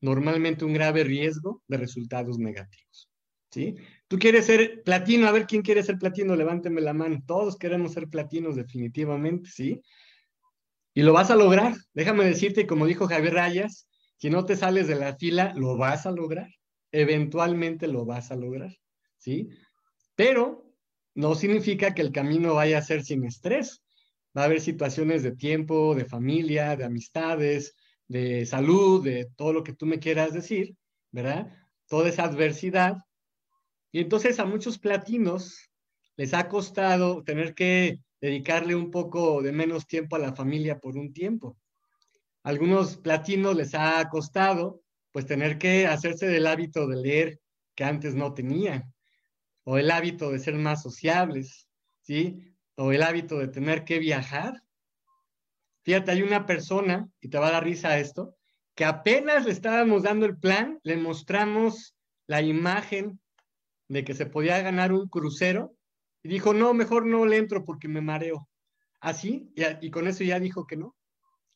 normalmente 0.00 0.64
un 0.64 0.72
grave 0.72 1.04
riesgo 1.04 1.62
de 1.68 1.76
resultados 1.76 2.38
negativos. 2.38 3.10
¿Sí? 3.50 3.76
Tú 4.08 4.18
quieres 4.18 4.46
ser 4.46 4.82
platino, 4.82 5.28
a 5.28 5.32
ver 5.32 5.46
quién 5.46 5.60
quiere 5.60 5.82
ser 5.82 5.98
platino, 5.98 6.34
levánteme 6.34 6.80
la 6.80 6.94
mano. 6.94 7.22
Todos 7.26 7.58
queremos 7.58 7.92
ser 7.92 8.08
platinos 8.08 8.56
definitivamente, 8.56 9.50
¿sí? 9.50 9.82
Y 10.94 11.02
lo 11.02 11.12
vas 11.12 11.30
a 11.30 11.36
lograr. 11.36 11.74
Déjame 11.92 12.24
decirte, 12.24 12.66
como 12.66 12.86
dijo 12.86 13.06
Javier 13.06 13.34
Rayas, 13.34 13.88
si 14.16 14.30
no 14.30 14.46
te 14.46 14.56
sales 14.56 14.88
de 14.88 14.94
la 14.94 15.16
fila, 15.16 15.52
lo 15.54 15.76
vas 15.76 16.06
a 16.06 16.12
lograr. 16.12 16.48
Eventualmente 16.92 17.88
lo 17.88 18.06
vas 18.06 18.30
a 18.30 18.36
lograr, 18.36 18.74
¿sí? 19.18 19.50
Pero 20.14 20.71
no 21.14 21.34
significa 21.34 21.94
que 21.94 22.02
el 22.02 22.12
camino 22.12 22.54
vaya 22.54 22.78
a 22.78 22.82
ser 22.82 23.04
sin 23.04 23.24
estrés. 23.24 23.82
Va 24.36 24.42
a 24.42 24.44
haber 24.46 24.60
situaciones 24.60 25.22
de 25.22 25.32
tiempo, 25.32 25.94
de 25.94 26.06
familia, 26.06 26.74
de 26.76 26.84
amistades, 26.84 27.76
de 28.08 28.46
salud, 28.46 29.04
de 29.04 29.28
todo 29.36 29.52
lo 29.52 29.62
que 29.62 29.74
tú 29.74 29.86
me 29.86 29.98
quieras 29.98 30.32
decir, 30.32 30.74
¿verdad? 31.10 31.52
Toda 31.86 32.08
esa 32.08 32.24
adversidad. 32.24 32.96
Y 33.90 34.00
entonces 34.00 34.38
a 34.38 34.46
muchos 34.46 34.78
platinos 34.78 35.70
les 36.16 36.32
ha 36.34 36.48
costado 36.48 37.22
tener 37.24 37.54
que 37.54 38.00
dedicarle 38.20 38.74
un 38.74 38.90
poco 38.90 39.42
de 39.42 39.52
menos 39.52 39.86
tiempo 39.86 40.16
a 40.16 40.20
la 40.20 40.34
familia 40.34 40.78
por 40.78 40.96
un 40.96 41.12
tiempo. 41.12 41.58
algunos 42.44 42.96
platinos 42.96 43.54
les 43.54 43.74
ha 43.74 44.08
costado 44.08 44.82
pues 45.12 45.26
tener 45.26 45.58
que 45.58 45.86
hacerse 45.86 46.26
del 46.26 46.46
hábito 46.46 46.88
de 46.88 46.96
leer 46.96 47.40
que 47.74 47.84
antes 47.84 48.14
no 48.14 48.34
tenían 48.34 48.91
o 49.64 49.78
el 49.78 49.90
hábito 49.90 50.30
de 50.30 50.38
ser 50.38 50.54
más 50.54 50.82
sociables, 50.82 51.68
¿sí? 52.00 52.54
O 52.76 52.92
el 52.92 53.02
hábito 53.02 53.38
de 53.38 53.48
tener 53.48 53.84
que 53.84 53.98
viajar. 53.98 54.62
Fíjate, 55.82 56.12
hay 56.12 56.22
una 56.22 56.46
persona, 56.46 57.08
y 57.20 57.28
te 57.28 57.38
va 57.38 57.48
a 57.48 57.52
dar 57.52 57.64
risa 57.64 57.98
esto, 57.98 58.36
que 58.74 58.84
apenas 58.84 59.44
le 59.44 59.52
estábamos 59.52 60.02
dando 60.02 60.26
el 60.26 60.38
plan, 60.38 60.80
le 60.82 60.96
mostramos 60.96 61.96
la 62.26 62.40
imagen 62.40 63.20
de 63.88 64.04
que 64.04 64.14
se 64.14 64.26
podía 64.26 64.62
ganar 64.62 64.92
un 64.92 65.08
crucero 65.08 65.74
y 66.22 66.28
dijo, 66.28 66.54
no, 66.54 66.72
mejor 66.72 67.04
no 67.06 67.26
le 67.26 67.36
entro 67.36 67.64
porque 67.64 67.88
me 67.88 68.00
mareo. 68.00 68.48
Así, 69.00 69.52
y, 69.56 69.90
con 69.90 70.06
eso 70.06 70.22
ya 70.22 70.38
dijo 70.38 70.66
que 70.66 70.76
no. 70.76 70.96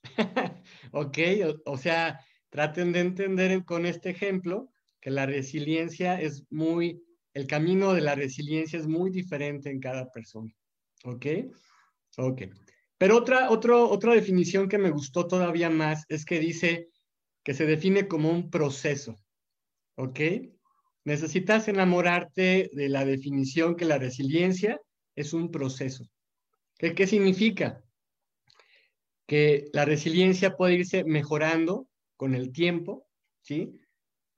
ok, 0.93 1.19
o 1.65 1.79
sea, 1.79 2.21
traten 2.51 2.93
de 2.93 3.01
entender 3.01 3.65
con 3.65 3.87
este 3.87 4.11
ejemplo 4.11 4.69
que 5.01 5.11
la 5.11 5.27
resiliencia 5.27 6.21
es 6.21 6.45
muy 6.51 7.06
el 7.37 7.47
camino 7.47 7.93
de 7.93 8.01
la 8.01 8.15
resiliencia 8.15 8.79
es 8.79 8.87
muy 8.87 9.11
diferente 9.11 9.69
en 9.69 9.79
cada 9.79 10.11
persona. 10.11 10.51
¿Ok? 11.05 11.27
Ok. 12.17 12.43
Pero 12.97 13.19
otra, 13.19 13.51
otra 13.51 14.15
definición 14.15 14.71
que 14.71 14.79
me 14.79 14.91
gustó 14.91 15.27
todavía 15.27 15.69
más 15.69 16.07
es 16.09 16.25
que 16.25 16.41
dice 16.41 16.89
que 17.45 17.53
se 17.53 17.67
define 17.67 18.09
como 18.09 18.31
un 18.31 18.49
proceso. 18.49 19.17
¿Ok? 19.97 20.19
Necesitas 21.05 21.69
enamorarte 21.69 22.71
de 22.73 22.89
la 22.89 23.05
definición 23.05 23.77
que 23.77 23.85
la 23.85 23.99
resiliencia 23.99 24.81
es 25.15 25.35
un 25.35 25.51
proceso. 25.51 26.09
¿Qué, 26.79 26.95
qué 26.95 27.07
significa? 27.07 27.85
Que 29.27 29.69
la 29.75 29.85
resiliencia 29.85 30.57
puede 30.57 30.77
irse 30.77 31.05
mejorando 31.05 31.87
con 32.17 32.35
el 32.35 32.51
tiempo, 32.51 33.07
¿sí? 33.43 33.79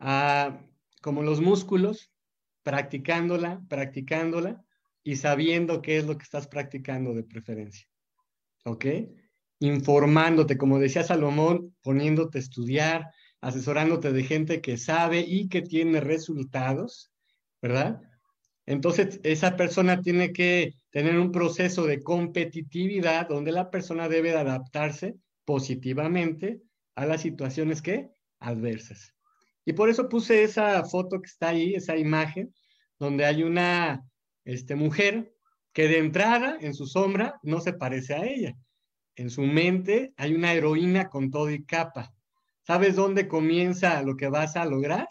Ah, 0.00 0.64
como 1.00 1.22
los 1.22 1.40
músculos, 1.40 2.10
practicándola, 2.68 3.62
practicándola 3.66 4.62
y 5.02 5.16
sabiendo 5.16 5.80
qué 5.80 5.96
es 5.96 6.04
lo 6.04 6.18
que 6.18 6.24
estás 6.24 6.48
practicando 6.48 7.14
de 7.14 7.22
preferencia. 7.22 7.88
¿Ok? 8.66 8.84
Informándote, 9.60 10.58
como 10.58 10.78
decía 10.78 11.02
Salomón, 11.02 11.74
poniéndote 11.80 12.36
a 12.36 12.42
estudiar, 12.42 13.06
asesorándote 13.40 14.12
de 14.12 14.22
gente 14.22 14.60
que 14.60 14.76
sabe 14.76 15.20
y 15.20 15.48
que 15.48 15.62
tiene 15.62 16.00
resultados, 16.00 17.10
¿verdad? 17.62 18.02
Entonces, 18.66 19.18
esa 19.22 19.56
persona 19.56 20.02
tiene 20.02 20.34
que 20.34 20.74
tener 20.90 21.18
un 21.18 21.32
proceso 21.32 21.86
de 21.86 22.02
competitividad 22.02 23.30
donde 23.30 23.50
la 23.50 23.70
persona 23.70 24.10
debe 24.10 24.36
adaptarse 24.36 25.14
positivamente 25.46 26.60
a 26.96 27.06
las 27.06 27.22
situaciones 27.22 27.80
que 27.80 28.10
adversas. 28.40 29.14
Y 29.68 29.74
por 29.74 29.90
eso 29.90 30.08
puse 30.08 30.44
esa 30.44 30.82
foto 30.86 31.20
que 31.20 31.26
está 31.26 31.50
ahí, 31.50 31.74
esa 31.74 31.94
imagen, 31.94 32.54
donde 32.98 33.26
hay 33.26 33.42
una 33.42 34.02
este, 34.46 34.74
mujer 34.76 35.34
que 35.74 35.88
de 35.88 35.98
entrada, 35.98 36.56
en 36.58 36.72
su 36.72 36.86
sombra, 36.86 37.38
no 37.42 37.60
se 37.60 37.74
parece 37.74 38.14
a 38.14 38.24
ella. 38.24 38.56
En 39.14 39.28
su 39.28 39.42
mente 39.42 40.14
hay 40.16 40.32
una 40.32 40.54
heroína 40.54 41.10
con 41.10 41.30
todo 41.30 41.50
y 41.50 41.66
capa. 41.66 42.14
¿Sabes 42.62 42.96
dónde 42.96 43.28
comienza 43.28 44.02
lo 44.02 44.16
que 44.16 44.28
vas 44.28 44.56
a 44.56 44.64
lograr? 44.64 45.06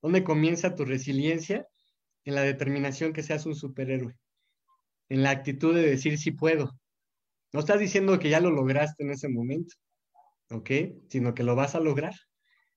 ¿Dónde 0.00 0.22
comienza 0.22 0.76
tu 0.76 0.84
resiliencia? 0.84 1.66
En 2.24 2.36
la 2.36 2.42
determinación 2.42 3.12
que 3.12 3.24
seas 3.24 3.44
un 3.44 3.56
superhéroe. 3.56 4.16
En 5.08 5.24
la 5.24 5.30
actitud 5.30 5.74
de 5.74 5.82
decir 5.82 6.16
sí 6.16 6.30
puedo. 6.30 6.78
No 7.52 7.58
estás 7.58 7.80
diciendo 7.80 8.20
que 8.20 8.30
ya 8.30 8.38
lo 8.38 8.52
lograste 8.52 9.02
en 9.02 9.10
ese 9.10 9.28
momento, 9.28 9.74
¿ok? 10.50 10.70
Sino 11.08 11.34
que 11.34 11.42
lo 11.42 11.56
vas 11.56 11.74
a 11.74 11.80
lograr 11.80 12.14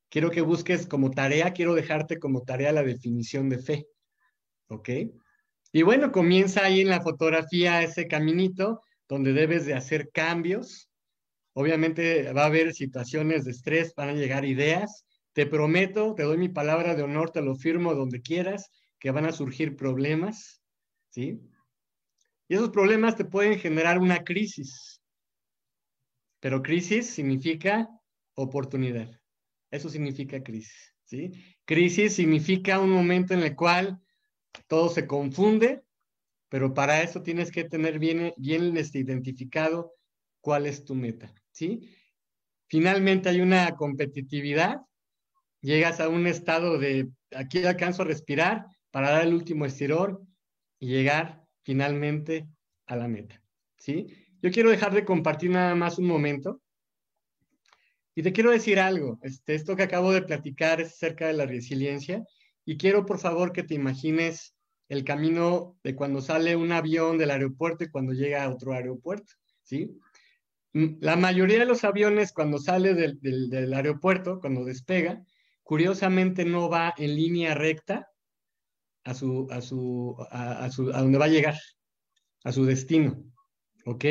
quiero 0.10 0.32
que 0.32 0.42
busques 0.42 0.88
como 0.88 1.12
tarea, 1.12 1.54
quiero 1.54 1.76
dejarte 1.76 2.20
como 2.20 2.44
tarea 2.44 2.72
la 2.72 2.84
definición 2.84 3.50
de 3.50 3.60
fe. 3.60 3.88
¿Ok? 4.68 4.90
Y 5.72 5.82
bueno, 5.84 6.12
comienza 6.12 6.66
ahí 6.66 6.82
en 6.82 6.90
la 6.90 7.02
fotografía 7.02 7.84
ese 7.84 8.08
caminito 8.08 8.82
donde 9.08 9.34
debes 9.34 9.66
de 9.66 9.76
hacer 9.76 10.10
cambios. 10.12 10.90
Obviamente 11.54 12.32
va 12.34 12.44
a 12.44 12.48
haber 12.48 12.74
situaciones 12.74 13.46
de 13.46 13.52
estrés, 13.52 13.94
van 13.96 14.10
a 14.10 14.14
llegar 14.14 14.46
ideas. 14.46 15.06
Te 15.34 15.46
prometo, 15.46 16.16
te 16.16 16.24
doy 16.24 16.38
mi 16.38 16.50
palabra 16.50 16.96
de 16.96 17.04
honor, 17.04 17.32
te 17.32 17.42
lo 17.42 17.56
firmo 17.56 17.94
donde 17.94 18.22
quieras, 18.22 18.72
que 19.00 19.12
van 19.12 19.26
a 19.26 19.32
surgir 19.32 19.76
problemas, 19.76 20.62
¿sí? 21.10 21.40
Y 22.48 22.56
esos 22.56 22.72
problemas 22.72 23.16
te 23.16 23.26
pueden 23.26 23.60
generar 23.60 24.00
una 24.00 24.24
crisis. 24.24 25.02
Pero 26.40 26.64
crisis 26.64 27.08
significa 27.10 27.88
oportunidad. 28.34 29.19
Eso 29.72 29.90
significa 29.90 30.42
crisis, 30.42 30.94
¿sí? 31.04 31.32
Crisis 31.66 32.16
significa 32.16 32.80
un 32.80 32.90
momento 32.90 33.34
en 33.34 33.42
el 33.42 33.56
cual 33.56 34.00
todo 34.68 34.90
se 34.90 35.06
confunde, 35.06 35.84
pero 36.50 36.74
para 36.74 37.02
eso 37.04 37.22
tienes 37.22 37.52
que 37.52 37.64
tener 37.64 38.00
bien, 38.00 38.34
bien 38.38 38.76
este, 38.78 39.00
identificado 39.00 39.94
cuál 40.42 40.66
es 40.66 40.84
tu 40.84 40.96
meta, 40.96 41.34
¿sí? 41.52 41.96
Finalmente 42.68 43.30
hay 43.30 43.42
una 43.42 43.76
competitividad, 43.76 44.82
llegas 45.62 46.00
a 46.00 46.10
un 46.10 46.26
estado 46.28 46.78
de 46.78 47.10
aquí 47.36 47.64
alcanzo 47.64 48.02
a 48.02 48.06
respirar 48.06 48.66
para 48.92 49.12
dar 49.12 49.28
el 49.28 49.34
último 49.34 49.66
estirón 49.66 50.28
y 50.80 50.88
llegar 50.88 51.44
finalmente 51.64 52.48
a 52.88 52.96
la 52.96 53.08
meta, 53.08 53.42
¿sí? 53.78 54.08
Yo 54.42 54.52
quiero 54.52 54.70
dejar 54.70 54.94
de 54.94 55.06
compartir 55.06 55.52
nada 55.52 55.76
más 55.76 56.00
un 56.00 56.06
momento 56.06 56.62
y 58.16 58.24
te 58.24 58.34
quiero 58.34 58.52
decir 58.52 58.80
algo. 58.80 59.20
Este, 59.24 59.56
esto 59.56 59.76
que 59.76 59.84
acabo 59.84 60.12
de 60.12 60.22
platicar 60.22 60.82
es 60.82 60.94
acerca 60.94 61.28
de 61.28 61.34
la 61.34 61.46
resiliencia 61.46 62.24
y 62.66 62.78
quiero 62.78 63.06
por 63.06 63.20
favor 63.20 63.52
que 63.52 63.64
te 63.64 63.76
imagines 63.76 64.56
el 64.88 65.04
camino 65.04 65.78
de 65.84 65.96
cuando 65.96 66.22
sale 66.22 66.56
un 66.56 66.72
avión 66.72 67.18
del 67.18 67.32
aeropuerto 67.32 67.84
y 67.84 67.90
cuando 67.90 68.14
llega 68.14 68.44
a 68.44 68.50
otro 68.50 68.74
aeropuerto, 68.74 69.34
¿sí? 69.64 70.00
Mm, 70.74 70.98
la 71.00 71.16
mayoría 71.16 71.60
de 71.60 71.66
los 71.66 71.84
aviones 71.84 72.34
cuando 72.34 72.58
sale 72.60 72.94
del, 72.94 73.20
del 73.22 73.74
aeropuerto, 73.74 74.40
cuando 74.40 74.66
despega, 74.66 75.24
curiosamente 75.64 76.46
no 76.46 76.70
va 76.70 76.94
en 76.98 77.16
línea 77.16 77.54
recta 77.54 78.10
a 79.04 79.14
su, 79.14 79.48
a 79.52 79.62
su, 79.62 80.16
a, 80.32 80.70
su, 80.72 80.90
a 80.90 81.02
donde 81.02 81.18
va 81.18 81.26
a 81.26 81.30
llegar, 81.30 81.58
a 82.44 82.52
su 82.52 82.66
destino. 82.66 83.24
¿Ok? 83.86 84.06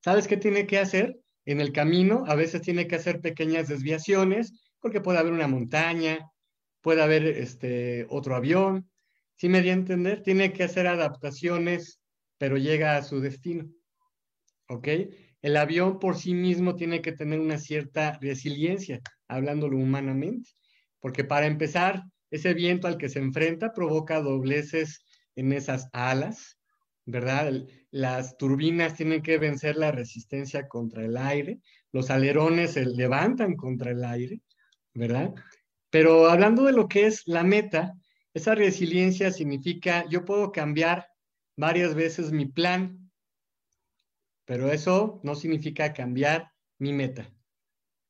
¿Sabes 0.00 0.28
qué 0.28 0.36
tiene 0.36 0.66
que 0.66 0.78
hacer? 0.78 1.18
En 1.46 1.60
el 1.60 1.72
camino 1.72 2.24
a 2.26 2.34
veces 2.34 2.62
tiene 2.62 2.86
que 2.86 2.96
hacer 2.96 3.20
pequeñas 3.20 3.68
desviaciones 3.68 4.52
porque 4.80 5.00
puede 5.00 5.18
haber 5.18 5.32
una 5.32 5.48
montaña, 5.48 6.30
puede 6.80 7.02
haber 7.02 7.26
este, 7.26 8.06
otro 8.08 8.36
avión. 8.36 8.90
¿Sí 9.36 9.48
me 9.48 9.62
di 9.62 9.70
a 9.70 9.74
entender? 9.74 10.22
Tiene 10.22 10.52
que 10.52 10.64
hacer 10.64 10.86
adaptaciones, 10.86 12.00
pero 12.38 12.56
llega 12.56 12.96
a 12.96 13.02
su 13.02 13.20
destino. 13.20 13.68
¿Ok? 14.68 14.88
El 15.42 15.56
avión 15.56 15.98
por 15.98 16.16
sí 16.16 16.34
mismo 16.34 16.74
tiene 16.74 17.02
que 17.02 17.12
tener 17.12 17.40
una 17.40 17.58
cierta 17.58 18.18
resiliencia, 18.20 19.00
hablándolo 19.28 19.76
humanamente, 19.76 20.50
porque 21.00 21.24
para 21.24 21.46
empezar, 21.46 22.02
ese 22.30 22.54
viento 22.54 22.88
al 22.88 22.96
que 22.96 23.08
se 23.08 23.18
enfrenta 23.18 23.72
provoca 23.72 24.20
dobleces 24.20 25.04
en 25.36 25.52
esas 25.52 25.88
alas, 25.92 26.58
¿verdad? 27.04 27.52
Las 27.94 28.36
turbinas 28.36 28.96
tienen 28.96 29.22
que 29.22 29.38
vencer 29.38 29.76
la 29.76 29.92
resistencia 29.92 30.66
contra 30.66 31.04
el 31.04 31.16
aire, 31.16 31.60
los 31.92 32.10
alerones 32.10 32.72
se 32.72 32.84
levantan 32.84 33.54
contra 33.54 33.92
el 33.92 34.04
aire, 34.04 34.42
¿verdad? 34.94 35.32
Pero 35.90 36.28
hablando 36.28 36.64
de 36.64 36.72
lo 36.72 36.88
que 36.88 37.06
es 37.06 37.22
la 37.26 37.44
meta, 37.44 37.94
esa 38.34 38.56
resiliencia 38.56 39.30
significa 39.30 40.04
yo 40.10 40.24
puedo 40.24 40.50
cambiar 40.50 41.06
varias 41.56 41.94
veces 41.94 42.32
mi 42.32 42.46
plan, 42.46 43.12
pero 44.44 44.72
eso 44.72 45.20
no 45.22 45.36
significa 45.36 45.92
cambiar 45.92 46.50
mi 46.80 46.92
meta. 46.92 47.32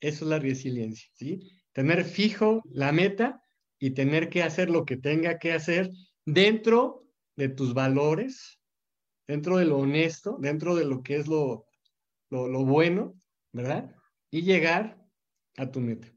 Eso 0.01 0.24
es 0.24 0.30
la 0.30 0.39
resiliencia, 0.39 1.11
¿sí? 1.12 1.43
Tener 1.74 2.07
fijo 2.07 2.62
la 2.70 2.91
meta 2.91 3.43
y 3.78 3.91
tener 3.91 4.30
que 4.30 4.43
hacer 4.43 4.70
lo 4.70 4.87
que 4.87 4.97
tenga 4.97 5.39
que 5.39 5.53
hacer 5.53 5.91
dentro 6.24 7.07
de 7.37 7.51
tus 7.51 7.74
valores, 7.74 8.62
dentro 9.27 9.59
de 9.59 9.64
lo 9.64 9.79
honesto, 9.79 10.37
dentro 10.41 10.75
de 10.75 10.85
lo 10.85 11.03
que 11.03 11.16
es 11.16 11.27
lo, 11.27 11.66
lo, 12.31 12.64
bueno, 12.64 13.14
¿verdad? 13.53 13.95
Y 14.31 14.43
llegar 14.43 14.99
a 15.57 15.70
tu 15.70 15.81
meta. 15.81 16.09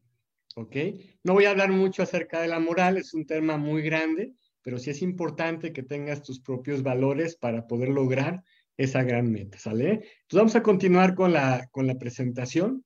¿Ok? 0.55 0.76
No 1.24 1.34
voy 1.34 1.45
a 1.45 1.51
hablar 1.51 1.72
mucho 1.72 2.01
acerca 2.01 2.41
de 2.41 2.47
la 2.47 2.60
moral, 2.60 2.97
es 2.97 3.14
un 3.14 3.26
tema 3.26 3.58
muy 3.58 3.84
grande, 3.84 4.34
pero 4.64 4.80
sí 4.80 4.89
es 4.89 5.01
importante 5.01 5.72
que 5.72 5.84
tengas 5.84 6.24
tus 6.24 6.39
propios 6.39 6.82
valores 6.82 7.36
para 7.36 7.68
poder 7.68 7.89
lograr 7.89 8.43
esa 8.76 9.03
gran 9.03 9.32
meta, 9.32 9.58
¿sale? 9.60 9.91
Entonces 9.91 10.34
vamos 10.34 10.55
a 10.55 10.64
continuar 10.64 11.16
con 11.16 11.34
la, 11.34 11.68
con 11.72 11.88
la 11.88 11.97
presentación. 11.97 12.84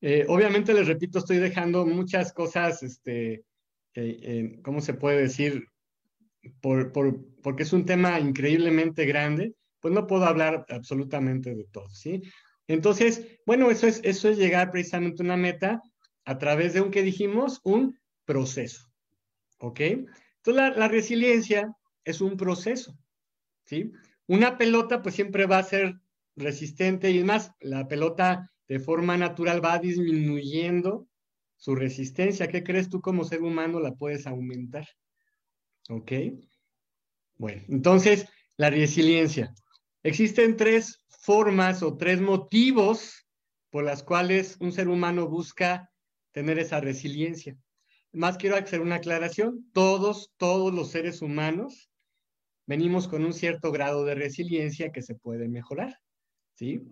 Eh, 0.00 0.24
obviamente, 0.28 0.74
les 0.74 0.86
repito, 0.86 1.18
estoy 1.18 1.38
dejando 1.38 1.86
muchas 1.86 2.32
cosas, 2.32 2.82
este, 2.82 3.44
eh, 3.94 4.60
¿cómo 4.62 4.80
se 4.80 4.94
puede 4.94 5.22
decir? 5.22 5.68
Por, 6.60 6.92
porque 7.42 7.62
es 7.62 7.72
un 7.72 7.84
tema 7.84 8.18
increíblemente 8.20 9.06
grande, 9.06 9.54
pues 9.80 9.92
no 9.94 10.06
puedo 10.06 10.24
hablar 10.24 10.64
absolutamente 10.68 11.54
de 11.54 11.64
todo, 11.64 11.88
¿sí? 11.90 12.22
Entonces, 12.66 13.38
bueno, 13.46 13.70
eso 13.70 13.86
es, 13.86 14.00
eso 14.04 14.28
es 14.28 14.38
llegar 14.38 14.70
precisamente 14.70 15.22
a 15.22 15.26
una 15.26 15.36
meta 15.36 15.82
a 16.24 16.38
través 16.38 16.72
de 16.72 16.80
un 16.80 16.90
que 16.90 17.02
dijimos, 17.02 17.60
un 17.64 17.98
proceso, 18.24 18.90
¿ok? 19.58 19.80
Entonces, 19.80 20.54
la, 20.54 20.70
la 20.70 20.88
resiliencia 20.88 21.74
es 22.04 22.20
un 22.20 22.36
proceso, 22.36 22.98
¿sí? 23.64 23.92
Una 24.26 24.56
pelota, 24.56 25.02
pues 25.02 25.14
siempre 25.14 25.46
va 25.46 25.58
a 25.58 25.64
ser 25.64 25.94
resistente 26.36 27.10
y 27.10 27.22
más, 27.22 27.52
la 27.60 27.86
pelota 27.86 28.50
de 28.68 28.78
forma 28.78 29.16
natural 29.16 29.62
va 29.64 29.78
disminuyendo 29.78 31.06
su 31.56 31.74
resistencia. 31.74 32.48
¿Qué 32.48 32.62
crees 32.62 32.88
tú 32.88 33.00
como 33.00 33.24
ser 33.24 33.42
humano 33.42 33.80
la 33.80 33.92
puedes 33.92 34.26
aumentar? 34.26 34.86
¿Ok? 35.88 36.12
Bueno, 37.36 37.62
entonces, 37.68 38.26
la 38.56 38.70
resiliencia. 38.70 39.54
Existen 40.02 40.56
tres 40.56 41.04
formas 41.08 41.82
o 41.82 41.96
tres 41.96 42.20
motivos 42.20 43.26
por 43.70 43.84
las 43.84 44.02
cuales 44.02 44.56
un 44.60 44.72
ser 44.72 44.88
humano 44.88 45.28
busca 45.28 45.90
tener 46.32 46.58
esa 46.58 46.80
resiliencia. 46.80 47.56
Más 48.12 48.36
quiero 48.36 48.56
hacer 48.56 48.80
una 48.80 48.96
aclaración. 48.96 49.68
Todos, 49.72 50.32
todos 50.36 50.72
los 50.72 50.90
seres 50.90 51.22
humanos 51.22 51.90
venimos 52.66 53.08
con 53.08 53.24
un 53.24 53.32
cierto 53.32 53.72
grado 53.72 54.04
de 54.04 54.14
resiliencia 54.14 54.92
que 54.92 55.02
se 55.02 55.14
puede 55.14 55.48
mejorar. 55.48 55.98
¿Sí? 56.54 56.82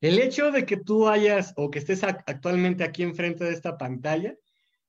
El 0.00 0.18
hecho 0.18 0.50
de 0.52 0.66
que 0.66 0.76
tú 0.76 1.08
hayas 1.08 1.54
o 1.56 1.70
que 1.70 1.78
estés 1.78 2.04
actualmente 2.04 2.84
aquí 2.84 3.02
enfrente 3.02 3.44
de 3.44 3.52
esta 3.52 3.76
pantalla 3.78 4.36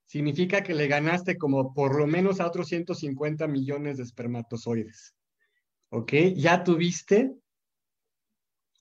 significa 0.05 0.63
que 0.63 0.73
le 0.73 0.87
ganaste 0.87 1.37
como 1.37 1.73
por 1.73 1.97
lo 1.97 2.07
menos 2.07 2.39
a 2.39 2.47
otros 2.47 2.67
150 2.67 3.47
millones 3.47 3.97
de 3.97 4.03
espermatozoides. 4.03 5.15
¿Ok? 5.89 6.13
Ya 6.35 6.63
tuviste 6.63 7.33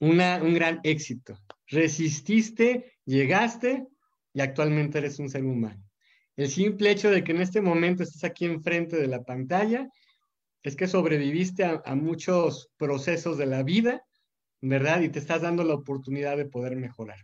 una, 0.01 0.43
un 0.43 0.55
gran 0.55 0.81
éxito. 0.83 1.39
Resististe, 1.67 2.93
llegaste 3.05 3.87
y 4.33 4.41
actualmente 4.41 4.99
eres 4.99 5.19
un 5.19 5.29
ser 5.29 5.45
humano. 5.45 5.83
El 6.37 6.49
simple 6.49 6.91
hecho 6.91 7.11
de 7.11 7.23
que 7.23 7.33
en 7.33 7.41
este 7.41 7.61
momento 7.61 8.03
estés 8.03 8.25
aquí 8.25 8.45
enfrente 8.45 8.97
de 8.97 9.07
la 9.07 9.23
pantalla 9.23 9.89
es 10.63 10.77
que 10.77 10.89
sobreviviste 10.89 11.65
a 11.65 11.95
muchos 11.95 12.71
procesos 12.77 13.39
de 13.39 13.47
la 13.47 13.63
vida 13.63 14.05
¿verdad? 14.69 15.03
Y 15.03 15.11
te 15.11 15.19
estás 15.19 15.43
dando 15.43 15.63
la 15.63 15.75
oportunidad 15.75 16.37
de 16.37 16.47
poder 16.47 16.75
mejorar. 16.77 17.19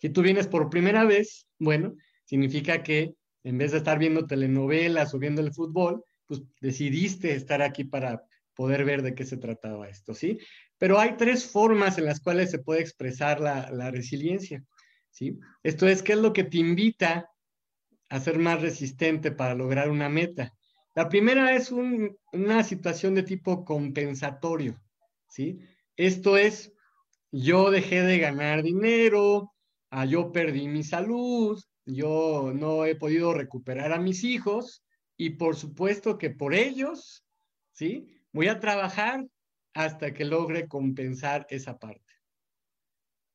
Si 0.00 0.10
tú 0.10 0.22
vienes 0.22 0.48
por 0.48 0.68
primera 0.68 1.04
vez, 1.04 1.46
bueno, 1.58 1.94
significa 2.28 2.82
que 2.82 3.14
en 3.42 3.56
vez 3.56 3.72
de 3.72 3.78
estar 3.78 3.98
viendo 3.98 4.26
telenovelas 4.26 5.14
o 5.14 5.18
viendo 5.18 5.40
el 5.40 5.54
fútbol, 5.54 6.04
pues 6.26 6.42
decidiste 6.60 7.34
estar 7.34 7.62
aquí 7.62 7.84
para 7.84 8.22
poder 8.54 8.84
ver 8.84 9.02
de 9.02 9.14
qué 9.14 9.24
se 9.24 9.38
trataba 9.38 9.88
esto, 9.88 10.12
¿sí? 10.14 10.38
Pero 10.76 10.98
hay 10.98 11.16
tres 11.16 11.50
formas 11.50 11.96
en 11.96 12.04
las 12.04 12.20
cuales 12.20 12.50
se 12.50 12.58
puede 12.58 12.82
expresar 12.82 13.40
la, 13.40 13.90
resiliencia, 13.90 14.62
¿sí? 15.10 15.38
Esto 15.62 15.88
es, 15.88 16.02
¿qué 16.02 16.12
es 16.12 16.18
lo 16.18 16.34
que 16.34 16.44
te 16.44 16.58
invita 16.58 17.30
a 18.10 18.20
ser 18.20 18.38
más 18.38 18.60
resistente 18.60 19.30
para 19.30 19.54
lograr 19.54 19.90
una 19.90 20.10
meta? 20.10 20.52
La 20.94 21.08
primera 21.08 21.54
es 21.54 21.70
una 21.70 22.64
situación 22.64 23.14
de 23.14 23.22
tipo 23.22 23.64
compensatorio, 23.64 24.78
¿sí? 25.30 25.60
Esto 25.96 26.36
es, 26.36 26.72
yo 27.32 27.70
dejé 27.70 28.02
de 28.02 28.18
ganar 28.18 28.62
dinero, 28.62 29.54
ah, 29.90 30.04
yo 30.04 30.32
perdí 30.32 30.68
mi 30.68 30.82
salud, 30.82 31.58
yo 31.88 32.52
no 32.54 32.84
he 32.84 32.94
podido 32.94 33.32
recuperar 33.32 33.92
a 33.92 33.98
mis 33.98 34.22
hijos 34.22 34.84
y 35.16 35.30
por 35.30 35.56
supuesto 35.56 36.18
que 36.18 36.30
por 36.30 36.54
ellos, 36.54 37.24
¿sí? 37.72 38.06
Voy 38.32 38.48
a 38.48 38.60
trabajar 38.60 39.26
hasta 39.72 40.12
que 40.12 40.24
logre 40.24 40.68
compensar 40.68 41.46
esa 41.48 41.78
parte. 41.78 42.14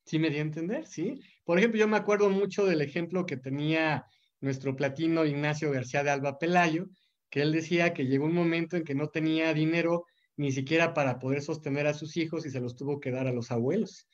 ¿Sí 0.06 0.20
me 0.20 0.30
di 0.30 0.38
a 0.38 0.42
entender? 0.42 0.86
¿Sí? 0.86 1.20
Por 1.44 1.58
ejemplo, 1.58 1.80
yo 1.80 1.88
me 1.88 1.98
acuerdo 1.98 2.30
mucho 2.30 2.66
del 2.66 2.82
ejemplo 2.82 3.26
que 3.26 3.38
tenía 3.38 4.06
nuestro 4.40 4.76
platino 4.76 5.26
Ignacio 5.26 5.72
García 5.72 6.04
de 6.04 6.12
Alba 6.12 6.38
Pelayo, 6.38 6.88
que 7.30 7.42
él 7.42 7.52
decía 7.52 7.94
que 7.94 8.06
llegó 8.06 8.26
un 8.26 8.36
momento 8.36 8.78
en 8.78 8.84
que 8.84 8.94
no 8.94 9.08
tenía 9.08 9.54
dinero 9.54 10.06
ni 10.36 10.52
siquiera 10.52 10.94
para 10.94 11.18
poder 11.18 11.42
sostener 11.42 11.88
a 11.88 11.94
sus 11.94 12.18
hijos 12.18 12.46
y 12.46 12.52
se 12.52 12.60
los 12.60 12.76
tuvo 12.76 13.00
que 13.00 13.12
dar 13.12 13.28
a 13.28 13.34
los 13.34 13.52
abuelos. 13.52 14.08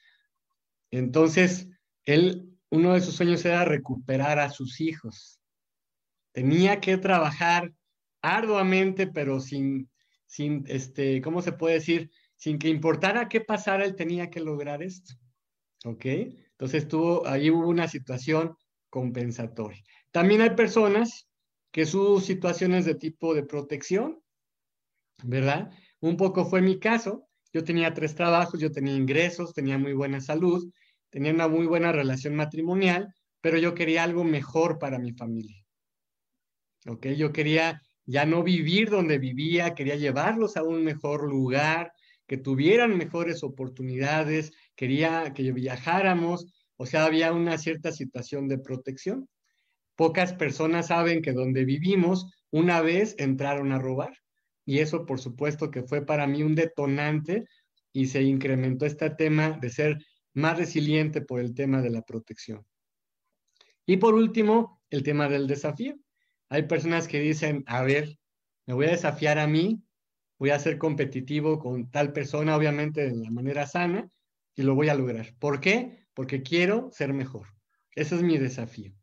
Entonces, 0.92 1.68
él, 2.06 2.59
uno 2.72 2.94
de 2.94 3.02
sus 3.02 3.16
sueños 3.16 3.44
era 3.46 3.66
recuperar 3.66 4.40
a 4.40 4.50
sus 4.50 4.80
hijos. 4.82 5.40
Tenía 6.32 6.80
que 6.80 6.98
trabajar 6.98 7.74
arduamente, 8.22 9.08
pero 9.08 9.40
sin, 9.40 9.90
sin, 10.26 10.64
este, 10.68 11.22
¿cómo 11.22 11.42
se 11.42 11.54
puede 11.54 11.76
decir? 11.76 12.12
Sin 12.36 12.60
que 12.60 12.70
importara 12.70 13.28
qué 13.28 13.42
pasara, 13.42 13.86
él 13.86 13.96
tenía 13.96 14.30
que 14.30 14.40
lograr 14.40 14.84
esto. 14.84 15.14
¿Ok? 15.86 16.06
Entonces 16.06 16.88
tuvo, 16.88 17.26
ahí 17.26 17.50
hubo 17.50 17.68
una 17.68 17.88
situación 17.88 18.56
compensatoria. 18.90 19.82
También 20.12 20.42
hay 20.42 20.52
personas 20.52 21.28
que 21.72 21.86
su 21.86 22.20
situación 22.20 22.74
es 22.74 22.86
de 22.86 22.96
tipo 22.96 23.34
de 23.34 23.44
protección, 23.44 24.22
¿verdad? 25.24 25.72
Un 26.00 26.18
poco 26.18 26.46
fue 26.46 26.62
mi 26.62 26.80
caso. 26.80 27.28
Yo 27.54 27.64
tenía 27.64 27.94
tres 27.94 28.16
trabajos, 28.16 28.60
yo 28.60 28.72
tenía 28.72 28.96
ingresos, 28.96 29.54
tenía 29.54 29.78
muy 29.78 29.94
buena 29.94 30.22
salud, 30.22 30.72
tenía 31.10 31.34
una 31.34 31.48
muy 31.48 31.66
buena 31.66 31.92
relación 31.92 32.36
matrimonial, 32.36 33.14
pero 33.42 33.58
yo 33.58 33.74
quería 33.74 34.04
algo 34.04 34.24
mejor 34.24 34.80
para 34.80 35.00
mi 35.00 35.14
familia. 35.14 35.66
¿Ok? 36.88 37.08
Yo 37.08 37.32
quería 37.32 37.82
ya 38.06 38.26
no 38.26 38.44
vivir 38.44 38.90
donde 38.90 39.20
vivía, 39.20 39.76
quería 39.76 39.96
llevarlos 39.96 40.58
a 40.58 40.64
un 40.64 40.84
mejor 40.84 41.30
lugar, 41.30 41.92
que 42.30 42.38
tuvieran 42.38 42.96
mejores 42.96 43.44
oportunidades, 43.44 44.52
quería 44.76 45.34
que 45.34 45.52
viajáramos, 45.52 46.46
o 46.78 46.86
sea, 46.86 47.06
había 47.06 47.34
una 47.34 47.58
cierta 47.58 47.92
situación 47.92 48.48
de 48.48 48.60
protección. 48.60 49.28
Pocas 49.96 50.34
personas 50.34 50.88
saben 50.88 51.22
que 51.22 51.34
donde 51.34 51.66
vivimos, 51.66 52.32
una 52.52 52.82
vez 52.82 53.16
entraron 53.18 53.72
a 53.72 53.80
robar. 53.80 54.14
Y 54.66 54.80
eso, 54.80 55.06
por 55.06 55.20
supuesto, 55.20 55.72
que 55.72 55.84
fue 55.84 56.06
para 56.06 56.28
mí 56.28 56.44
un 56.44 56.56
detonante 56.56 57.46
y 57.92 58.08
se 58.08 58.22
incrementó 58.22 58.86
este 58.86 59.10
tema 59.10 59.58
de 59.60 59.70
ser 59.72 59.98
más 60.34 60.58
resiliente 60.58 61.22
por 61.22 61.40
el 61.40 61.54
tema 61.54 61.82
de 61.82 61.90
la 61.90 62.02
protección. 62.02 62.66
Y 63.86 63.98
por 63.98 64.14
último, 64.14 64.82
el 64.90 65.04
tema 65.04 65.28
del 65.28 65.48
desafío. 65.48 65.96
Hay 66.50 66.64
personas 66.64 67.08
que 67.08 67.20
dicen, 67.20 67.64
a 67.68 67.84
ver, 67.84 68.18
me 68.66 68.74
voy 68.74 68.88
a 68.88 68.92
desafiar 68.92 69.40
a 69.40 69.48
mí, 69.48 69.82
voy 70.38 70.52
a 70.52 70.60
ser 70.60 70.78
competitivo 70.78 71.60
con 71.60 71.90
tal 71.92 72.14
persona, 72.14 72.56
obviamente 72.56 73.10
de 73.10 73.16
la 73.16 73.32
manera 73.32 73.68
sana, 73.68 74.10
y 74.56 74.64
lo 74.64 74.76
voy 74.76 74.90
a 74.90 74.96
lograr. 74.96 75.34
¿Por 75.40 75.60
qué? 75.60 76.06
Porque 76.14 76.44
quiero 76.44 76.90
ser 76.92 77.14
mejor. 77.14 77.48
Ese 77.96 78.16
es 78.16 78.22
mi 78.22 78.38
desafío. 78.38 78.94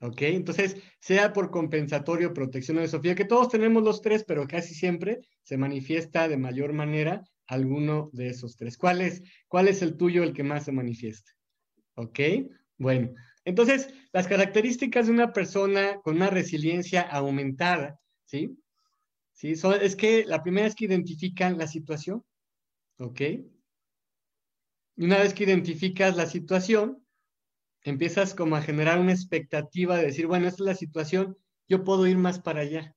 ¿Ok? 0.00 0.22
Entonces, 0.22 0.76
sea 1.00 1.32
por 1.32 1.50
compensatorio, 1.50 2.34
protección 2.34 2.78
o 2.78 2.80
desafío, 2.80 3.14
que 3.14 3.24
todos 3.24 3.48
tenemos 3.48 3.82
los 3.82 4.02
tres, 4.02 4.24
pero 4.24 4.46
casi 4.46 4.74
siempre 4.74 5.20
se 5.42 5.56
manifiesta 5.56 6.28
de 6.28 6.36
mayor 6.36 6.72
manera 6.72 7.22
alguno 7.46 8.10
de 8.12 8.28
esos 8.28 8.56
tres. 8.56 8.76
¿Cuál 8.76 9.00
es, 9.00 9.22
cuál 9.48 9.68
es 9.68 9.82
el 9.82 9.96
tuyo 9.96 10.22
el 10.22 10.32
que 10.32 10.42
más 10.42 10.64
se 10.64 10.72
manifiesta? 10.72 11.32
¿Ok? 11.94 12.20
Bueno, 12.78 13.14
entonces, 13.44 13.88
las 14.12 14.26
características 14.26 15.06
de 15.06 15.12
una 15.12 15.32
persona 15.32 16.00
con 16.02 16.16
una 16.16 16.30
resiliencia 16.30 17.02
aumentada, 17.02 18.00
¿sí? 18.24 18.58
¿Sí? 19.32 19.54
es 19.80 19.96
que 19.96 20.24
la 20.24 20.42
primera 20.42 20.66
es 20.66 20.74
que 20.74 20.86
identifican 20.86 21.58
la 21.58 21.66
situación, 21.66 22.24
¿ok? 22.98 23.20
Y 24.96 25.04
una 25.04 25.18
vez 25.18 25.34
que 25.34 25.44
identificas 25.44 26.16
la 26.16 26.26
situación, 26.26 27.04
empiezas 27.82 28.32
como 28.34 28.56
a 28.56 28.62
generar 28.62 28.98
una 28.98 29.12
expectativa 29.12 29.96
de 29.96 30.06
decir, 30.06 30.26
bueno, 30.26 30.46
esta 30.46 30.62
es 30.62 30.66
la 30.66 30.74
situación, 30.74 31.36
yo 31.68 31.84
puedo 31.84 32.06
ir 32.06 32.16
más 32.16 32.38
para 32.38 32.60
allá, 32.60 32.94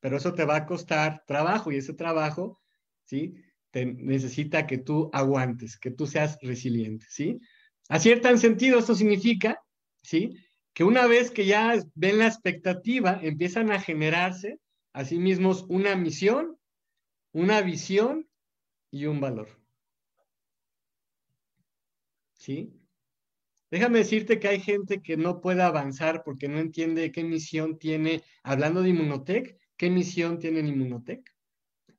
pero 0.00 0.16
eso 0.16 0.34
te 0.34 0.44
va 0.44 0.56
a 0.56 0.66
costar 0.66 1.24
trabajo 1.26 1.70
y 1.70 1.76
ese 1.76 1.94
trabajo, 1.94 2.60
¿sí? 3.04 3.34
Te 3.72 3.84
necesita 3.84 4.66
que 4.66 4.78
tú 4.78 5.10
aguantes, 5.12 5.76
que 5.76 5.90
tú 5.90 6.06
seas 6.06 6.38
resiliente, 6.40 7.06
¿sí? 7.08 7.40
Aciertan 7.88 8.38
sentido, 8.38 8.78
esto 8.78 8.94
significa, 8.94 9.60
¿sí? 10.02 10.36
Que 10.72 10.84
una 10.84 11.06
vez 11.06 11.32
que 11.32 11.46
ya 11.46 11.74
ven 11.94 12.18
la 12.18 12.28
expectativa, 12.28 13.18
empiezan 13.20 13.72
a 13.72 13.80
generarse 13.80 14.60
a 14.92 15.04
sí 15.04 15.18
mismos 15.18 15.66
una 15.68 15.96
misión, 15.96 16.56
una 17.32 17.60
visión 17.62 18.28
y 18.90 19.06
un 19.06 19.20
valor. 19.20 19.48
¿Sí? 22.34 22.78
Déjame 23.70 24.00
decirte 24.00 24.38
que 24.38 24.48
hay 24.48 24.60
gente 24.60 25.00
que 25.00 25.16
no 25.16 25.40
puede 25.40 25.62
avanzar 25.62 26.22
porque 26.24 26.46
no 26.46 26.58
entiende 26.58 27.10
qué 27.10 27.24
misión 27.24 27.78
tiene, 27.78 28.22
hablando 28.42 28.82
de 28.82 28.90
Inmunotech, 28.90 29.56
qué 29.78 29.88
misión 29.88 30.38
tiene 30.38 30.60
Inmunotech. 30.60 31.34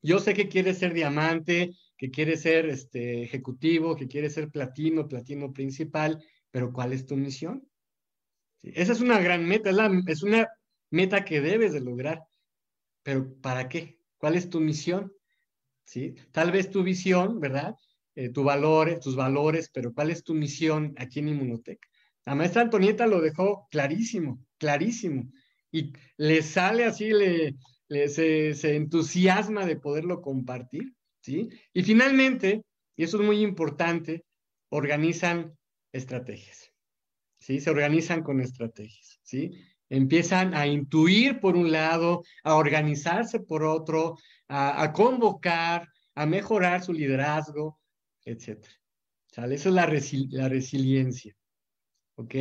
Yo 0.04 0.20
sé 0.20 0.34
que 0.34 0.50
quiere 0.50 0.74
ser 0.74 0.94
diamante, 0.94 1.72
que 1.98 2.12
quiere 2.12 2.36
ser 2.36 2.66
este, 2.66 3.24
ejecutivo, 3.24 3.96
que 3.96 4.08
quiere 4.08 4.30
ser 4.30 4.50
platino, 4.50 5.08
platino 5.08 5.54
principal, 5.54 6.22
pero 6.52 6.74
¿cuál 6.74 6.92
es 6.92 7.06
tu 7.06 7.16
misión? 7.16 7.66
Esa 8.62 8.92
es 8.92 9.00
una 9.00 9.20
gran 9.20 9.46
meta, 9.46 9.72
es, 10.08 10.22
una 10.22 10.50
meta 10.90 11.24
que 11.24 11.40
debes 11.40 11.72
de 11.72 11.80
lograr, 11.80 12.22
pero 13.02 13.34
¿para 13.42 13.70
qué? 13.70 13.98
¿Cuál 14.18 14.36
es 14.36 14.50
tu 14.50 14.60
misión? 14.60 15.14
¿Sí? 15.86 16.16
Tal 16.32 16.52
vez 16.52 16.70
tu 16.70 16.84
visión, 16.84 17.40
¿verdad? 17.40 17.76
Eh, 18.16 18.30
tu 18.30 18.46
tus 19.02 19.16
valores, 19.16 19.70
pero 19.74 19.94
¿cuál 19.94 20.12
es 20.12 20.24
tu 20.24 20.34
misión 20.34 20.94
aquí 20.98 21.20
en 21.20 21.30
Inmunotech? 21.30 21.80
La 22.26 22.36
maestra 22.36 22.62
Antonieta 22.62 23.08
lo 23.08 23.22
dejó 23.22 23.68
clarísimo, 23.72 24.46
clarísimo. 24.58 25.32
Y 25.72 25.94
le 26.18 26.42
sale 26.42 26.86
así, 26.86 27.10
le, 27.10 27.56
se, 27.90 28.76
entusiasma 28.76 29.66
de 29.66 29.76
poderlo 29.76 30.22
compartir, 30.22 30.94
¿sí? 31.22 31.50
Y 31.74 31.84
finalmente, 31.84 32.64
y 32.96 33.04
eso 33.04 33.20
es 33.20 33.26
muy 33.26 33.42
importante, 33.42 34.24
organizan 34.70 35.58
estrategias, 35.92 36.72
¿sí? 37.40 37.60
Se 37.60 37.70
organizan 37.70 38.24
con 38.24 38.42
estrategias, 38.42 39.20
¿sí? 39.24 39.52
Empiezan 39.90 40.56
a 40.56 40.66
intuir 40.66 41.40
por 41.40 41.56
un 41.56 41.72
lado, 41.72 42.24
a 42.44 42.56
organizarse 42.56 43.40
por 43.40 43.64
otro, 43.64 44.18
a, 44.48 44.82
a 44.82 44.92
convocar, 44.92 45.88
a 46.16 46.26
mejorar 46.26 46.84
su 46.84 46.94
liderazgo, 46.94 47.80
etc. 48.26 48.66
¿Sale? 49.28 49.56
Esa 49.56 49.70
es 49.70 49.76
la, 49.76 49.88
la 50.30 50.50
resiliencia. 50.50 51.36
¿Ok? 52.16 52.36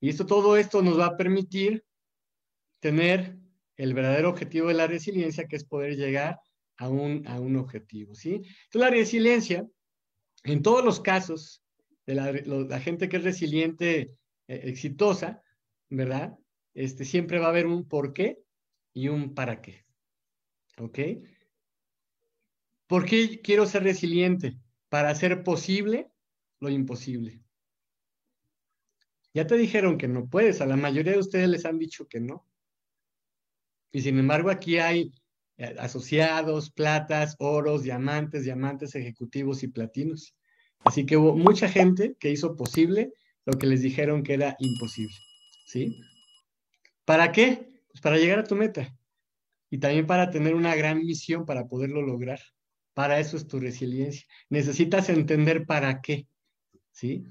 Y 0.00 0.08
esto, 0.08 0.26
todo 0.26 0.56
esto 0.56 0.82
nos 0.82 0.98
va 0.98 1.06
a 1.06 1.16
permitir 1.16 1.84
tener 2.80 3.38
el 3.76 3.94
verdadero 3.94 4.30
objetivo 4.30 4.68
de 4.68 4.74
la 4.74 4.86
resiliencia, 4.86 5.46
que 5.46 5.56
es 5.56 5.64
poder 5.64 5.96
llegar 5.96 6.40
a 6.76 6.88
un, 6.88 7.26
a 7.26 7.40
un 7.40 7.56
objetivo, 7.56 8.14
¿sí? 8.14 8.34
Entonces, 8.34 8.74
la 8.74 8.90
resiliencia, 8.90 9.66
en 10.44 10.62
todos 10.62 10.84
los 10.84 11.00
casos 11.00 11.62
de 12.06 12.14
la, 12.14 12.80
gente 12.80 13.08
que 13.08 13.18
es 13.18 13.24
resiliente, 13.24 14.00
eh, 14.48 14.60
exitosa, 14.64 15.42
¿verdad? 15.88 16.36
Este, 16.74 17.04
siempre 17.04 17.38
va 17.38 17.46
a 17.46 17.50
haber 17.50 17.66
un 17.66 17.88
por 17.88 18.12
qué 18.12 18.38
y 18.92 19.08
un 19.08 19.34
para 19.34 19.60
qué. 19.60 19.84
¿Ok? 20.78 20.98
¿Por 22.86 23.04
qué 23.04 23.40
quiero 23.40 23.66
ser 23.66 23.84
resiliente? 23.84 24.56
para 24.92 25.08
hacer 25.08 25.42
posible 25.42 26.10
lo 26.60 26.68
imposible. 26.68 27.40
Ya 29.32 29.46
te 29.46 29.56
dijeron 29.56 29.96
que 29.96 30.06
no 30.06 30.28
puedes, 30.28 30.60
a 30.60 30.66
la 30.66 30.76
mayoría 30.76 31.12
de 31.12 31.18
ustedes 31.18 31.48
les 31.48 31.64
han 31.64 31.78
dicho 31.78 32.06
que 32.08 32.20
no. 32.20 32.46
Y 33.92 34.00
sin 34.00 34.18
embargo 34.18 34.50
aquí 34.50 34.78
hay 34.78 35.12
eh, 35.58 35.76
asociados, 35.78 36.70
platas, 36.70 37.36
oros, 37.38 37.82
diamantes, 37.82 38.44
diamantes 38.44 38.94
ejecutivos 38.94 39.62
y 39.62 39.68
platinos. 39.68 40.34
Así 40.84 41.06
que 41.06 41.16
hubo 41.16 41.36
mucha 41.36 41.68
gente 41.68 42.16
que 42.18 42.30
hizo 42.30 42.56
posible 42.56 43.12
lo 43.44 43.58
que 43.58 43.66
les 43.66 43.82
dijeron 43.82 44.22
que 44.22 44.34
era 44.34 44.56
imposible. 44.58 45.14
¿Sí? 45.66 46.00
¿Para 47.04 47.32
qué? 47.32 47.70
Pues 47.88 48.00
para 48.00 48.16
llegar 48.16 48.40
a 48.40 48.44
tu 48.44 48.56
meta. 48.56 48.94
Y 49.70 49.78
también 49.78 50.06
para 50.06 50.30
tener 50.30 50.54
una 50.54 50.74
gran 50.74 50.98
misión 50.98 51.46
para 51.46 51.66
poderlo 51.66 52.02
lograr. 52.02 52.40
Para 52.94 53.20
eso 53.20 53.36
es 53.36 53.46
tu 53.46 53.58
resiliencia. 53.58 54.26
Necesitas 54.50 55.08
entender 55.08 55.64
para 55.66 56.00
qué, 56.00 56.26
¿sí? 56.90 57.24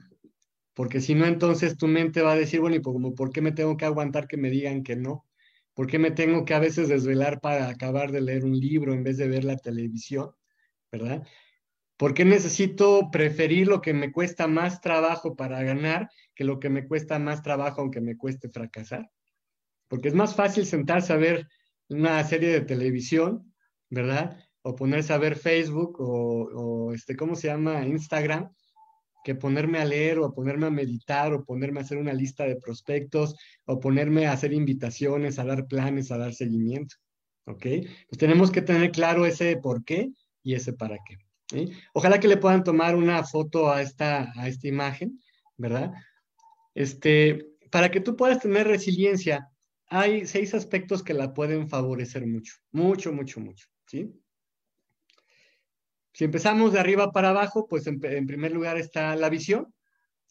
Porque 0.74 1.02
si 1.02 1.14
no, 1.14 1.26
entonces 1.26 1.78
tu 1.78 1.88
mente 1.88 2.22
va 2.22 2.32
a 2.32 2.38
decir, 2.38 2.60
bueno, 2.62 2.78
¿y 2.78 2.82
como, 2.82 3.14
por 3.14 3.32
qué 3.32 3.42
me 3.42 3.52
tengo 3.52 3.78
que 3.78 3.86
aguantar 3.86 4.28
que 4.28 4.38
me 4.38 4.50
digan 4.50 4.84
que 4.84 4.96
no? 4.96 5.26
¿Por 5.74 5.88
qué 5.88 6.00
me 6.00 6.12
tengo 6.12 6.46
que 6.46 6.54
a 6.54 6.60
veces 6.60 6.90
desvelar 6.90 7.40
para 7.42 7.70
acabar 7.70 8.12
de 8.12 8.22
leer 8.22 8.44
un 8.46 8.58
libro 8.58 8.94
en 8.94 9.04
vez 9.04 9.18
de 9.18 9.28
ver 9.28 9.44
la 9.44 9.58
televisión? 9.58 10.32
¿Verdad? 10.92 11.26
¿Por 11.98 12.14
qué 12.14 12.26
necesito 12.26 13.10
preferir 13.12 13.68
lo 13.68 13.82
que 13.82 13.94
me 13.94 14.12
cuesta 14.12 14.48
más 14.48 14.82
trabajo 14.82 15.36
para 15.36 15.62
ganar 15.64 16.10
que 16.36 16.44
lo 16.44 16.60
que 16.60 16.70
me 16.70 16.88
cuesta 16.88 17.20
más 17.20 17.42
trabajo 17.42 17.82
aunque 17.82 18.02
me 18.02 18.18
cueste 18.18 18.50
fracasar? 18.50 19.10
Porque 19.88 20.10
es 20.10 20.14
más 20.14 20.36
fácil 20.36 20.66
sentarse 20.66 21.14
a 21.14 21.18
ver 21.18 21.48
una 21.90 22.24
serie 22.24 22.50
de 22.50 22.62
televisión, 22.62 23.54
¿verdad? 23.90 24.38
o 24.64 24.76
ponerse 24.76 25.14
a 25.14 25.18
ver 25.18 25.36
Facebook 25.36 25.98
o, 26.00 26.94
este, 26.94 27.16
¿cómo 27.16 27.36
se 27.36 27.48
llama? 27.48 27.86
Instagram, 27.86 28.52
que 29.24 29.36
ponerme 29.36 29.80
a 29.80 29.86
leer 29.86 30.20
o 30.20 30.34
ponerme 30.34 30.68
a 30.68 30.72
meditar 30.72 31.34
o 31.34 31.44
ponerme 31.44 31.80
a 31.80 31.84
hacer 31.84 31.98
una 31.98 32.14
lista 32.14 32.46
de 32.46 32.56
prospectos 32.56 33.36
o 33.66 33.80
ponerme 33.80 34.28
a 34.28 34.34
hacer 34.34 34.54
invitaciones, 34.54 35.40
a 35.40 35.46
dar 35.46 35.68
planes, 35.68 36.12
a 36.12 36.18
dar 36.18 36.34
seguimiento. 36.34 36.96
¿Ok? 37.46 37.66
Pues 38.08 38.18
tenemos 38.18 38.52
que 38.52 38.62
tener 38.62 38.92
claro 38.92 39.26
ese 39.26 39.58
por 39.58 39.84
qué 39.84 40.12
y 40.44 40.54
ese 40.54 40.74
para 40.74 40.98
qué. 41.08 41.18
Ojalá 41.94 42.20
que 42.20 42.28
le 42.28 42.38
puedan 42.38 42.64
tomar 42.64 42.96
una 42.96 43.24
foto 43.24 43.70
a 43.72 43.82
esta, 43.82 44.32
a 44.40 44.48
esta 44.48 44.68
imagen, 44.68 45.20
¿verdad? 45.58 45.92
Este, 46.74 47.46
para 47.70 47.92
que 47.92 48.00
tú 48.00 48.16
puedas 48.16 48.40
tener 48.40 48.68
resiliencia, 48.68 49.50
hay 49.88 50.26
seis 50.26 50.54
aspectos 50.54 51.04
que 51.04 51.14
la 51.14 51.34
pueden 51.34 51.68
favorecer 51.68 52.26
mucho, 52.26 52.54
mucho, 52.72 53.12
mucho, 53.12 53.42
mucho, 53.42 53.68
¿sí? 53.86 54.10
Si 56.14 56.26
empezamos 56.26 56.74
de 56.74 56.80
arriba 56.80 57.12
para 57.12 57.30
abajo, 57.30 57.68
pues 57.68 57.88
en, 57.88 58.00
primer 58.00 58.52
lugar 58.52 58.78
está 58.78 59.16
la 59.16 59.30
visión. 59.30 59.74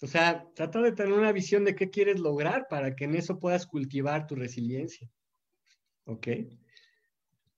O 0.00 0.06
sea, 0.06 0.46
trata 0.54 0.80
de 0.80 0.92
tener 0.92 1.12
una 1.12 1.32
visión 1.32 1.64
de 1.64 1.74
qué 1.74 1.90
quieres 1.90 2.20
lograr 2.20 2.66
para 2.68 2.94
que 2.94 3.04
en 3.04 3.14
eso 3.14 3.38
puedas 3.38 3.66
cultivar 3.66 4.26
tu 4.26 4.34
resiliencia. 4.34 5.08
¿Ok? 6.04 6.28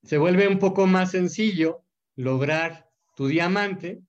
Se 0.03 0.19
vuelve 0.19 0.49
un 0.49 0.59
poco 0.59 0.87
más 0.87 1.13
sencillo 1.13 1.85
lograr 2.17 2.89
tu 3.15 3.27
diamante, 3.27 4.03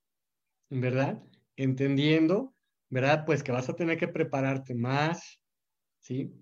¿verdad? 0.70 1.24
Entendiendo, 1.56 2.56
¿verdad? 2.90 3.26
Pues 3.26 3.44
que 3.44 3.52
vas 3.52 3.70
a 3.70 3.76
tener 3.76 3.98
que 3.98 4.08
prepararte 4.08 4.74
más, 4.74 5.40
¿sí? 6.00 6.34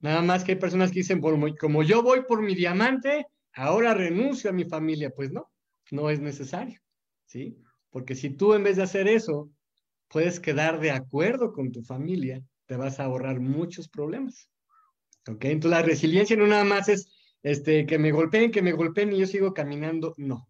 Nada 0.00 0.22
más 0.22 0.44
que 0.44 0.52
hay 0.52 0.58
personas 0.58 0.90
que 0.90 1.00
dicen, 1.00 1.20
como 1.20 1.82
yo 1.82 2.02
voy 2.02 2.22
por 2.28 2.42
mi 2.42 2.54
diamante, 2.54 3.26
ahora 3.54 3.94
renuncio 3.94 4.50
a 4.50 4.52
mi 4.52 4.64
familia. 4.64 5.10
Pues 5.10 5.32
no, 5.32 5.50
no 5.90 6.10
es 6.10 6.20
necesario. 6.20 6.80
¿sí? 7.26 7.58
Porque 7.90 8.14
si 8.14 8.30
tú 8.30 8.54
en 8.54 8.64
vez 8.64 8.76
de 8.76 8.84
hacer 8.84 9.08
eso, 9.08 9.50
puedes 10.08 10.40
quedar 10.40 10.80
de 10.80 10.90
acuerdo 10.90 11.52
con 11.52 11.72
tu 11.72 11.82
familia, 11.82 12.42
te 12.66 12.76
vas 12.76 13.00
a 13.00 13.04
ahorrar 13.04 13.40
muchos 13.40 13.88
problemas. 13.88 14.48
¿Ok? 15.28 15.44
Entonces 15.46 15.78
la 15.78 15.86
resiliencia 15.86 16.36
no 16.36 16.46
nada 16.46 16.64
más 16.64 16.88
es 16.88 17.12
este, 17.42 17.86
que 17.86 17.98
me 17.98 18.12
golpeen, 18.12 18.50
que 18.50 18.62
me 18.62 18.72
golpeen 18.72 19.12
y 19.12 19.18
yo 19.18 19.26
sigo 19.26 19.54
caminando, 19.54 20.14
no. 20.16 20.48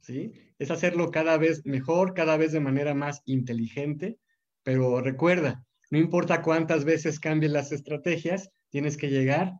¿Sí? 0.00 0.32
Es 0.58 0.70
hacerlo 0.70 1.10
cada 1.10 1.36
vez 1.36 1.64
mejor, 1.66 2.14
cada 2.14 2.36
vez 2.36 2.52
de 2.52 2.60
manera 2.60 2.94
más 2.94 3.22
inteligente, 3.26 4.18
pero 4.62 5.00
recuerda, 5.00 5.64
no 5.90 5.98
importa 5.98 6.42
cuántas 6.42 6.84
veces 6.84 7.20
cambien 7.20 7.52
las 7.52 7.72
estrategias, 7.72 8.50
tienes 8.70 8.96
que 8.96 9.10
llegar 9.10 9.52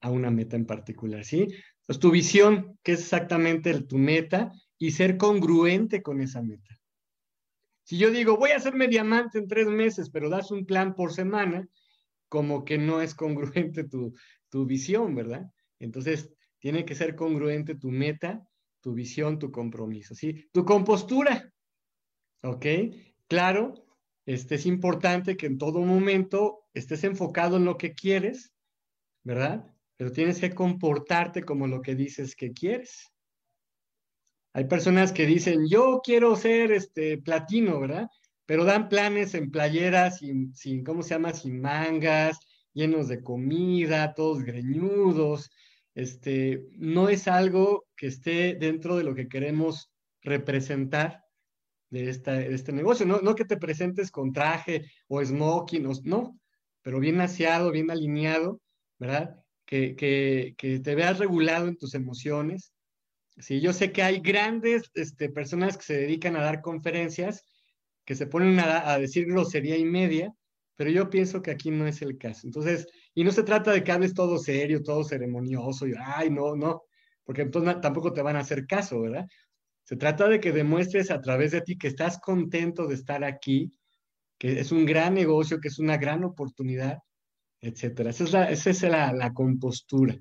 a 0.00 0.10
una 0.10 0.30
meta 0.30 0.56
en 0.56 0.66
particular, 0.66 1.24
¿sí? 1.24 1.48
Tu 1.86 2.10
visión, 2.10 2.78
que 2.82 2.92
es 2.92 3.00
exactamente 3.00 3.82
tu 3.82 3.96
meta, 3.96 4.52
y 4.78 4.90
ser 4.90 5.16
congruente 5.16 6.02
con 6.02 6.20
esa 6.20 6.42
meta. 6.42 6.78
Si 7.84 7.98
yo 7.98 8.10
digo, 8.10 8.36
voy 8.36 8.50
a 8.50 8.56
hacerme 8.56 8.88
diamante 8.88 9.38
en 9.38 9.46
tres 9.46 9.68
meses, 9.68 10.10
pero 10.10 10.28
das 10.28 10.50
un 10.50 10.66
plan 10.66 10.94
por 10.94 11.12
semana, 11.12 11.68
como 12.28 12.64
que 12.64 12.78
no 12.78 13.00
es 13.00 13.14
congruente 13.14 13.84
tu, 13.84 14.12
tu 14.48 14.66
visión, 14.66 15.14
¿verdad? 15.14 15.46
Entonces, 15.78 16.32
tiene 16.58 16.84
que 16.84 16.96
ser 16.96 17.14
congruente 17.14 17.76
tu 17.76 17.90
meta, 17.90 18.44
tu 18.80 18.92
visión, 18.92 19.38
tu 19.38 19.52
compromiso, 19.52 20.14
¿sí? 20.14 20.48
Tu 20.52 20.64
compostura, 20.64 21.52
¿ok? 22.42 22.66
Claro, 23.28 23.74
este 24.24 24.56
es 24.56 24.66
importante 24.66 25.36
que 25.36 25.46
en 25.46 25.58
todo 25.58 25.80
momento 25.80 26.64
estés 26.74 27.04
enfocado 27.04 27.56
en 27.56 27.64
lo 27.64 27.78
que 27.78 27.94
quieres, 27.94 28.52
¿verdad? 29.22 29.72
Pero 29.96 30.12
tienes 30.12 30.40
que 30.40 30.54
comportarte 30.54 31.42
como 31.42 31.66
lo 31.66 31.80
que 31.80 31.94
dices 31.94 32.36
que 32.36 32.52
quieres. 32.52 33.12
Hay 34.52 34.64
personas 34.64 35.12
que 35.12 35.26
dicen, 35.26 35.68
yo 35.68 36.00
quiero 36.02 36.34
ser 36.36 36.72
este 36.72 37.18
platino, 37.18 37.80
¿verdad? 37.80 38.08
Pero 38.46 38.64
dan 38.64 38.88
planes 38.88 39.34
en 39.34 39.50
playeras 39.50 40.18
sin, 40.18 40.54
sin, 40.54 40.84
¿cómo 40.84 41.02
se 41.02 41.10
llama? 41.10 41.32
Sin 41.34 41.60
mangas, 41.60 42.38
llenos 42.72 43.08
de 43.08 43.22
comida, 43.22 44.14
todos 44.14 44.42
greñudos. 44.42 45.50
Este, 45.94 46.66
no 46.72 47.08
es 47.08 47.26
algo 47.28 47.86
que 47.96 48.06
esté 48.06 48.54
dentro 48.54 48.96
de 48.96 49.04
lo 49.04 49.14
que 49.14 49.28
queremos 49.28 49.90
representar 50.22 51.24
de, 51.90 52.10
esta, 52.10 52.40
este 52.40 52.72
negocio. 52.72 53.06
No, 53.06 53.20
no 53.20 53.34
que 53.34 53.44
te 53.44 53.56
presentes 53.56 54.10
con 54.10 54.32
traje 54.32 54.90
o 55.08 55.24
smoking, 55.24 55.88
no, 56.04 56.38
pero 56.82 57.00
bien 57.00 57.20
aseado, 57.20 57.70
bien 57.70 57.90
alineado, 57.90 58.60
¿verdad? 58.98 59.42
Que, 59.66 59.96
que, 59.96 60.54
que 60.56 60.78
te 60.78 60.94
veas 60.94 61.18
regulado 61.18 61.66
en 61.66 61.76
tus 61.76 61.94
emociones, 61.94 62.72
Sí, 63.38 63.60
yo 63.60 63.72
sé 63.72 63.92
que 63.92 64.02
hay 64.02 64.20
grandes 64.20 64.90
este, 64.94 65.28
personas 65.28 65.76
que 65.76 65.84
se 65.84 65.96
dedican 65.98 66.36
a 66.36 66.42
dar 66.42 66.62
conferencias, 66.62 67.44
que 68.04 68.14
se 68.14 68.26
ponen 68.26 68.58
a, 68.60 68.98
decir 68.98 69.26
grosería 69.26 69.76
y 69.76 69.84
media, 69.84 70.32
pero 70.74 70.90
yo 70.90 71.10
pienso 71.10 71.42
que 71.42 71.50
aquí 71.50 71.70
no 71.70 71.86
es 71.86 72.00
el 72.02 72.16
caso. 72.18 72.46
Entonces, 72.46 72.86
y 73.14 73.24
no 73.24 73.32
se 73.32 73.42
trata 73.42 73.72
de 73.72 73.84
que 73.84 73.92
hables 73.92 74.14
todo 74.14 74.38
serio, 74.38 74.82
todo 74.82 75.04
ceremonioso, 75.04 75.86
y, 75.86 75.94
ay, 75.98 76.30
no, 76.30 76.56
no, 76.56 76.84
porque 77.24 77.42
entonces 77.42 77.80
tampoco 77.82 78.12
te 78.12 78.22
van 78.22 78.36
a 78.36 78.40
hacer 78.40 78.66
caso, 78.66 79.00
¿verdad? 79.00 79.26
Se 79.84 79.96
trata 79.96 80.28
de 80.28 80.40
que 80.40 80.52
demuestres 80.52 81.10
a 81.10 81.20
través 81.20 81.52
de 81.52 81.60
ti 81.60 81.76
que 81.78 81.88
estás 81.88 82.18
contento 82.18 82.86
de 82.86 82.94
estar 82.94 83.22
aquí, 83.24 83.72
que 84.38 84.60
es 84.60 84.72
un 84.72 84.86
gran 84.86 85.14
negocio, 85.14 85.60
que 85.60 85.68
es 85.68 85.78
una 85.78 85.98
gran 85.98 86.24
oportunidad, 86.24 86.98
etcétera. 87.60 88.10
Esa 88.10 88.70
es 88.70 88.82
la, 88.82 89.12
la, 89.12 89.32
compostura. 89.32 90.18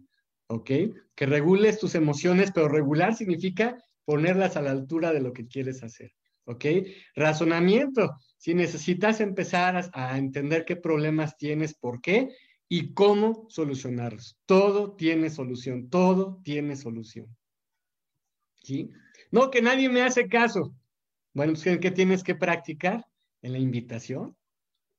¿ok? 0.47 0.71
Que 1.15 1.25
regules 1.25 1.79
tus 1.79 1.95
emociones, 1.95 2.51
pero 2.53 2.67
regular 2.67 3.15
significa 3.15 3.77
ponerlas 4.05 4.55
a 4.55 4.61
la 4.61 4.71
altura 4.71 5.11
de 5.11 5.21
lo 5.21 5.33
que 5.33 5.47
quieres 5.47 5.83
hacer, 5.83 6.13
¿ok? 6.45 6.65
Razonamiento, 7.15 8.17
si 8.38 8.53
necesitas 8.53 9.19
empezar 9.19 9.89
a, 9.93 10.17
entender 10.17 10.65
qué 10.65 10.75
problemas 10.75 11.38
tienes, 11.38 11.73
por 11.73 12.01
qué 12.01 12.29
y 12.69 12.93
cómo 12.93 13.47
solucionarlos. 13.49 14.38
Todo 14.45 14.95
tiene 14.95 15.29
solución, 15.29 15.89
todo 15.89 16.39
tiene 16.43 16.75
solución. 16.75 17.36
¿Sí? 18.63 18.91
No, 19.31 19.49
que 19.49 19.61
nadie 19.61 19.89
me 19.89 20.01
hace 20.01 20.27
caso. 20.27 20.75
Bueno, 21.33 21.53
pues, 21.53 21.65
¿en 21.67 21.79
qué 21.79 21.91
tienes 21.91 22.23
que 22.23 22.36
practicar? 22.36 23.05
En 23.41 23.51
la 23.51 23.59
invitación 23.59 24.36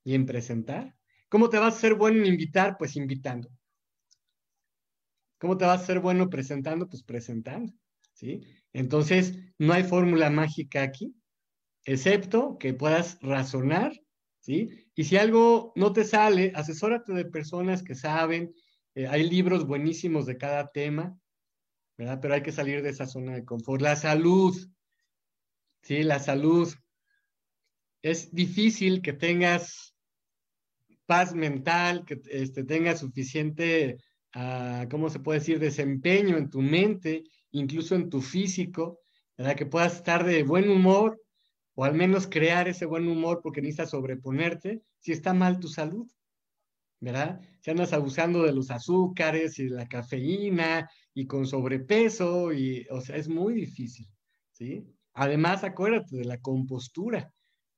y 0.04 0.14
en 0.14 0.24
presentar. 0.24 0.95
¿Cómo 1.28 1.48
te 1.48 1.58
vas 1.58 1.76
a 1.76 1.80
ser 1.80 1.94
bueno 1.94 2.20
en 2.20 2.26
invitar? 2.26 2.76
Pues 2.78 2.96
invitando. 2.96 3.48
¿Cómo 5.38 5.56
te 5.56 5.64
vas 5.64 5.82
a 5.82 5.86
ser 5.86 6.00
bueno 6.00 6.30
presentando? 6.30 6.88
Pues 6.88 7.02
presentando, 7.02 7.72
¿sí? 8.14 8.42
Entonces, 8.72 9.38
no 9.58 9.72
hay 9.72 9.84
fórmula 9.84 10.30
mágica 10.30 10.82
aquí, 10.82 11.14
excepto 11.84 12.56
que 12.58 12.74
puedas 12.74 13.18
razonar, 13.20 13.92
¿sí? 14.40 14.68
Y 14.94 15.04
si 15.04 15.16
algo 15.16 15.72
no 15.76 15.92
te 15.92 16.04
sale, 16.04 16.52
asesórate 16.54 17.12
de 17.12 17.26
personas 17.26 17.82
que 17.82 17.94
saben, 17.94 18.54
eh, 18.94 19.06
hay 19.06 19.28
libros 19.28 19.66
buenísimos 19.66 20.24
de 20.26 20.38
cada 20.38 20.70
tema, 20.70 21.18
¿verdad? 21.98 22.18
Pero 22.20 22.34
hay 22.34 22.42
que 22.42 22.52
salir 22.52 22.82
de 22.82 22.90
esa 22.90 23.06
zona 23.06 23.34
de 23.34 23.44
confort. 23.44 23.82
La 23.82 23.96
salud, 23.96 24.56
¿sí? 25.82 26.02
La 26.02 26.18
salud. 26.18 26.72
Es 28.02 28.34
difícil 28.34 29.02
que 29.02 29.12
tengas 29.12 29.95
paz 31.06 31.34
mental, 31.34 32.04
que 32.04 32.20
este, 32.30 32.64
tengas 32.64 33.00
suficiente 33.00 33.98
¿cómo 34.90 35.08
se 35.08 35.20
puede 35.20 35.38
decir?, 35.38 35.58
desempeño 35.58 36.36
en 36.36 36.50
tu 36.50 36.60
mente, 36.60 37.24
incluso 37.52 37.94
en 37.94 38.10
tu 38.10 38.20
físico, 38.20 39.00
¿verdad? 39.36 39.56
Que 39.56 39.66
puedas 39.66 39.96
estar 39.96 40.24
de 40.24 40.42
buen 40.42 40.68
humor 40.68 41.18
o 41.74 41.84
al 41.84 41.94
menos 41.94 42.26
crear 42.26 42.68
ese 42.68 42.86
buen 42.86 43.08
humor 43.08 43.40
porque 43.42 43.62
necesitas 43.62 43.90
sobreponerte 43.90 44.82
si 44.98 45.12
está 45.12 45.32
mal 45.32 45.58
tu 45.58 45.68
salud, 45.68 46.06
¿verdad? 47.00 47.40
Si 47.60 47.70
andas 47.70 47.92
abusando 47.92 48.42
de 48.42 48.52
los 48.52 48.70
azúcares 48.70 49.58
y 49.58 49.68
la 49.68 49.86
cafeína 49.86 50.88
y 51.14 51.26
con 51.26 51.46
sobrepeso, 51.46 52.52
y, 52.52 52.86
o 52.90 53.00
sea, 53.00 53.16
es 53.16 53.28
muy 53.28 53.54
difícil, 53.54 54.06
¿sí? 54.52 54.84
Además, 55.14 55.64
acuérdate 55.64 56.16
de 56.16 56.24
la 56.24 56.38
compostura. 56.40 57.32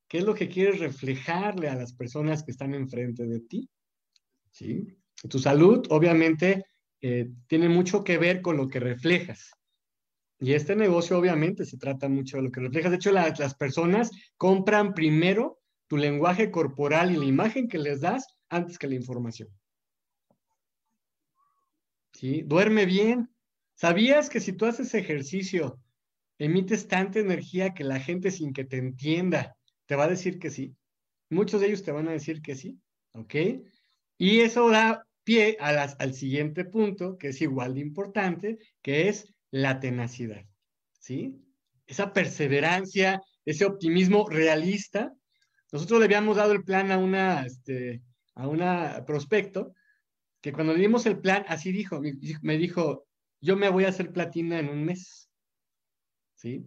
¿Qué 0.09 0.19
es 0.19 0.25
lo 0.25 0.35
que 0.35 0.49
quieres 0.49 0.81
reflejarle 0.81 1.69
a 1.69 1.75
las 1.75 1.93
personas 1.93 2.43
que 2.43 2.51
están 2.51 2.75
enfrente 2.75 3.27
de 3.27 3.41
ti? 3.41 3.69
¿Sí? 4.51 4.87
Tu 5.29 5.39
salud, 5.39 5.87
obviamente, 5.91 6.65
eh, 7.03 7.31
tiene 7.47 7.69
mucho 7.69 8.03
que 8.03 8.17
ver 8.17 8.41
con 8.41 8.57
lo 8.57 8.69
que 8.69 8.81
reflejas. 8.81 9.51
Y 10.41 10.55
este 10.55 10.75
negocio, 10.77 11.19
obviamente, 11.19 11.67
se 11.67 11.77
trata 11.77 12.09
mucho 12.09 12.39
de 12.39 12.45
lo 12.45 12.51
que 12.51 12.61
reflejas. 12.61 12.91
De 12.91 12.97
hecho, 12.97 13.13
las 13.13 13.55
personas 13.55 14.11
compran 14.39 14.95
primero 14.95 15.61
tu 15.89 15.99
lenguaje 15.99 16.51
corporal 16.51 17.13
y 17.13 17.17
la 17.17 17.25
imagen 17.25 17.69
que 17.69 17.79
les 17.79 18.01
das 18.01 18.39
antes 18.49 18.79
que 18.79 18.89
la 18.89 18.95
información. 18.95 19.49
¿Sí? 22.15 22.43
Duerme 22.43 22.87
bien. 22.87 23.31
¿Sabías 23.75 24.31
que 24.31 24.41
si 24.41 24.55
tú 24.55 24.65
haces 24.65 24.95
ejercicio, 24.95 25.79
emites 26.39 26.89
tanta 26.89 27.19
energía 27.19 27.75
que 27.75 27.85
la 27.85 28.01
gente 28.01 28.31
sin 28.31 28.53
que 28.53 28.65
te 28.65 28.79
entienda 28.79 29.58
te 29.89 29.97
va 29.97 30.05
a 30.05 30.09
decir 30.09 30.39
que 30.39 30.51
sí? 30.51 30.77
Muchos 31.31 31.61
de 31.61 31.69
ellos 31.69 31.83
te 31.83 31.93
van 31.93 32.09
a 32.09 32.13
decir 32.13 32.43
que 32.43 32.55
sí, 32.55 32.79
¿ok? 33.13 33.35
Y 34.19 34.41
eso 34.41 34.69
da 34.69 35.03
pie 35.25 35.57
al 35.61 36.15
siguiente 36.15 36.65
punto, 36.67 37.17
que 37.17 37.29
es 37.29 37.41
igual 37.41 37.75
de 37.75 37.81
importante, 37.81 38.59
que 38.83 39.09
es 39.09 39.35
la 39.51 39.81
tenacidad, 39.81 40.45
¿sí? 41.01 41.43
Esa 41.87 42.13
perseverancia, 42.13 43.23
ese 43.47 43.65
optimismo 43.65 44.29
realista. 44.29 45.15
Nosotros 45.73 46.01
le 46.01 46.05
habíamos 46.05 46.37
dado 46.37 46.53
el 46.53 46.65
plan 46.65 46.93
a 46.93 46.99
una, 46.99 47.47
este, 47.47 48.03
a 48.35 48.47
una 48.47 49.05
prospecto, 49.07 49.75
que 50.43 50.53
cuando 50.53 50.75
le 50.75 50.81
dimos 50.81 51.07
el 51.07 51.19
plan, 51.19 51.47
así 51.49 51.73
dijo, 51.73 52.01
me 52.43 52.59
dijo, 52.59 53.07
yo 53.41 53.57
me 53.57 53.71
voy 53.71 53.85
a 53.85 53.89
hacer 53.89 54.13
platina 54.13 54.59
en 54.59 54.69
un 54.69 54.85
mes, 54.85 55.31
¿sí? 56.35 56.67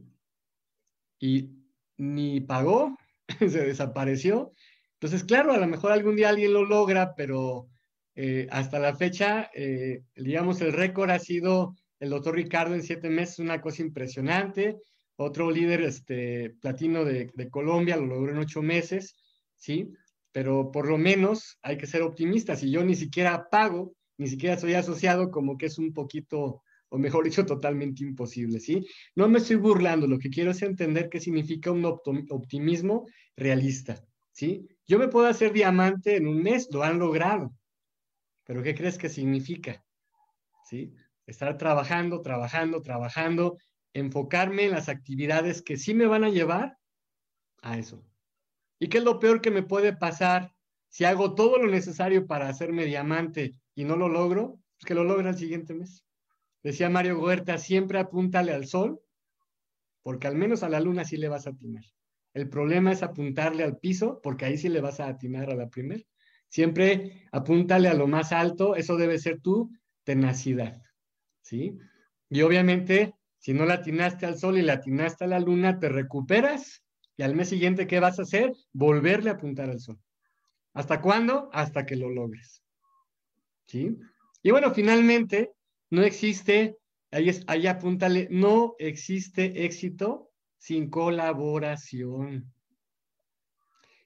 Y 1.19 1.51
ni 1.97 2.41
pagó, 2.41 2.97
se 3.39 3.65
desapareció. 3.65 4.53
Entonces, 4.93 5.23
claro, 5.23 5.51
a 5.51 5.57
lo 5.57 5.67
mejor 5.67 5.91
algún 5.91 6.15
día 6.15 6.29
alguien 6.29 6.53
lo 6.53 6.63
logra, 6.63 7.15
pero 7.15 7.67
eh, 8.15 8.47
hasta 8.51 8.79
la 8.79 8.95
fecha, 8.95 9.49
eh, 9.53 10.03
digamos, 10.15 10.61
el 10.61 10.73
récord 10.73 11.09
ha 11.09 11.19
sido 11.19 11.75
el 11.99 12.09
doctor 12.09 12.35
Ricardo 12.35 12.75
en 12.75 12.83
siete 12.83 13.09
meses, 13.09 13.39
una 13.39 13.61
cosa 13.61 13.81
impresionante. 13.81 14.77
Otro 15.15 15.51
líder 15.51 15.81
este, 15.81 16.51
platino 16.61 17.05
de, 17.05 17.31
Colombia 17.49 17.95
lo 17.95 18.07
logró 18.07 18.31
en 18.31 18.39
ocho 18.39 18.61
meses, 18.61 19.15
¿sí? 19.55 19.91
Pero 20.31 20.71
por 20.71 20.87
lo 20.87 20.97
menos 20.97 21.57
hay 21.61 21.77
que 21.77 21.87
ser 21.87 22.01
optimistas. 22.01 22.63
Y 22.63 22.71
yo 22.71 22.83
ni 22.83 22.95
siquiera 22.95 23.47
pago, 23.49 23.93
ni 24.17 24.27
siquiera 24.27 24.57
soy 24.57 24.73
asociado, 24.73 25.29
como 25.29 25.57
que 25.57 25.67
es 25.67 25.77
un 25.77 25.93
poquito, 25.93 26.63
o 26.93 26.97
mejor 26.97 27.23
dicho, 27.23 27.45
totalmente 27.45 28.03
imposible, 28.03 28.59
¿sí? 28.59 28.85
No 29.15 29.29
me 29.29 29.39
estoy 29.39 29.55
burlando, 29.55 30.07
lo 30.07 30.19
que 30.19 30.29
quiero 30.29 30.51
es 30.51 30.61
entender 30.61 31.09
qué 31.09 31.21
significa 31.21 31.71
un 31.71 31.85
optimismo 31.85 33.05
realista, 33.35 34.03
¿sí? 34.33 34.67
Yo 34.85 34.99
me 34.99 35.07
puedo 35.07 35.27
hacer 35.27 35.53
diamante 35.53 36.17
en 36.17 36.27
un 36.27 36.43
mes, 36.43 36.67
lo 36.71 36.83
han 36.83 36.99
logrado, 36.99 37.53
pero 38.43 38.61
¿qué 38.61 38.75
crees 38.75 38.97
que 38.97 39.07
significa? 39.07 39.83
¿Sí? 40.65 40.93
Estar 41.25 41.57
trabajando, 41.57 42.21
trabajando, 42.21 42.81
trabajando 42.81 43.57
enfocarme 43.93 44.65
en 44.65 44.71
las 44.71 44.89
actividades 44.89 45.61
que 45.61 45.77
sí 45.77 45.93
me 45.93 46.07
van 46.07 46.23
a 46.23 46.29
llevar 46.29 46.77
a 47.61 47.77
eso. 47.77 48.03
¿Y 48.79 48.89
qué 48.89 48.97
es 48.97 49.03
lo 49.03 49.19
peor 49.19 49.41
que 49.41 49.51
me 49.51 49.63
puede 49.63 49.95
pasar 49.95 50.53
si 50.89 51.05
hago 51.05 51.35
todo 51.35 51.57
lo 51.57 51.67
necesario 51.67 52.25
para 52.25 52.49
hacerme 52.49 52.85
diamante 52.85 53.53
y 53.75 53.83
no 53.85 53.95
lo 53.95 54.09
logro? 54.09 54.59
Pues 54.77 54.87
que 54.87 54.95
lo 54.95 55.03
logre 55.03 55.29
el 55.29 55.37
siguiente 55.37 55.73
mes. 55.73 56.03
Decía 56.63 56.89
Mario 56.89 57.19
Huerta, 57.19 57.57
siempre 57.57 57.99
apúntale 57.99 58.51
al 58.51 58.67
sol, 58.67 59.01
porque 60.03 60.27
al 60.27 60.35
menos 60.35 60.63
a 60.63 60.69
la 60.69 60.79
luna 60.79 61.05
sí 61.05 61.17
le 61.17 61.29
vas 61.29 61.47
a 61.47 61.51
atinar. 61.51 61.83
El 62.33 62.49
problema 62.49 62.91
es 62.91 63.03
apuntarle 63.03 63.63
al 63.63 63.77
piso, 63.77 64.19
porque 64.21 64.45
ahí 64.45 64.57
sí 64.57 64.69
le 64.69 64.81
vas 64.81 64.99
a 64.99 65.07
atinar 65.07 65.49
a 65.49 65.55
la 65.55 65.69
primera. 65.69 66.03
Siempre 66.49 67.27
apúntale 67.31 67.87
a 67.87 67.93
lo 67.93 68.07
más 68.07 68.31
alto, 68.31 68.75
eso 68.75 68.95
debe 68.97 69.17
ser 69.17 69.39
tu 69.41 69.71
tenacidad, 70.03 70.81
¿sí? 71.41 71.77
Y 72.29 72.41
obviamente, 72.41 73.15
si 73.37 73.53
no 73.53 73.65
la 73.65 73.75
atinaste 73.75 74.25
al 74.25 74.37
sol 74.37 74.57
y 74.57 74.61
la 74.61 74.73
atinaste 74.73 75.25
a 75.25 75.27
la 75.27 75.39
luna, 75.39 75.79
te 75.79 75.89
recuperas 75.89 76.83
y 77.17 77.23
al 77.23 77.35
mes 77.35 77.49
siguiente, 77.49 77.87
¿qué 77.87 77.99
vas 77.99 78.19
a 78.19 78.23
hacer? 78.23 78.53
Volverle 78.73 79.29
a 79.29 79.33
apuntar 79.33 79.69
al 79.69 79.79
sol. 79.79 79.99
¿Hasta 80.73 81.01
cuándo? 81.01 81.49
Hasta 81.53 81.85
que 81.85 81.95
lo 81.95 82.09
logres. 82.09 82.63
¿Sí? 83.67 83.97
Y 84.41 84.51
bueno, 84.51 84.73
finalmente, 84.73 85.51
no 85.91 86.03
existe, 86.03 86.77
ahí, 87.11 87.67
apúntale, 87.67 88.27
no 88.31 88.75
existe 88.79 89.65
éxito 89.65 90.31
sin 90.57 90.89
colaboración. 90.89 92.51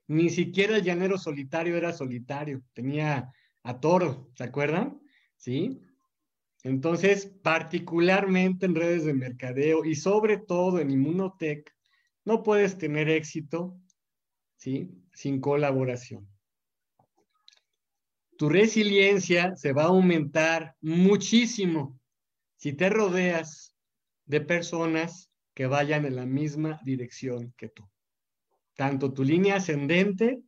Ni 0.07 0.29
siquiera 0.29 0.77
el 0.77 0.83
llanero 0.83 1.17
solitario 1.17 1.77
era 1.77 1.93
solitario, 1.93 2.63
tenía 2.73 3.31
a 3.63 3.79
toro, 3.79 4.31
¿se 4.35 4.43
acuerdan? 4.43 4.99
¿Sí? 5.37 5.79
Entonces, 6.63 7.27
particularmente 7.43 8.65
en 8.65 8.75
redes 8.75 9.05
de 9.05 9.13
mercadeo 9.13 9.85
y 9.85 9.95
sobre 9.95 10.37
todo 10.37 10.79
en 10.79 10.89
Inmunotech, 10.89 11.71
no 12.23 12.41
puedes 12.41 12.79
tener 12.79 13.09
éxito 13.09 13.79
¿sí? 14.57 14.89
sin 15.13 15.39
colaboración. 15.39 16.27
Tu 18.37 18.49
resiliencia 18.49 19.55
se 19.55 19.71
va 19.71 19.83
a 19.83 19.87
aumentar 19.87 20.75
muchísimo 20.81 21.99
si 22.57 22.73
te 22.73 22.89
rodeas 22.89 23.75
de 24.25 24.41
personas 24.41 25.29
que 25.53 25.67
vayan 25.67 26.05
en 26.05 26.15
la 26.15 26.25
misma 26.25 26.79
dirección 26.83 27.53
que 27.57 27.69
tú. 27.69 27.89
Tanto 28.75 29.13
tu 29.13 29.23
línea 29.23 29.55
ascendente 29.55 30.41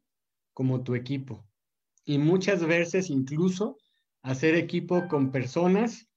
como 0.54 0.84
tu 0.84 0.96
equipo. 0.96 1.48
Y 2.04 2.18
muchas 2.18 2.66
veces 2.66 3.10
incluso 3.10 3.78
hacer 4.22 4.56
equipo 4.56 5.08
con 5.08 5.32
personas 5.32 6.10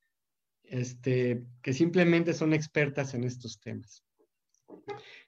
este, 0.64 1.44
que 1.62 1.72
simplemente 1.72 2.34
son 2.34 2.52
expertas 2.52 3.14
en 3.14 3.24
estos 3.24 3.60
temas. 3.60 4.04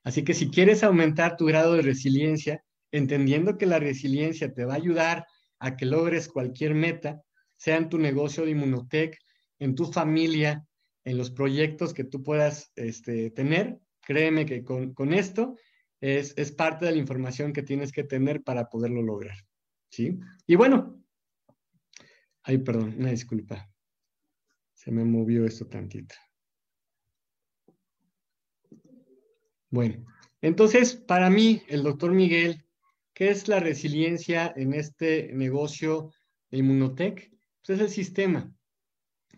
Así 0.05 0.25
que 0.25 0.35
si 0.35 0.51
quieres 0.51 0.83
aumentar 0.83 1.37
tu 1.37 1.47
grado 1.47 1.75
de 1.75 1.83
resiliencia, 1.83 2.65
entendiendo 2.91 3.59
que 3.59 3.67
la 3.67 3.79
resiliencia 3.79 4.53
te 4.53 4.65
va 4.65 4.75
a 4.75 4.77
ayudar 4.77 5.27
a 5.63 5.77
que 5.77 5.87
logres 5.87 6.29
cualquier 6.29 6.75
meta, 6.75 7.23
sea 7.57 7.77
en 7.77 7.89
tu 7.89 7.97
negocio 7.97 8.45
de 8.45 8.51
Inmunotech, 8.51 9.17
en 9.61 9.77
tu 9.77 9.87
familia, 9.87 10.67
en 11.05 11.17
los 11.17 11.31
proyectos 11.31 11.95
que 11.95 12.03
tú 12.03 12.23
puedas 12.25 12.73
este, 12.75 13.31
tener, 13.31 13.79
créeme 14.01 14.45
que 14.45 14.65
con, 14.65 15.13
esto 15.13 15.57
es, 16.01 16.35
es, 16.37 16.51
parte 16.51 16.85
de 16.85 16.93
la 16.93 16.99
información 16.99 17.53
que 17.53 17.63
tienes 17.63 17.93
que 17.93 18.03
tener 18.03 18.43
para 18.43 18.69
poderlo 18.69 19.03
lograr. 19.03 19.37
¿Sí? 19.89 20.19
Y 20.49 20.57
bueno, 20.57 21.01
ay, 22.43 22.59
perdón, 22.59 22.97
una 22.99 23.11
disculpa. 23.11 23.71
Se 24.75 24.91
me 24.91 25.05
movió 25.05 25.45
esto 25.45 25.67
tantito. 25.69 26.17
Bueno, 29.71 30.05
entonces, 30.41 30.97
para 30.97 31.31
mí, 31.31 31.63
el 31.69 31.85
doctor 31.85 32.13
Miguel, 32.13 32.65
¿qué 33.15 33.31
es 33.31 33.49
la 33.49 33.61
resiliencia 33.61 34.53
en 34.57 34.75
este 34.75 35.33
negocio 35.33 36.13
de 36.51 36.59
Inmunotech? 36.59 37.31
Pues 37.65 37.79
es 37.79 37.81
el 37.81 37.91
sistema, 37.91 38.53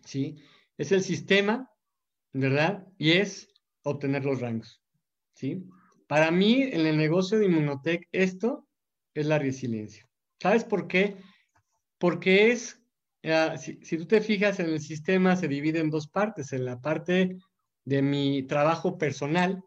¿sí? 0.05 0.37
Es 0.79 0.93
el 0.93 1.03
sistema, 1.03 1.71
¿verdad? 2.33 2.87
Y 2.99 3.13
es 3.13 3.49
obtener 3.83 4.25
los 4.25 4.41
rangos, 4.41 4.83
¿sí? 5.35 5.65
Para 6.07 6.31
mí, 6.31 6.63
en 6.63 6.87
el 6.87 6.97
negocio 6.97 7.39
de 7.39 7.47
Inmunotech, 7.47 8.09
esto 8.13 8.67
es 9.15 9.27
la 9.27 9.39
resiliencia. 9.39 10.09
¿Sabes 10.41 10.65
por 10.65 10.87
qué? 10.89 11.17
Porque 11.99 12.51
es, 12.53 12.81
eh, 13.23 13.55
si, 13.59 13.79
si 13.83 13.97
tú 13.97 14.07
te 14.07 14.21
fijas 14.21 14.61
en 14.61 14.71
el 14.71 14.81
sistema, 14.81 15.37
se 15.37 15.49
divide 15.49 15.81
en 15.81 15.91
dos 15.91 16.09
partes, 16.09 16.53
en 16.53 16.65
la 16.65 16.81
parte 16.81 17.39
de 17.85 18.03
mi 18.03 18.43
trabajo 18.45 18.99
personal, 18.99 19.63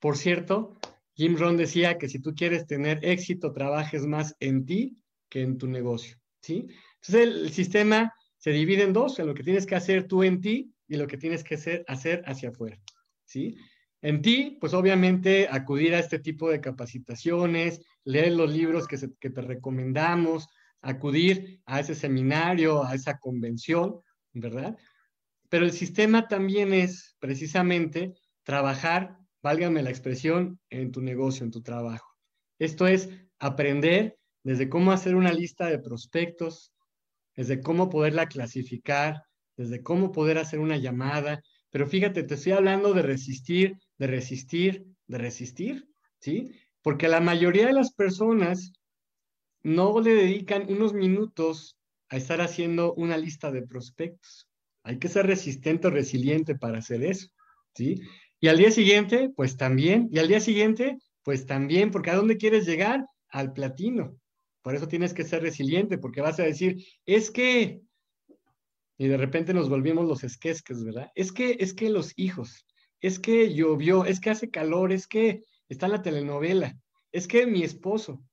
por 0.00 0.16
cierto, 0.16 0.76
Jim 1.14 1.36
Rohn 1.36 1.56
decía 1.56 1.98
que 1.98 2.08
si 2.08 2.18
tú 2.18 2.34
quieres 2.34 2.66
tener 2.66 3.04
éxito, 3.04 3.52
trabajes 3.52 4.06
más 4.06 4.34
en 4.40 4.64
ti 4.64 4.96
que 5.28 5.42
en 5.42 5.58
tu 5.58 5.66
negocio, 5.66 6.16
¿sí? 6.40 6.66
Entonces 7.00 7.14
el, 7.14 7.50
sistema 7.50 8.12
se 8.38 8.50
divide 8.50 8.82
en 8.82 8.92
dos, 8.92 9.18
en 9.18 9.26
lo 9.26 9.34
que 9.34 9.42
tienes 9.42 9.66
que 9.66 9.74
hacer 9.74 10.06
tú 10.06 10.22
en 10.22 10.40
ti 10.40 10.74
y 10.88 10.96
lo 10.96 11.06
que 11.06 11.16
tienes 11.16 11.44
que 11.44 11.56
hacer, 11.56 11.84
hacer 11.88 12.22
hacia 12.26 12.50
afuera, 12.50 12.78
¿sí? 13.24 13.56
En 14.00 14.20
ti, 14.20 14.58
pues 14.60 14.74
obviamente 14.74 15.48
acudir 15.50 15.94
a 15.94 16.00
este 16.00 16.18
tipo 16.18 16.50
de 16.50 16.60
capacitaciones, 16.60 17.80
leer 18.04 18.32
los 18.32 18.52
libros 18.52 18.88
que, 18.88 18.98
que 19.20 19.30
te 19.30 19.40
recomendamos, 19.42 20.48
acudir 20.80 21.60
a 21.66 21.80
ese 21.80 21.94
seminario, 21.94 22.84
a 22.84 22.94
esa 22.94 23.18
convención, 23.18 24.00
¿verdad? 24.32 24.76
Pero 25.48 25.64
el 25.64 25.72
sistema 25.72 26.26
también 26.26 26.72
es 26.72 27.16
precisamente 27.20 28.14
trabajar 28.42 29.21
válgame 29.42 29.82
la 29.82 29.90
expresión, 29.90 30.60
en 30.70 30.92
tu 30.92 31.00
negocio, 31.00 31.44
en 31.44 31.50
tu 31.50 31.62
trabajo. 31.62 32.16
Esto 32.58 32.86
es 32.86 33.10
aprender 33.38 34.16
desde 34.44 34.68
cómo 34.68 34.92
hacer 34.92 35.16
una 35.16 35.32
lista 35.32 35.66
de 35.66 35.78
prospectos, 35.78 36.72
desde 37.34 37.60
cómo 37.60 37.88
poderla 37.88 38.26
clasificar, 38.26 39.22
desde 39.56 39.82
cómo 39.82 40.12
poder 40.12 40.38
hacer 40.38 40.58
una 40.58 40.76
llamada. 40.76 41.42
Pero 41.70 41.86
fíjate, 41.86 42.22
te 42.22 42.34
estoy 42.34 42.52
hablando 42.52 42.92
de 42.92 43.02
resistir, 43.02 43.76
de 43.98 44.06
resistir, 44.06 44.84
de 45.06 45.18
resistir, 45.18 45.88
¿sí? 46.20 46.52
Porque 46.82 47.08
la 47.08 47.20
mayoría 47.20 47.66
de 47.66 47.72
las 47.72 47.92
personas 47.92 48.72
no 49.62 50.00
le 50.00 50.14
dedican 50.14 50.66
unos 50.70 50.92
minutos 50.92 51.76
a 52.08 52.16
estar 52.16 52.40
haciendo 52.40 52.94
una 52.94 53.16
lista 53.16 53.50
de 53.50 53.62
prospectos. 53.62 54.48
Hay 54.82 54.98
que 54.98 55.08
ser 55.08 55.26
resistente 55.26 55.88
o 55.88 55.90
resiliente 55.90 56.56
para 56.56 56.78
hacer 56.78 57.02
eso, 57.04 57.28
¿sí? 57.74 58.02
Y 58.42 58.48
al 58.48 58.58
día 58.58 58.72
siguiente, 58.72 59.30
pues 59.36 59.56
también. 59.56 60.08
Y 60.10 60.18
al 60.18 60.26
día 60.26 60.40
siguiente, 60.40 60.98
pues 61.22 61.46
también, 61.46 61.92
porque 61.92 62.10
¿a 62.10 62.16
dónde 62.16 62.36
quieres 62.36 62.66
llegar? 62.66 63.06
Al 63.28 63.52
platino. 63.52 64.18
Por 64.62 64.74
eso 64.74 64.88
tienes 64.88 65.14
que 65.14 65.22
ser 65.22 65.42
resiliente, 65.42 65.96
porque 65.96 66.22
vas 66.22 66.40
a 66.40 66.42
decir, 66.42 66.84
es 67.06 67.30
que, 67.30 67.82
y 68.98 69.06
de 69.06 69.16
repente 69.16 69.54
nos 69.54 69.68
volvimos 69.68 70.08
los 70.08 70.24
esquesques, 70.24 70.82
¿verdad? 70.82 71.12
Es 71.14 71.30
que, 71.30 71.56
es 71.60 71.72
que 71.72 71.88
los 71.88 72.12
hijos, 72.16 72.66
es 73.00 73.20
que 73.20 73.54
llovió, 73.54 74.06
es 74.06 74.18
que 74.18 74.30
hace 74.30 74.50
calor, 74.50 74.90
es 74.90 75.06
que 75.06 75.44
está 75.68 75.86
la 75.86 76.02
telenovela, 76.02 76.76
es 77.12 77.28
que 77.28 77.46
mi 77.46 77.62
esposo, 77.62 78.24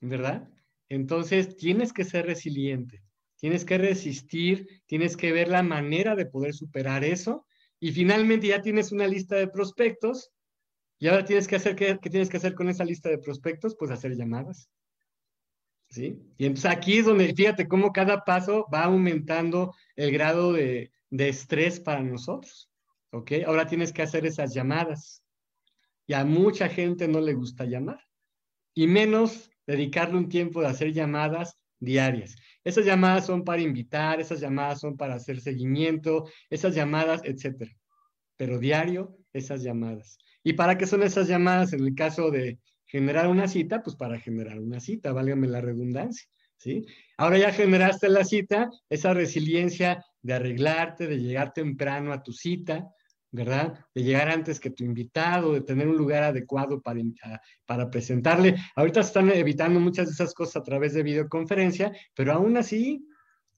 ¿verdad? 0.00 0.48
Entonces 0.88 1.58
tienes 1.58 1.92
que 1.92 2.04
ser 2.04 2.24
resiliente, 2.24 3.02
tienes 3.36 3.66
que 3.66 3.76
resistir, 3.76 4.66
tienes 4.86 5.14
que 5.14 5.32
ver 5.32 5.48
la 5.48 5.62
manera 5.62 6.16
de 6.16 6.24
poder 6.24 6.54
superar 6.54 7.04
eso 7.04 7.46
y 7.86 7.92
finalmente 7.92 8.48
ya 8.48 8.60
tienes 8.60 8.90
una 8.90 9.06
lista 9.06 9.36
de 9.36 9.46
prospectos 9.46 10.32
y 10.98 11.06
ahora 11.06 11.24
tienes 11.24 11.46
que 11.46 11.54
hacer, 11.54 11.76
¿qué, 11.76 11.94
tienes 11.94 12.28
que 12.28 12.38
hacer 12.38 12.56
con 12.56 12.68
esa 12.68 12.84
lista 12.84 13.08
de 13.08 13.18
prospectos? 13.18 13.76
Pues 13.78 13.92
hacer 13.92 14.16
llamadas. 14.16 14.68
¿Sí? 15.88 16.20
Y 16.36 16.46
entonces 16.46 16.68
aquí 16.68 16.98
es 16.98 17.04
donde, 17.04 17.32
fíjate 17.32 17.68
cómo 17.68 17.92
cada 17.92 18.24
paso 18.24 18.66
va 18.74 18.82
aumentando 18.82 19.72
el 19.94 20.10
grado 20.10 20.52
de, 20.52 20.90
de 21.10 21.28
estrés 21.28 21.78
para 21.78 22.02
nosotros. 22.02 22.68
¿Ok? 23.12 23.30
Ahora 23.46 23.68
tienes 23.68 23.92
que 23.92 24.02
hacer 24.02 24.26
esas 24.26 24.52
llamadas. 24.52 25.22
Y 26.08 26.14
a 26.14 26.24
mucha 26.24 26.68
gente 26.68 27.06
no 27.06 27.20
le 27.20 27.34
gusta 27.34 27.66
llamar. 27.66 28.00
Y 28.74 28.88
menos 28.88 29.48
dedicarle 29.64 30.18
un 30.18 30.28
tiempo 30.28 30.60
de 30.60 30.66
hacer 30.66 30.92
llamadas 30.92 31.56
diarias. 31.78 32.36
Esas 32.64 32.84
llamadas 32.84 33.26
son 33.26 33.44
para 33.44 33.62
invitar, 33.62 34.20
esas 34.20 34.40
llamadas 34.40 34.80
son 34.80 34.96
para 34.96 35.14
hacer 35.14 35.40
seguimiento, 35.40 36.28
esas 36.50 36.74
llamadas, 36.74 37.20
etcétera. 37.24 37.72
Pero 38.36 38.58
diario, 38.58 39.16
esas 39.32 39.62
llamadas. 39.62 40.18
¿Y 40.42 40.54
para 40.54 40.78
qué 40.78 40.86
son 40.86 41.02
esas 41.02 41.28
llamadas 41.28 41.72
en 41.72 41.84
el 41.84 41.94
caso 41.94 42.30
de 42.30 42.58
generar 42.86 43.28
una 43.28 43.48
cita? 43.48 43.82
Pues 43.82 43.96
para 43.96 44.18
generar 44.18 44.60
una 44.60 44.80
cita, 44.80 45.12
válgame 45.12 45.48
la 45.48 45.60
redundancia, 45.60 46.28
¿sí? 46.56 46.86
Ahora 47.16 47.38
ya 47.38 47.52
generaste 47.52 48.08
la 48.08 48.24
cita, 48.24 48.70
esa 48.88 49.12
resiliencia 49.14 50.04
de 50.22 50.34
arreglarte, 50.34 51.06
de 51.06 51.18
llegar 51.18 51.52
temprano 51.52 52.12
a 52.12 52.22
tu 52.22 52.32
cita, 52.32 52.88
¿verdad? 53.36 53.84
De 53.94 54.02
llegar 54.02 54.30
antes 54.30 54.58
que 54.58 54.70
tu 54.70 54.82
invitado, 54.82 55.52
de 55.52 55.60
tener 55.60 55.86
un 55.86 55.98
lugar 55.98 56.22
adecuado 56.22 56.80
para, 56.80 57.02
para 57.66 57.90
presentarle. 57.90 58.56
Ahorita 58.74 59.02
se 59.02 59.08
están 59.08 59.30
evitando 59.30 59.78
muchas 59.78 60.06
de 60.06 60.12
esas 60.12 60.32
cosas 60.32 60.56
a 60.56 60.62
través 60.62 60.94
de 60.94 61.02
videoconferencia, 61.02 61.92
pero 62.14 62.32
aún 62.32 62.56
así, 62.56 63.06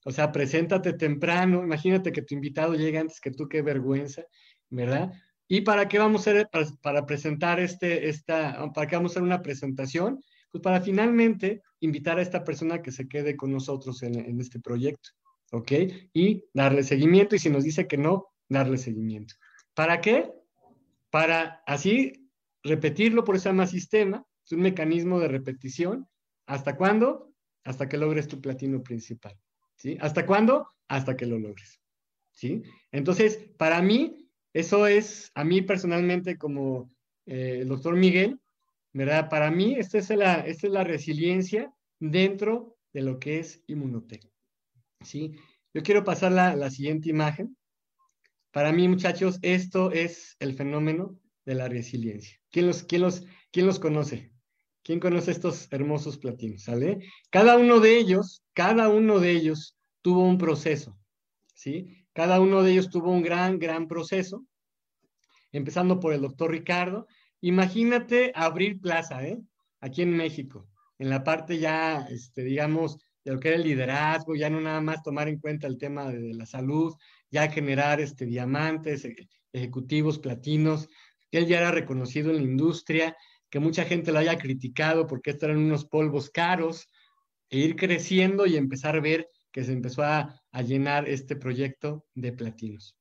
o 0.04 0.10
sea, 0.10 0.32
preséntate 0.32 0.94
temprano. 0.94 1.62
Imagínate 1.62 2.10
que 2.10 2.22
tu 2.22 2.34
invitado 2.34 2.74
llegue 2.74 2.98
antes 2.98 3.20
que 3.20 3.30
tú, 3.30 3.48
qué 3.48 3.62
vergüenza, 3.62 4.24
¿verdad? 4.68 5.12
¿Y 5.46 5.60
para 5.60 5.86
qué 5.86 6.00
vamos 6.00 6.26
a 6.26 6.30
hacer, 6.32 6.48
para, 6.82 7.06
presentar 7.06 7.60
este, 7.60 8.08
esta, 8.08 8.72
para 8.74 8.88
qué 8.88 8.96
vamos 8.96 9.12
a 9.12 9.14
hacer 9.14 9.22
una 9.22 9.42
presentación? 9.42 10.20
Pues 10.50 10.60
para 10.60 10.80
finalmente 10.80 11.62
invitar 11.78 12.18
a 12.18 12.22
esta 12.22 12.42
persona 12.42 12.82
que 12.82 12.90
se 12.90 13.06
quede 13.06 13.36
con 13.36 13.52
nosotros 13.52 14.02
en, 14.02 14.18
en 14.18 14.40
este 14.40 14.58
proyecto, 14.58 15.10
¿ok? 15.52 15.72
Y 16.12 16.44
darle 16.52 16.82
seguimiento 16.82 17.36
y 17.36 17.38
si 17.38 17.48
nos 17.48 17.62
dice 17.62 17.86
que 17.86 17.96
no, 17.96 18.26
darle 18.48 18.76
seguimiento. 18.76 19.34
¿Para 19.78 20.00
qué? 20.00 20.32
Para 21.08 21.62
así 21.64 22.28
repetirlo, 22.64 23.22
por 23.22 23.36
eso 23.36 23.44
se 23.44 23.48
llama 23.50 23.68
sistema, 23.68 24.26
es 24.44 24.50
un 24.50 24.62
mecanismo 24.62 25.20
de 25.20 25.28
repetición. 25.28 26.08
¿Hasta 26.46 26.76
cuándo? 26.76 27.32
Hasta 27.62 27.88
que 27.88 27.96
logres 27.96 28.26
tu 28.26 28.40
platino 28.40 28.82
principal. 28.82 29.38
¿Sí? 29.76 29.96
¿Hasta 30.00 30.26
cuándo? 30.26 30.66
Hasta 30.88 31.16
que 31.16 31.26
lo 31.26 31.38
logres. 31.38 31.80
¿Sí? 32.32 32.64
Entonces, 32.90 33.36
para 33.56 33.80
mí, 33.80 34.28
eso 34.52 34.88
es, 34.88 35.30
a 35.36 35.44
mí 35.44 35.62
personalmente, 35.62 36.38
como 36.38 36.90
eh, 37.26 37.58
el 37.60 37.68
doctor 37.68 37.94
Miguel, 37.94 38.40
¿verdad? 38.92 39.28
Para 39.30 39.52
mí, 39.52 39.76
esta 39.76 39.98
es, 39.98 40.10
la, 40.10 40.40
esta 40.40 40.66
es 40.66 40.72
la 40.72 40.82
resiliencia 40.82 41.72
dentro 42.00 42.76
de 42.92 43.02
lo 43.02 43.20
que 43.20 43.38
es 43.38 43.62
Inmunotech. 43.68 44.28
¿Sí? 45.04 45.36
Yo 45.72 45.84
quiero 45.84 46.02
pasar 46.02 46.32
la 46.32 46.68
siguiente 46.68 47.10
imagen. 47.10 47.56
Para 48.50 48.72
mí, 48.72 48.88
muchachos, 48.88 49.38
esto 49.42 49.92
es 49.92 50.36
el 50.40 50.54
fenómeno 50.54 51.18
de 51.44 51.54
la 51.54 51.68
resiliencia. 51.68 52.38
¿Quién 52.50 52.66
los, 52.66 52.82
quién 52.82 53.02
los, 53.02 53.24
quién 53.52 53.66
los 53.66 53.78
conoce? 53.78 54.32
¿Quién 54.82 55.00
conoce 55.00 55.32
estos 55.32 55.70
hermosos 55.70 56.16
platinos? 56.16 56.62
¿Sale? 56.62 57.00
Cada 57.30 57.58
uno 57.58 57.78
de 57.80 57.98
ellos, 57.98 58.42
cada 58.54 58.88
uno 58.88 59.20
de 59.20 59.32
ellos 59.32 59.76
tuvo 60.00 60.24
un 60.24 60.38
proceso, 60.38 60.98
¿sí? 61.54 62.06
Cada 62.14 62.40
uno 62.40 62.62
de 62.62 62.72
ellos 62.72 62.88
tuvo 62.88 63.10
un 63.10 63.22
gran, 63.22 63.58
gran 63.58 63.86
proceso, 63.86 64.46
empezando 65.52 66.00
por 66.00 66.14
el 66.14 66.22
doctor 66.22 66.50
Ricardo. 66.50 67.06
Imagínate 67.40 68.32
abrir 68.34 68.80
plaza, 68.80 69.26
¿eh? 69.26 69.38
Aquí 69.80 70.02
en 70.02 70.16
México, 70.16 70.68
en 70.98 71.10
la 71.10 71.22
parte 71.22 71.58
ya, 71.58 72.06
este, 72.10 72.42
digamos, 72.42 72.98
de 73.24 73.32
lo 73.32 73.40
que 73.40 73.48
era 73.48 73.56
el 73.56 73.64
liderazgo, 73.64 74.34
ya 74.34 74.50
no 74.50 74.60
nada 74.60 74.80
más 74.80 75.02
tomar 75.02 75.28
en 75.28 75.38
cuenta 75.38 75.66
el 75.66 75.78
tema 75.78 76.10
de, 76.10 76.34
la 76.34 76.46
salud, 76.46 76.94
ya 77.30 77.50
generar 77.50 78.00
este, 78.00 78.26
diamantes, 78.26 79.04
e, 79.04 79.28
ejecutivos, 79.52 80.18
platinos. 80.18 80.88
Él 81.30 81.46
ya 81.46 81.58
era 81.58 81.70
reconocido 81.70 82.30
en 82.30 82.36
la 82.36 82.42
industria, 82.42 83.16
que 83.50 83.60
mucha 83.60 83.84
gente 83.84 84.12
lo 84.12 84.18
haya 84.18 84.38
criticado 84.38 85.06
porque 85.06 85.30
estos 85.30 85.48
eran 85.48 85.58
unos 85.58 85.84
polvos 85.84 86.30
caros, 86.30 86.88
e 87.50 87.58
ir 87.58 87.76
creciendo 87.76 88.46
y 88.46 88.56
empezar 88.56 88.96
a 88.96 89.00
ver 89.00 89.28
que 89.50 89.64
se 89.64 89.72
empezó 89.72 90.02
a, 90.02 90.34
llenar 90.64 91.08
este 91.08 91.36
proyecto 91.36 92.04
de 92.14 92.32
platinos, 92.32 92.96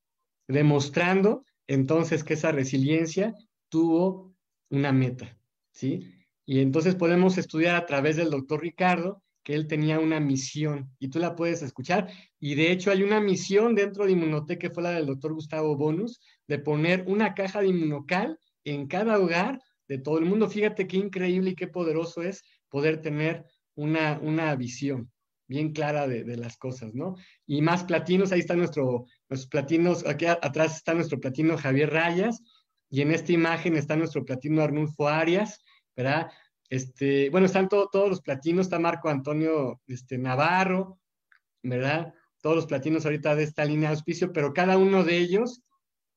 demostrando 0.46 1.44
entonces 1.66 2.22
que 2.22 2.34
esa 2.34 2.52
resiliencia 2.52 3.34
tuvo 3.68 4.32
una 4.70 4.92
meta, 4.92 5.36
¿sí? 5.72 6.14
Y 6.46 6.60
entonces 6.60 6.94
podemos 6.94 7.36
estudiar 7.36 7.74
a 7.74 7.84
través 7.84 8.16
del 8.16 8.30
doctor 8.30 8.60
Ricardo 8.60 9.22
que 9.48 9.54
él 9.54 9.66
tenía 9.66 9.98
una 9.98 10.20
misión 10.20 10.94
y 10.98 11.08
tú 11.08 11.18
la 11.18 11.34
puedes 11.34 11.62
escuchar. 11.62 12.12
Y 12.38 12.54
de 12.54 12.70
hecho 12.70 12.90
hay 12.90 13.02
una 13.02 13.18
misión 13.18 13.74
dentro 13.74 14.04
de 14.04 14.12
Inmunotec 14.12 14.60
que 14.60 14.68
fue 14.68 14.82
la 14.82 14.90
del 14.90 15.06
doctor 15.06 15.32
Gustavo 15.32 15.74
Bonus, 15.74 16.20
de 16.46 16.58
poner 16.58 17.04
una 17.06 17.32
caja 17.32 17.62
de 17.62 17.68
inmunocal 17.68 18.38
en 18.64 18.86
cada 18.88 19.18
hogar 19.18 19.58
de 19.88 19.96
todo 19.96 20.18
el 20.18 20.26
mundo. 20.26 20.50
Fíjate 20.50 20.86
qué 20.86 20.98
increíble 20.98 21.52
y 21.52 21.54
qué 21.54 21.66
poderoso 21.66 22.20
es 22.20 22.42
poder 22.68 23.00
tener 23.00 23.46
una, 23.74 24.20
una 24.22 24.54
visión 24.54 25.10
bien 25.46 25.72
clara 25.72 26.06
de, 26.06 26.36
las 26.36 26.58
cosas, 26.58 26.92
¿no? 26.92 27.16
Y 27.46 27.62
más 27.62 27.84
platinos, 27.84 28.32
ahí 28.32 28.40
están 28.40 28.58
nuestro, 28.58 29.06
nuestros 29.30 29.48
platinos, 29.48 30.06
aquí 30.06 30.26
atrás 30.26 30.76
está 30.76 30.92
nuestro 30.92 31.20
platino 31.20 31.56
Javier 31.56 31.90
Rayas, 31.90 32.42
y 32.90 33.00
en 33.00 33.12
esta 33.12 33.32
imagen 33.32 33.78
está 33.78 33.96
nuestro 33.96 34.26
platino 34.26 34.60
Arnulfo 34.60 35.08
Arias, 35.08 35.64
¿verdad? 35.96 36.30
Este, 36.70 37.30
bueno, 37.30 37.46
están 37.46 37.68
todos 37.68 38.08
los 38.08 38.20
platinos, 38.20 38.66
está 38.66 38.78
Marco 38.78 39.08
Antonio 39.08 39.80
este, 39.86 40.18
Navarro, 40.18 41.00
¿verdad? 41.62 42.14
Todos 42.40 42.56
los 42.56 42.66
platinos 42.66 43.04
ahorita 43.04 43.34
de 43.34 43.44
esta 43.44 43.64
línea 43.64 43.88
de 43.88 43.96
auspicio, 43.96 44.32
pero 44.32 44.52
cada 44.52 44.76
uno 44.76 45.02
de 45.02 45.16
ellos 45.16 45.62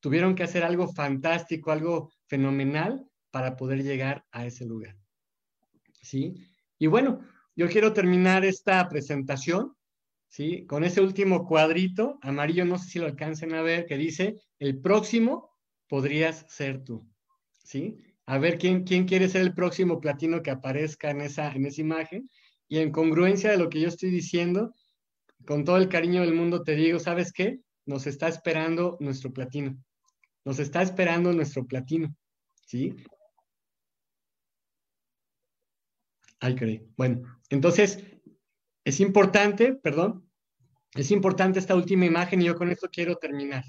tuvieron 0.02 0.36
que 0.36 0.44
hacer 0.44 0.64
algo 0.64 0.88
fantástico, 0.88 1.72
algo 1.72 2.12
fenomenal 2.28 3.06
para 3.32 3.56
poder 3.56 3.84
llegar 3.84 4.26
a 4.32 4.46
ese 4.46 4.66
lugar. 4.66 4.98
¿Sí? 6.02 6.36
Y 6.78 6.88
bueno, 6.88 7.22
yo 7.56 7.70
quiero 7.70 7.94
terminar 7.94 8.44
esta 8.44 8.88
presentación, 8.90 9.76
¿sí? 10.28 10.66
Con 10.66 10.84
ese 10.84 11.02
último 11.02 11.46
cuadrito 11.46 12.18
amarillo, 12.22 12.66
no 12.66 12.78
sé 12.78 12.90
si 12.90 13.00
lo 13.00 13.06
alcancen 13.06 13.54
a 13.54 13.62
ver, 13.62 13.86
que 13.86 13.98
dice, 13.98 14.36
el 14.60 14.82
próximo 14.82 15.52
podrías 15.88 16.46
ser 16.50 16.84
tú, 16.84 17.08
¿sí? 17.52 17.98
A 18.26 18.38
ver 18.38 18.58
quién, 18.58 18.84
quién 18.84 19.06
quiere 19.06 19.28
ser 19.30 19.42
el 19.42 19.54
próximo 19.54 20.00
platino 20.00 20.42
que 20.42 20.52
aparezca 20.52 21.10
en 21.10 21.22
esa, 21.22 21.52
en 21.52 21.66
esa 21.66 21.82
imagen. 21.82 22.30
Y 22.68 22.80
en 22.80 22.92
congruencia 22.92 23.52
de 23.52 23.58
lo 23.58 23.70
que 23.70 23.82
yo 23.82 23.90
estoy 23.90 24.10
diciendo, 24.10 24.74
con 25.46 25.66
todo 25.66 25.78
el 25.78 25.90
cariño 25.90 26.22
del 26.22 26.34
mundo 26.34 26.64
te 26.64 26.76
digo, 26.76 27.00
¿sabes 27.00 27.34
qué? 27.34 27.60
Nos 27.86 28.08
está 28.08 28.28
esperando 28.28 28.98
nuestro 29.00 29.34
platino. 29.34 29.78
Nos 30.46 30.60
está 30.60 30.82
esperando 30.82 31.34
nuestro 31.34 31.66
platino, 31.66 32.16
¿sí? 32.66 32.96
Ay, 36.40 36.56
creí. 36.56 36.82
Bueno, 36.98 37.22
entonces 37.50 38.04
es 38.84 39.00
importante, 39.00 39.74
perdón, 39.74 40.28
es 40.96 41.12
importante 41.12 41.60
esta 41.60 41.76
última 41.76 42.06
imagen 42.06 42.42
y 42.42 42.46
yo 42.46 42.56
con 42.56 42.70
esto 42.72 42.90
quiero 42.92 43.16
terminar. 43.16 43.64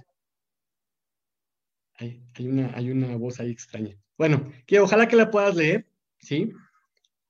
Hay, 2.03 2.47
una, 2.47 2.73
hay 2.75 2.91
una 2.91 3.17
voz 3.17 3.41
ahí 3.41 3.51
extraña. 3.51 3.97
Bueno, 4.19 4.53
que 4.67 4.81
ojalá 4.81 5.09
que 5.09 5.17
la 5.17 5.31
puedas 5.31 5.55
leer, 5.55 5.87
¿sí? 6.19 6.51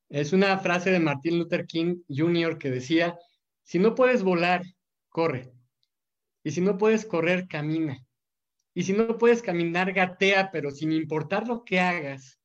Es 0.09 0.33
una 0.33 0.59
frase 0.59 0.91
de 0.91 1.01
Martin 1.01 1.39
Luther 1.39 1.67
King 1.67 2.03
Jr. 2.09 2.59
que 2.59 2.71
decía, 2.71 3.19
si 3.63 3.79
no 3.79 3.95
puedes 3.95 4.23
volar, 4.23 4.63
corre. 5.09 5.53
Y 6.45 6.51
si 6.51 6.61
no 6.61 6.77
puedes 6.77 7.07
correr, 7.07 7.47
camina. 7.49 8.05
Y 8.75 8.83
si 8.85 8.93
no 8.93 9.19
puedes 9.19 9.43
caminar, 9.43 9.93
gatea, 9.93 10.51
pero 10.51 10.71
sin 10.71 10.93
importar 10.93 11.47
lo 11.47 11.65
que 11.65 11.81
hagas, 11.81 12.39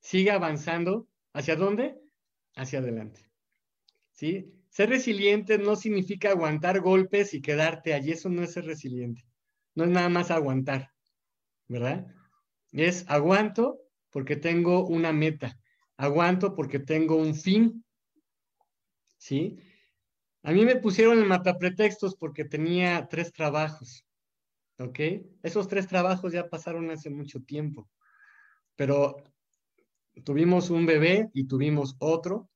sigue 0.00 0.30
avanzando. 0.30 1.06
¿Hacia 1.32 1.54
dónde? 1.54 1.94
hacia 2.54 2.80
adelante. 2.80 3.28
¿Sí? 4.12 4.52
Ser 4.68 4.90
resiliente 4.90 5.58
no 5.58 5.76
significa 5.76 6.30
aguantar 6.30 6.80
golpes 6.80 7.34
y 7.34 7.40
quedarte 7.40 7.94
allí. 7.94 8.12
Eso 8.12 8.28
no 8.28 8.42
es 8.42 8.52
ser 8.52 8.66
resiliente. 8.66 9.24
No 9.74 9.84
es 9.84 9.90
nada 9.90 10.08
más 10.08 10.30
aguantar, 10.30 10.90
¿verdad? 11.70 12.04
Es 12.72 13.04
aguanto 13.08 13.78
porque 14.10 14.34
tengo 14.34 14.86
una 14.88 15.12
meta. 15.12 15.56
Aguanto 15.96 16.56
porque 16.56 16.80
tengo 16.80 17.14
un 17.14 17.34
fin. 17.34 17.84
¿Sí? 19.18 19.60
A 20.42 20.50
mí 20.50 20.64
me 20.64 20.76
pusieron 20.76 21.20
en 21.20 21.28
matapretextos 21.28 22.16
porque 22.16 22.44
tenía 22.44 23.06
tres 23.08 23.32
trabajos. 23.32 24.04
¿Ok? 24.78 24.98
Esos 25.44 25.68
tres 25.68 25.86
trabajos 25.86 26.32
ya 26.32 26.48
pasaron 26.48 26.90
hace 26.90 27.08
mucho 27.08 27.40
tiempo. 27.40 27.88
Pero 28.74 29.22
tuvimos 30.24 30.70
un 30.70 30.86
bebé 30.86 31.30
y 31.34 31.46
tuvimos 31.46 31.94
otro, 32.00 32.50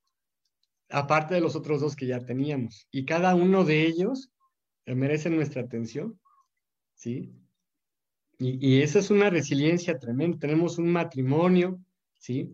aparte 0.89 1.35
de 1.35 1.41
los 1.41 1.55
otros 1.55 1.81
dos 1.81 1.95
que 1.95 2.07
ya 2.07 2.19
teníamos. 2.19 2.89
Y 2.91 3.05
cada 3.05 3.37
uno 3.37 3.63
de 3.65 3.87
ellos 3.87 4.33
merece 4.87 5.31
nuestra 5.31 5.63
atención, 5.63 6.19
¿sí? 6.95 7.44
Y, 8.47 8.83
esa 8.83 8.99
es 8.99 9.11
una 9.11 9.31
resiliencia 9.31 9.99
tremenda. 9.99 10.39
Tenemos 10.39 10.79
un 10.79 10.93
matrimonio, 10.93 11.81
¿sí? 12.19 12.53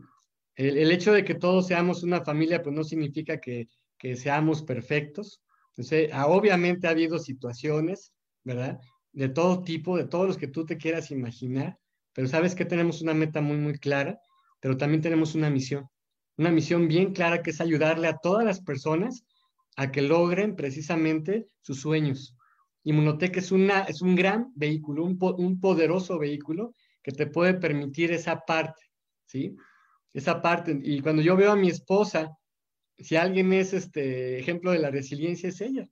El, 0.54 0.90
hecho 0.92 1.12
de 1.12 1.24
que 1.24 1.34
todos 1.34 1.66
seamos 1.66 2.02
una 2.02 2.24
familia, 2.24 2.62
pues 2.62 2.74
no 2.74 2.84
significa 2.84 3.40
que, 3.40 3.68
que 3.98 4.14
seamos 4.16 4.62
perfectos. 4.62 5.42
Entonces, 5.70 6.10
ah, 6.12 6.26
obviamente 6.28 6.86
ha 6.86 6.90
habido 6.90 7.18
situaciones, 7.18 8.12
¿verdad? 8.44 8.78
De 9.12 9.28
todo 9.28 9.62
tipo, 9.62 9.96
de 9.96 10.06
todos 10.06 10.26
los 10.28 10.36
que 10.36 10.48
tú 10.48 10.64
te 10.64 10.76
quieras 10.76 11.10
imaginar, 11.10 11.78
pero 12.12 12.28
sabes 12.28 12.54
que 12.54 12.64
tenemos 12.64 13.02
una 13.02 13.14
meta 13.14 13.40
muy, 13.40 13.56
muy 13.56 13.78
clara 13.78 14.20
pero 14.60 14.76
también 14.76 15.02
tenemos 15.02 15.34
una 15.34 15.50
misión, 15.50 15.88
una 16.36 16.50
misión 16.50 16.86
bien 16.86 17.12
clara 17.12 17.42
que 17.42 17.50
es 17.50 17.60
ayudarle 17.60 18.06
a 18.06 18.18
todas 18.18 18.44
las 18.44 18.60
personas 18.60 19.24
a 19.76 19.90
que 19.90 20.02
logren 20.02 20.54
precisamente 20.54 21.48
sus 21.62 21.80
sueños. 21.80 22.36
Inmunotech 22.84 23.36
es, 23.36 23.52
una, 23.52 23.82
es 23.82 24.00
un 24.00 24.16
gran 24.16 24.52
vehículo, 24.54 25.04
un, 25.04 25.60
poderoso 25.60 26.18
vehículo 26.18 26.74
que 27.02 27.12
te 27.12 27.26
puede 27.26 27.54
permitir 27.54 28.12
esa 28.12 28.40
parte, 28.40 28.82
¿sí? 29.26 29.54
Esa 30.12 30.40
parte. 30.40 30.78
Y 30.82 31.00
cuando 31.00 31.22
yo 31.22 31.36
veo 31.36 31.52
a 31.52 31.56
mi 31.56 31.68
esposa, 31.68 32.36
si 32.98 33.16
alguien 33.16 33.52
es 33.52 33.72
este 33.72 34.38
ejemplo 34.38 34.72
de 34.72 34.78
la 34.78 34.90
resiliencia, 34.90 35.48
es 35.48 35.60
ella. 35.60 35.88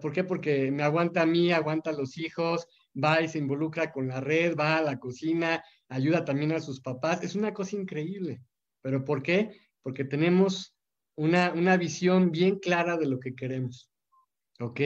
¿Por 0.00 0.12
qué? 0.12 0.22
Porque 0.22 0.70
me 0.70 0.84
aguanta 0.84 1.22
a 1.22 1.26
mí, 1.26 1.52
aguanta 1.52 1.90
a 1.90 1.94
los 1.94 2.16
hijos, 2.16 2.68
va 3.02 3.20
y 3.20 3.28
se 3.28 3.38
involucra 3.38 3.90
con 3.90 4.06
la 4.08 4.20
red, 4.20 4.56
va 4.56 4.76
a 4.76 4.82
la 4.82 4.98
cocina, 4.98 5.62
ayuda 5.88 6.24
también 6.24 6.52
a 6.52 6.60
sus 6.60 6.80
papás. 6.80 7.22
Es 7.24 7.34
una 7.34 7.52
cosa 7.52 7.76
increíble. 7.76 8.42
¿Pero 8.80 9.04
por 9.04 9.22
qué? 9.22 9.58
Porque 9.82 10.04
tenemos 10.04 10.76
una, 11.16 11.52
una 11.52 11.76
visión 11.76 12.30
bien 12.30 12.60
clara 12.60 12.96
de 12.96 13.06
lo 13.06 13.18
que 13.18 13.34
queremos. 13.34 13.90
¿Ok? 14.60 14.80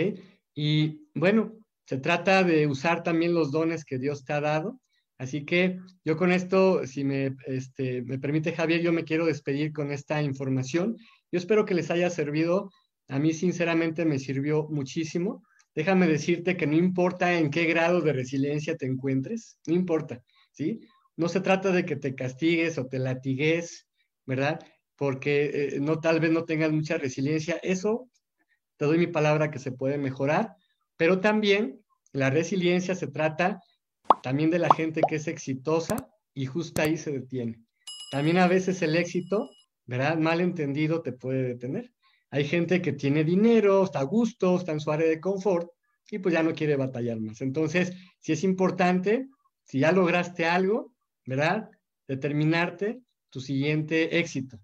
Y 0.55 1.06
bueno, 1.17 1.53
se 1.87 1.99
trata 1.99 2.45
de 2.45 2.67
usar 2.67 3.03
también 3.03 3.35
los 3.35 3.51
dones 3.51 3.85
que 3.85 3.99
Dios 3.99 4.25
te 4.25 4.33
ha 4.33 4.41
dado 4.41 4.81
Así 5.19 5.45
que 5.45 5.79
yo 6.05 6.17
con 6.17 6.31
esto, 6.31 6.87
si 6.87 7.05
me, 7.05 7.37
este, 7.47 8.03
me 8.03 8.19
permite 8.19 8.53
Javier, 8.53 8.83
yo 8.83 8.93
me 8.93 9.05
quiero 9.05 9.25
despedir 9.25 9.73
con 9.73 9.91
esta 9.91 10.23
información. 10.23 10.97
Yo 11.33 11.39
espero 11.39 11.65
que 11.65 11.75
les 11.75 11.91
haya 11.91 12.11
servido. 12.11 12.71
A 13.09 13.19
mí 13.19 13.33
sinceramente 13.33 14.05
me 14.05 14.19
sirvió 14.19 14.69
muchísimo. 14.69 15.43
Déjame 15.75 16.07
decirte 16.07 16.57
que 16.57 16.67
no 16.67 16.77
importa 16.77 17.39
en 17.39 17.51
qué 17.51 17.65
grado 17.65 18.01
de 18.01 18.13
resiliencia 18.13 18.77
te 18.77 18.87
encuentres, 18.87 19.59
no 19.67 19.75
importa, 19.75 20.23
¿sí? 20.53 20.81
No 21.17 21.29
se 21.29 21.41
trata 21.41 21.71
de 21.71 21.85
que 21.85 21.97
te 21.97 22.15
castigues 22.15 22.79
o 22.79 22.87
te 22.87 22.99
latigues, 22.99 23.87
¿verdad? 24.25 24.59
Porque 24.97 25.75
eh, 25.77 25.81
no 25.81 26.01
tal 26.01 26.21
vez 26.21 26.31
no 26.31 26.45
tengas 26.45 26.73
mucha 26.73 26.97
resiliencia. 26.99 27.59
Eso 27.63 28.11
te 28.77 28.87
doy 28.87 28.99
mi 28.99 29.07
palabra 29.07 29.51
que 29.51 29.59
se 29.59 29.73
puede 29.73 29.99
mejorar, 29.99 30.55
pero 30.97 31.21
también 31.21 31.81
la 32.13 32.31
resiliencia 32.31 32.95
se 32.95 33.09
trata 33.09 33.61
también 34.23 34.51
de 34.51 34.59
la 34.59 34.73
gente 34.75 35.01
que 35.09 35.17
es 35.17 35.29
exitosa 35.29 36.09
y 36.35 36.47
justo 36.47 36.83
ahí 36.83 36.97
se 36.97 37.13
detiene. 37.13 37.61
También 38.11 38.39
a 38.39 38.47
veces 38.47 38.83
el 38.83 38.97
éxito, 38.97 39.51
¿verdad? 39.85 40.17
Mal 40.19 40.41
entendido 40.41 41.03
te 41.03 41.13
puede 41.13 41.43
detener. 41.43 41.93
Hay 42.31 42.45
gente 42.45 42.83
que 42.83 42.93
tiene 42.93 43.25
dinero, 43.25 43.85
está 43.85 44.01
a 44.01 44.05
gusto, 44.05 44.57
está 44.57 44.73
en 44.73 44.81
su 44.81 44.91
área 44.91 45.09
de 45.09 45.21
confort 45.21 45.69
y 46.11 46.19
pues 46.19 46.33
ya 46.33 46.43
no 46.43 46.55
quiere 46.55 46.77
batallar 46.77 47.21
más. 47.21 47.41
Entonces, 47.41 47.93
si 48.21 48.33
es 48.33 48.45
importante, 48.45 49.29
si 49.65 49.81
ya 49.81 49.93
lograste 49.93 50.47
algo, 50.47 50.93
¿verdad? 51.25 51.69
Determinarte 52.07 53.01
tu 53.31 53.41
siguiente 53.41 54.19
éxito. 54.19 54.59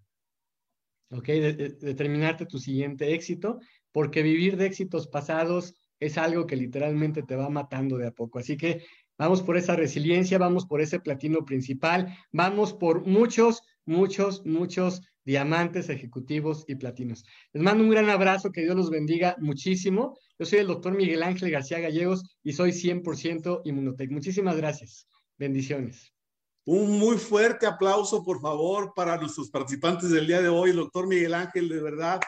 ¿Ok? 1.11 1.27
determinarte 1.27 2.47
tu 2.47 2.59
siguiente 2.59 3.13
éxito, 3.13 3.59
porque 3.91 4.23
vivir 4.23 4.57
de 4.57 4.65
éxitos 4.65 5.09
pasados 5.09 5.75
es 6.05 6.19
algo 6.19 6.47
que 6.47 6.57
literalmente 6.57 7.23
te 7.23 7.37
va 7.37 7.49
matando 7.49 7.97
de 7.97 8.09
a 8.09 8.11
poco. 8.11 8.39
Así 8.39 8.57
que 8.57 8.83
Vamos 9.23 9.43
por 9.43 9.57
esa 9.57 9.77
resiliencia, 9.77 10.37
vamos 10.37 10.67
por 10.67 10.81
ese 10.81 10.99
platino 10.99 11.45
principal, 11.45 12.17
vamos 12.33 12.73
por 12.75 13.07
muchos, 13.07 13.63
muchos, 13.85 14.45
muchos 14.45 15.03
diamantes 15.25 15.89
ejecutivos 15.91 16.65
y 16.67 16.75
platinos. 16.75 17.25
Les 17.53 17.63
mando 17.63 17.85
un 17.85 17.91
gran 17.91 18.11
abrazo, 18.11 18.51
que 18.51 18.63
Dios 18.63 18.75
los 18.75 18.91
bendiga 18.91 19.37
muchísimo. 19.39 20.19
Yo 20.41 20.47
soy 20.47 20.61
el 20.61 20.67
doctor 20.67 20.95
Miguel 20.95 21.23
Ángel 21.23 21.53
García 21.53 21.79
Gallegos 21.79 22.25
y 22.43 22.53
soy 22.53 22.73
100% 22.73 23.63
Inmunotec. 23.65 24.11
Muchísimas 24.11 24.57
gracias. 24.57 25.07
Bendiciones. 25.39 26.13
Un 26.65 26.99
muy 26.99 27.17
fuerte 27.19 27.67
aplauso, 27.67 28.25
por 28.25 28.41
favor, 28.41 28.93
para 28.95 29.19
nuestros 29.19 29.51
participantes 29.51 30.11
del 30.11 30.27
día 30.27 30.41
de 30.41 30.49
hoy, 30.49 30.73
doctor 30.73 31.07
Miguel 31.07 31.35
Ángel, 31.35 31.69
de 31.69 31.81
verdad. 31.81 32.21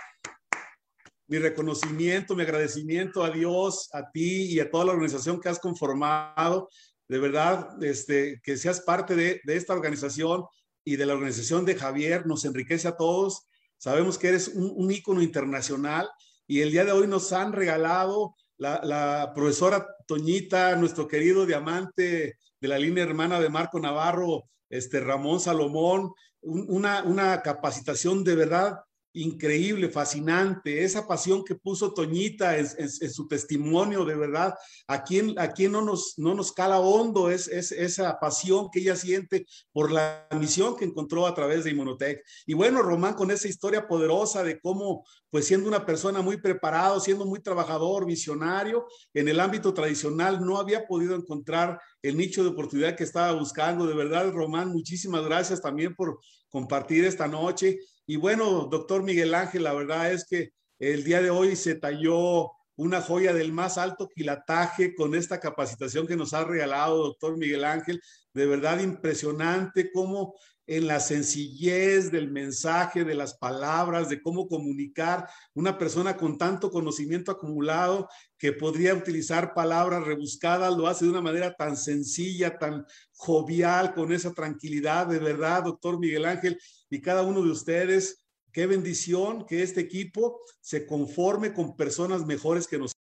Mi 1.26 1.38
reconocimiento, 1.38 2.36
mi 2.36 2.42
agradecimiento 2.42 3.24
a 3.24 3.30
Dios, 3.30 3.88
a 3.92 4.10
ti 4.10 4.52
y 4.52 4.60
a 4.60 4.70
toda 4.70 4.84
la 4.84 4.92
organización 4.92 5.40
que 5.40 5.48
has 5.48 5.58
conformado. 5.58 6.68
De 7.08 7.18
verdad, 7.18 7.82
este, 7.82 8.40
que 8.42 8.56
seas 8.56 8.80
parte 8.80 9.14
de, 9.14 9.40
esta 9.46 9.72
organización 9.72 10.44
y 10.84 10.96
de 10.96 11.06
la 11.06 11.14
organización 11.14 11.64
de 11.64 11.76
Javier, 11.76 12.26
nos 12.26 12.44
enriquece 12.44 12.88
a 12.88 12.96
todos. 12.96 13.46
Sabemos 13.78 14.18
que 14.18 14.28
eres 14.28 14.48
un, 14.48 14.90
ícono 14.90 15.22
internacional 15.22 16.08
y 16.46 16.60
el 16.60 16.70
día 16.70 16.84
de 16.84 16.92
hoy 16.92 17.06
nos 17.06 17.32
han 17.32 17.52
regalado 17.52 18.34
la, 18.58 19.32
profesora 19.34 19.86
Toñita, 20.06 20.76
nuestro 20.76 21.08
querido 21.08 21.46
diamante 21.46 22.36
de 22.60 22.68
la 22.68 22.78
línea 22.78 23.04
hermana 23.04 23.40
de 23.40 23.48
Marco 23.48 23.80
Navarro, 23.80 24.44
este 24.68 25.00
Ramón 25.00 25.40
Salomón, 25.40 26.12
una, 26.42 27.02
una 27.02 27.40
capacitación 27.40 28.24
de 28.24 28.34
verdad 28.34 28.80
increíble, 29.14 29.88
fascinante, 29.88 30.82
esa 30.82 31.06
pasión 31.06 31.44
que 31.44 31.54
puso 31.54 31.94
Toñita 31.94 32.58
en, 32.58 32.66
su 32.90 33.28
testimonio, 33.28 34.04
de 34.04 34.16
verdad, 34.16 34.54
a 34.88 35.04
quien, 35.04 35.38
a 35.38 35.52
quien 35.52 35.72
no, 35.72 35.82
nos, 35.82 36.14
no 36.18 36.34
nos 36.34 36.52
cala 36.52 36.80
hondo 36.80 37.30
es, 37.30 37.46
es, 37.46 37.70
esa 37.70 38.18
pasión 38.18 38.68
que 38.72 38.80
ella 38.80 38.96
siente 38.96 39.46
por 39.72 39.92
la 39.92 40.26
misión 40.32 40.76
que 40.76 40.84
encontró 40.84 41.26
a 41.26 41.34
través 41.34 41.62
de 41.62 41.70
Inmunotech. 41.70 42.22
Y 42.44 42.54
bueno, 42.54 42.82
Román, 42.82 43.14
con 43.14 43.30
esa 43.30 43.46
historia 43.46 43.86
poderosa 43.86 44.42
de 44.42 44.58
cómo, 44.60 45.04
pues 45.30 45.46
siendo 45.46 45.68
una 45.68 45.86
persona 45.86 46.20
muy 46.20 46.38
preparado, 46.38 46.98
siendo 46.98 47.24
muy 47.24 47.40
trabajador, 47.40 48.06
visionario, 48.06 48.86
en 49.14 49.28
el 49.28 49.38
ámbito 49.38 49.72
tradicional 49.72 50.44
no 50.44 50.58
había 50.58 50.86
podido 50.86 51.14
encontrar 51.14 51.80
el 52.02 52.16
nicho 52.16 52.42
de 52.42 52.50
oportunidad 52.50 52.96
que 52.96 53.04
estaba 53.04 53.32
buscando. 53.32 53.86
De 53.86 53.94
verdad, 53.94 54.32
Román, 54.32 54.70
muchísimas 54.70 55.24
gracias 55.24 55.60
también 55.60 55.94
por 55.94 56.18
compartir 56.48 57.04
esta 57.04 57.26
noche. 57.26 57.78
Y 58.06 58.16
bueno, 58.16 58.68
doctor 58.70 59.02
Miguel 59.02 59.34
Ángel, 59.34 59.64
la 59.64 59.72
verdad 59.72 60.12
es 60.12 60.26
que 60.26 60.52
el 60.78 61.04
día 61.04 61.22
de 61.22 61.30
hoy 61.30 61.56
se 61.56 61.74
talló 61.74 62.50
una 62.76 63.00
joya 63.00 63.32
del 63.32 63.52
más 63.52 63.78
alto 63.78 64.08
quilataje 64.14 64.94
con 64.94 65.14
esta 65.14 65.40
capacitación 65.40 66.06
que 66.06 66.16
nos 66.16 66.34
ha 66.34 66.44
regalado 66.44 66.98
doctor 66.98 67.38
Miguel 67.38 67.64
Ángel. 67.64 68.02
De 68.34 68.46
verdad 68.46 68.80
impresionante 68.80 69.90
cómo 69.92 70.34
en 70.66 70.86
la 70.86 70.98
sencillez 70.98 72.10
del 72.10 72.30
mensaje, 72.30 73.04
de 73.04 73.14
las 73.14 73.34
palabras, 73.34 74.08
de 74.08 74.22
cómo 74.22 74.48
comunicar, 74.48 75.28
una 75.52 75.76
persona 75.76 76.16
con 76.16 76.38
tanto 76.38 76.70
conocimiento 76.70 77.30
acumulado 77.30 78.08
que 78.38 78.52
podría 78.52 78.94
utilizar 78.94 79.52
palabras 79.52 80.04
rebuscadas, 80.04 80.74
lo 80.74 80.86
hace 80.86 81.04
de 81.04 81.10
una 81.10 81.20
manera 81.20 81.54
tan 81.54 81.76
sencilla, 81.76 82.58
tan 82.58 82.86
jovial, 83.12 83.94
con 83.94 84.12
esa 84.12 84.32
tranquilidad, 84.32 85.06
de 85.06 85.18
verdad, 85.18 85.64
doctor 85.64 85.98
Miguel 85.98 86.24
Ángel, 86.24 86.58
y 86.94 87.00
cada 87.00 87.22
uno 87.22 87.42
de 87.42 87.50
ustedes. 87.50 88.24
Qué 88.52 88.66
bendición 88.66 89.46
que 89.46 89.62
este 89.62 89.80
equipo 89.80 90.40
se 90.60 90.86
conforme 90.86 91.52
con 91.52 91.76
personas 91.76 92.24
mejores 92.24 92.68
que 92.68 92.78
nosotros. 92.78 93.03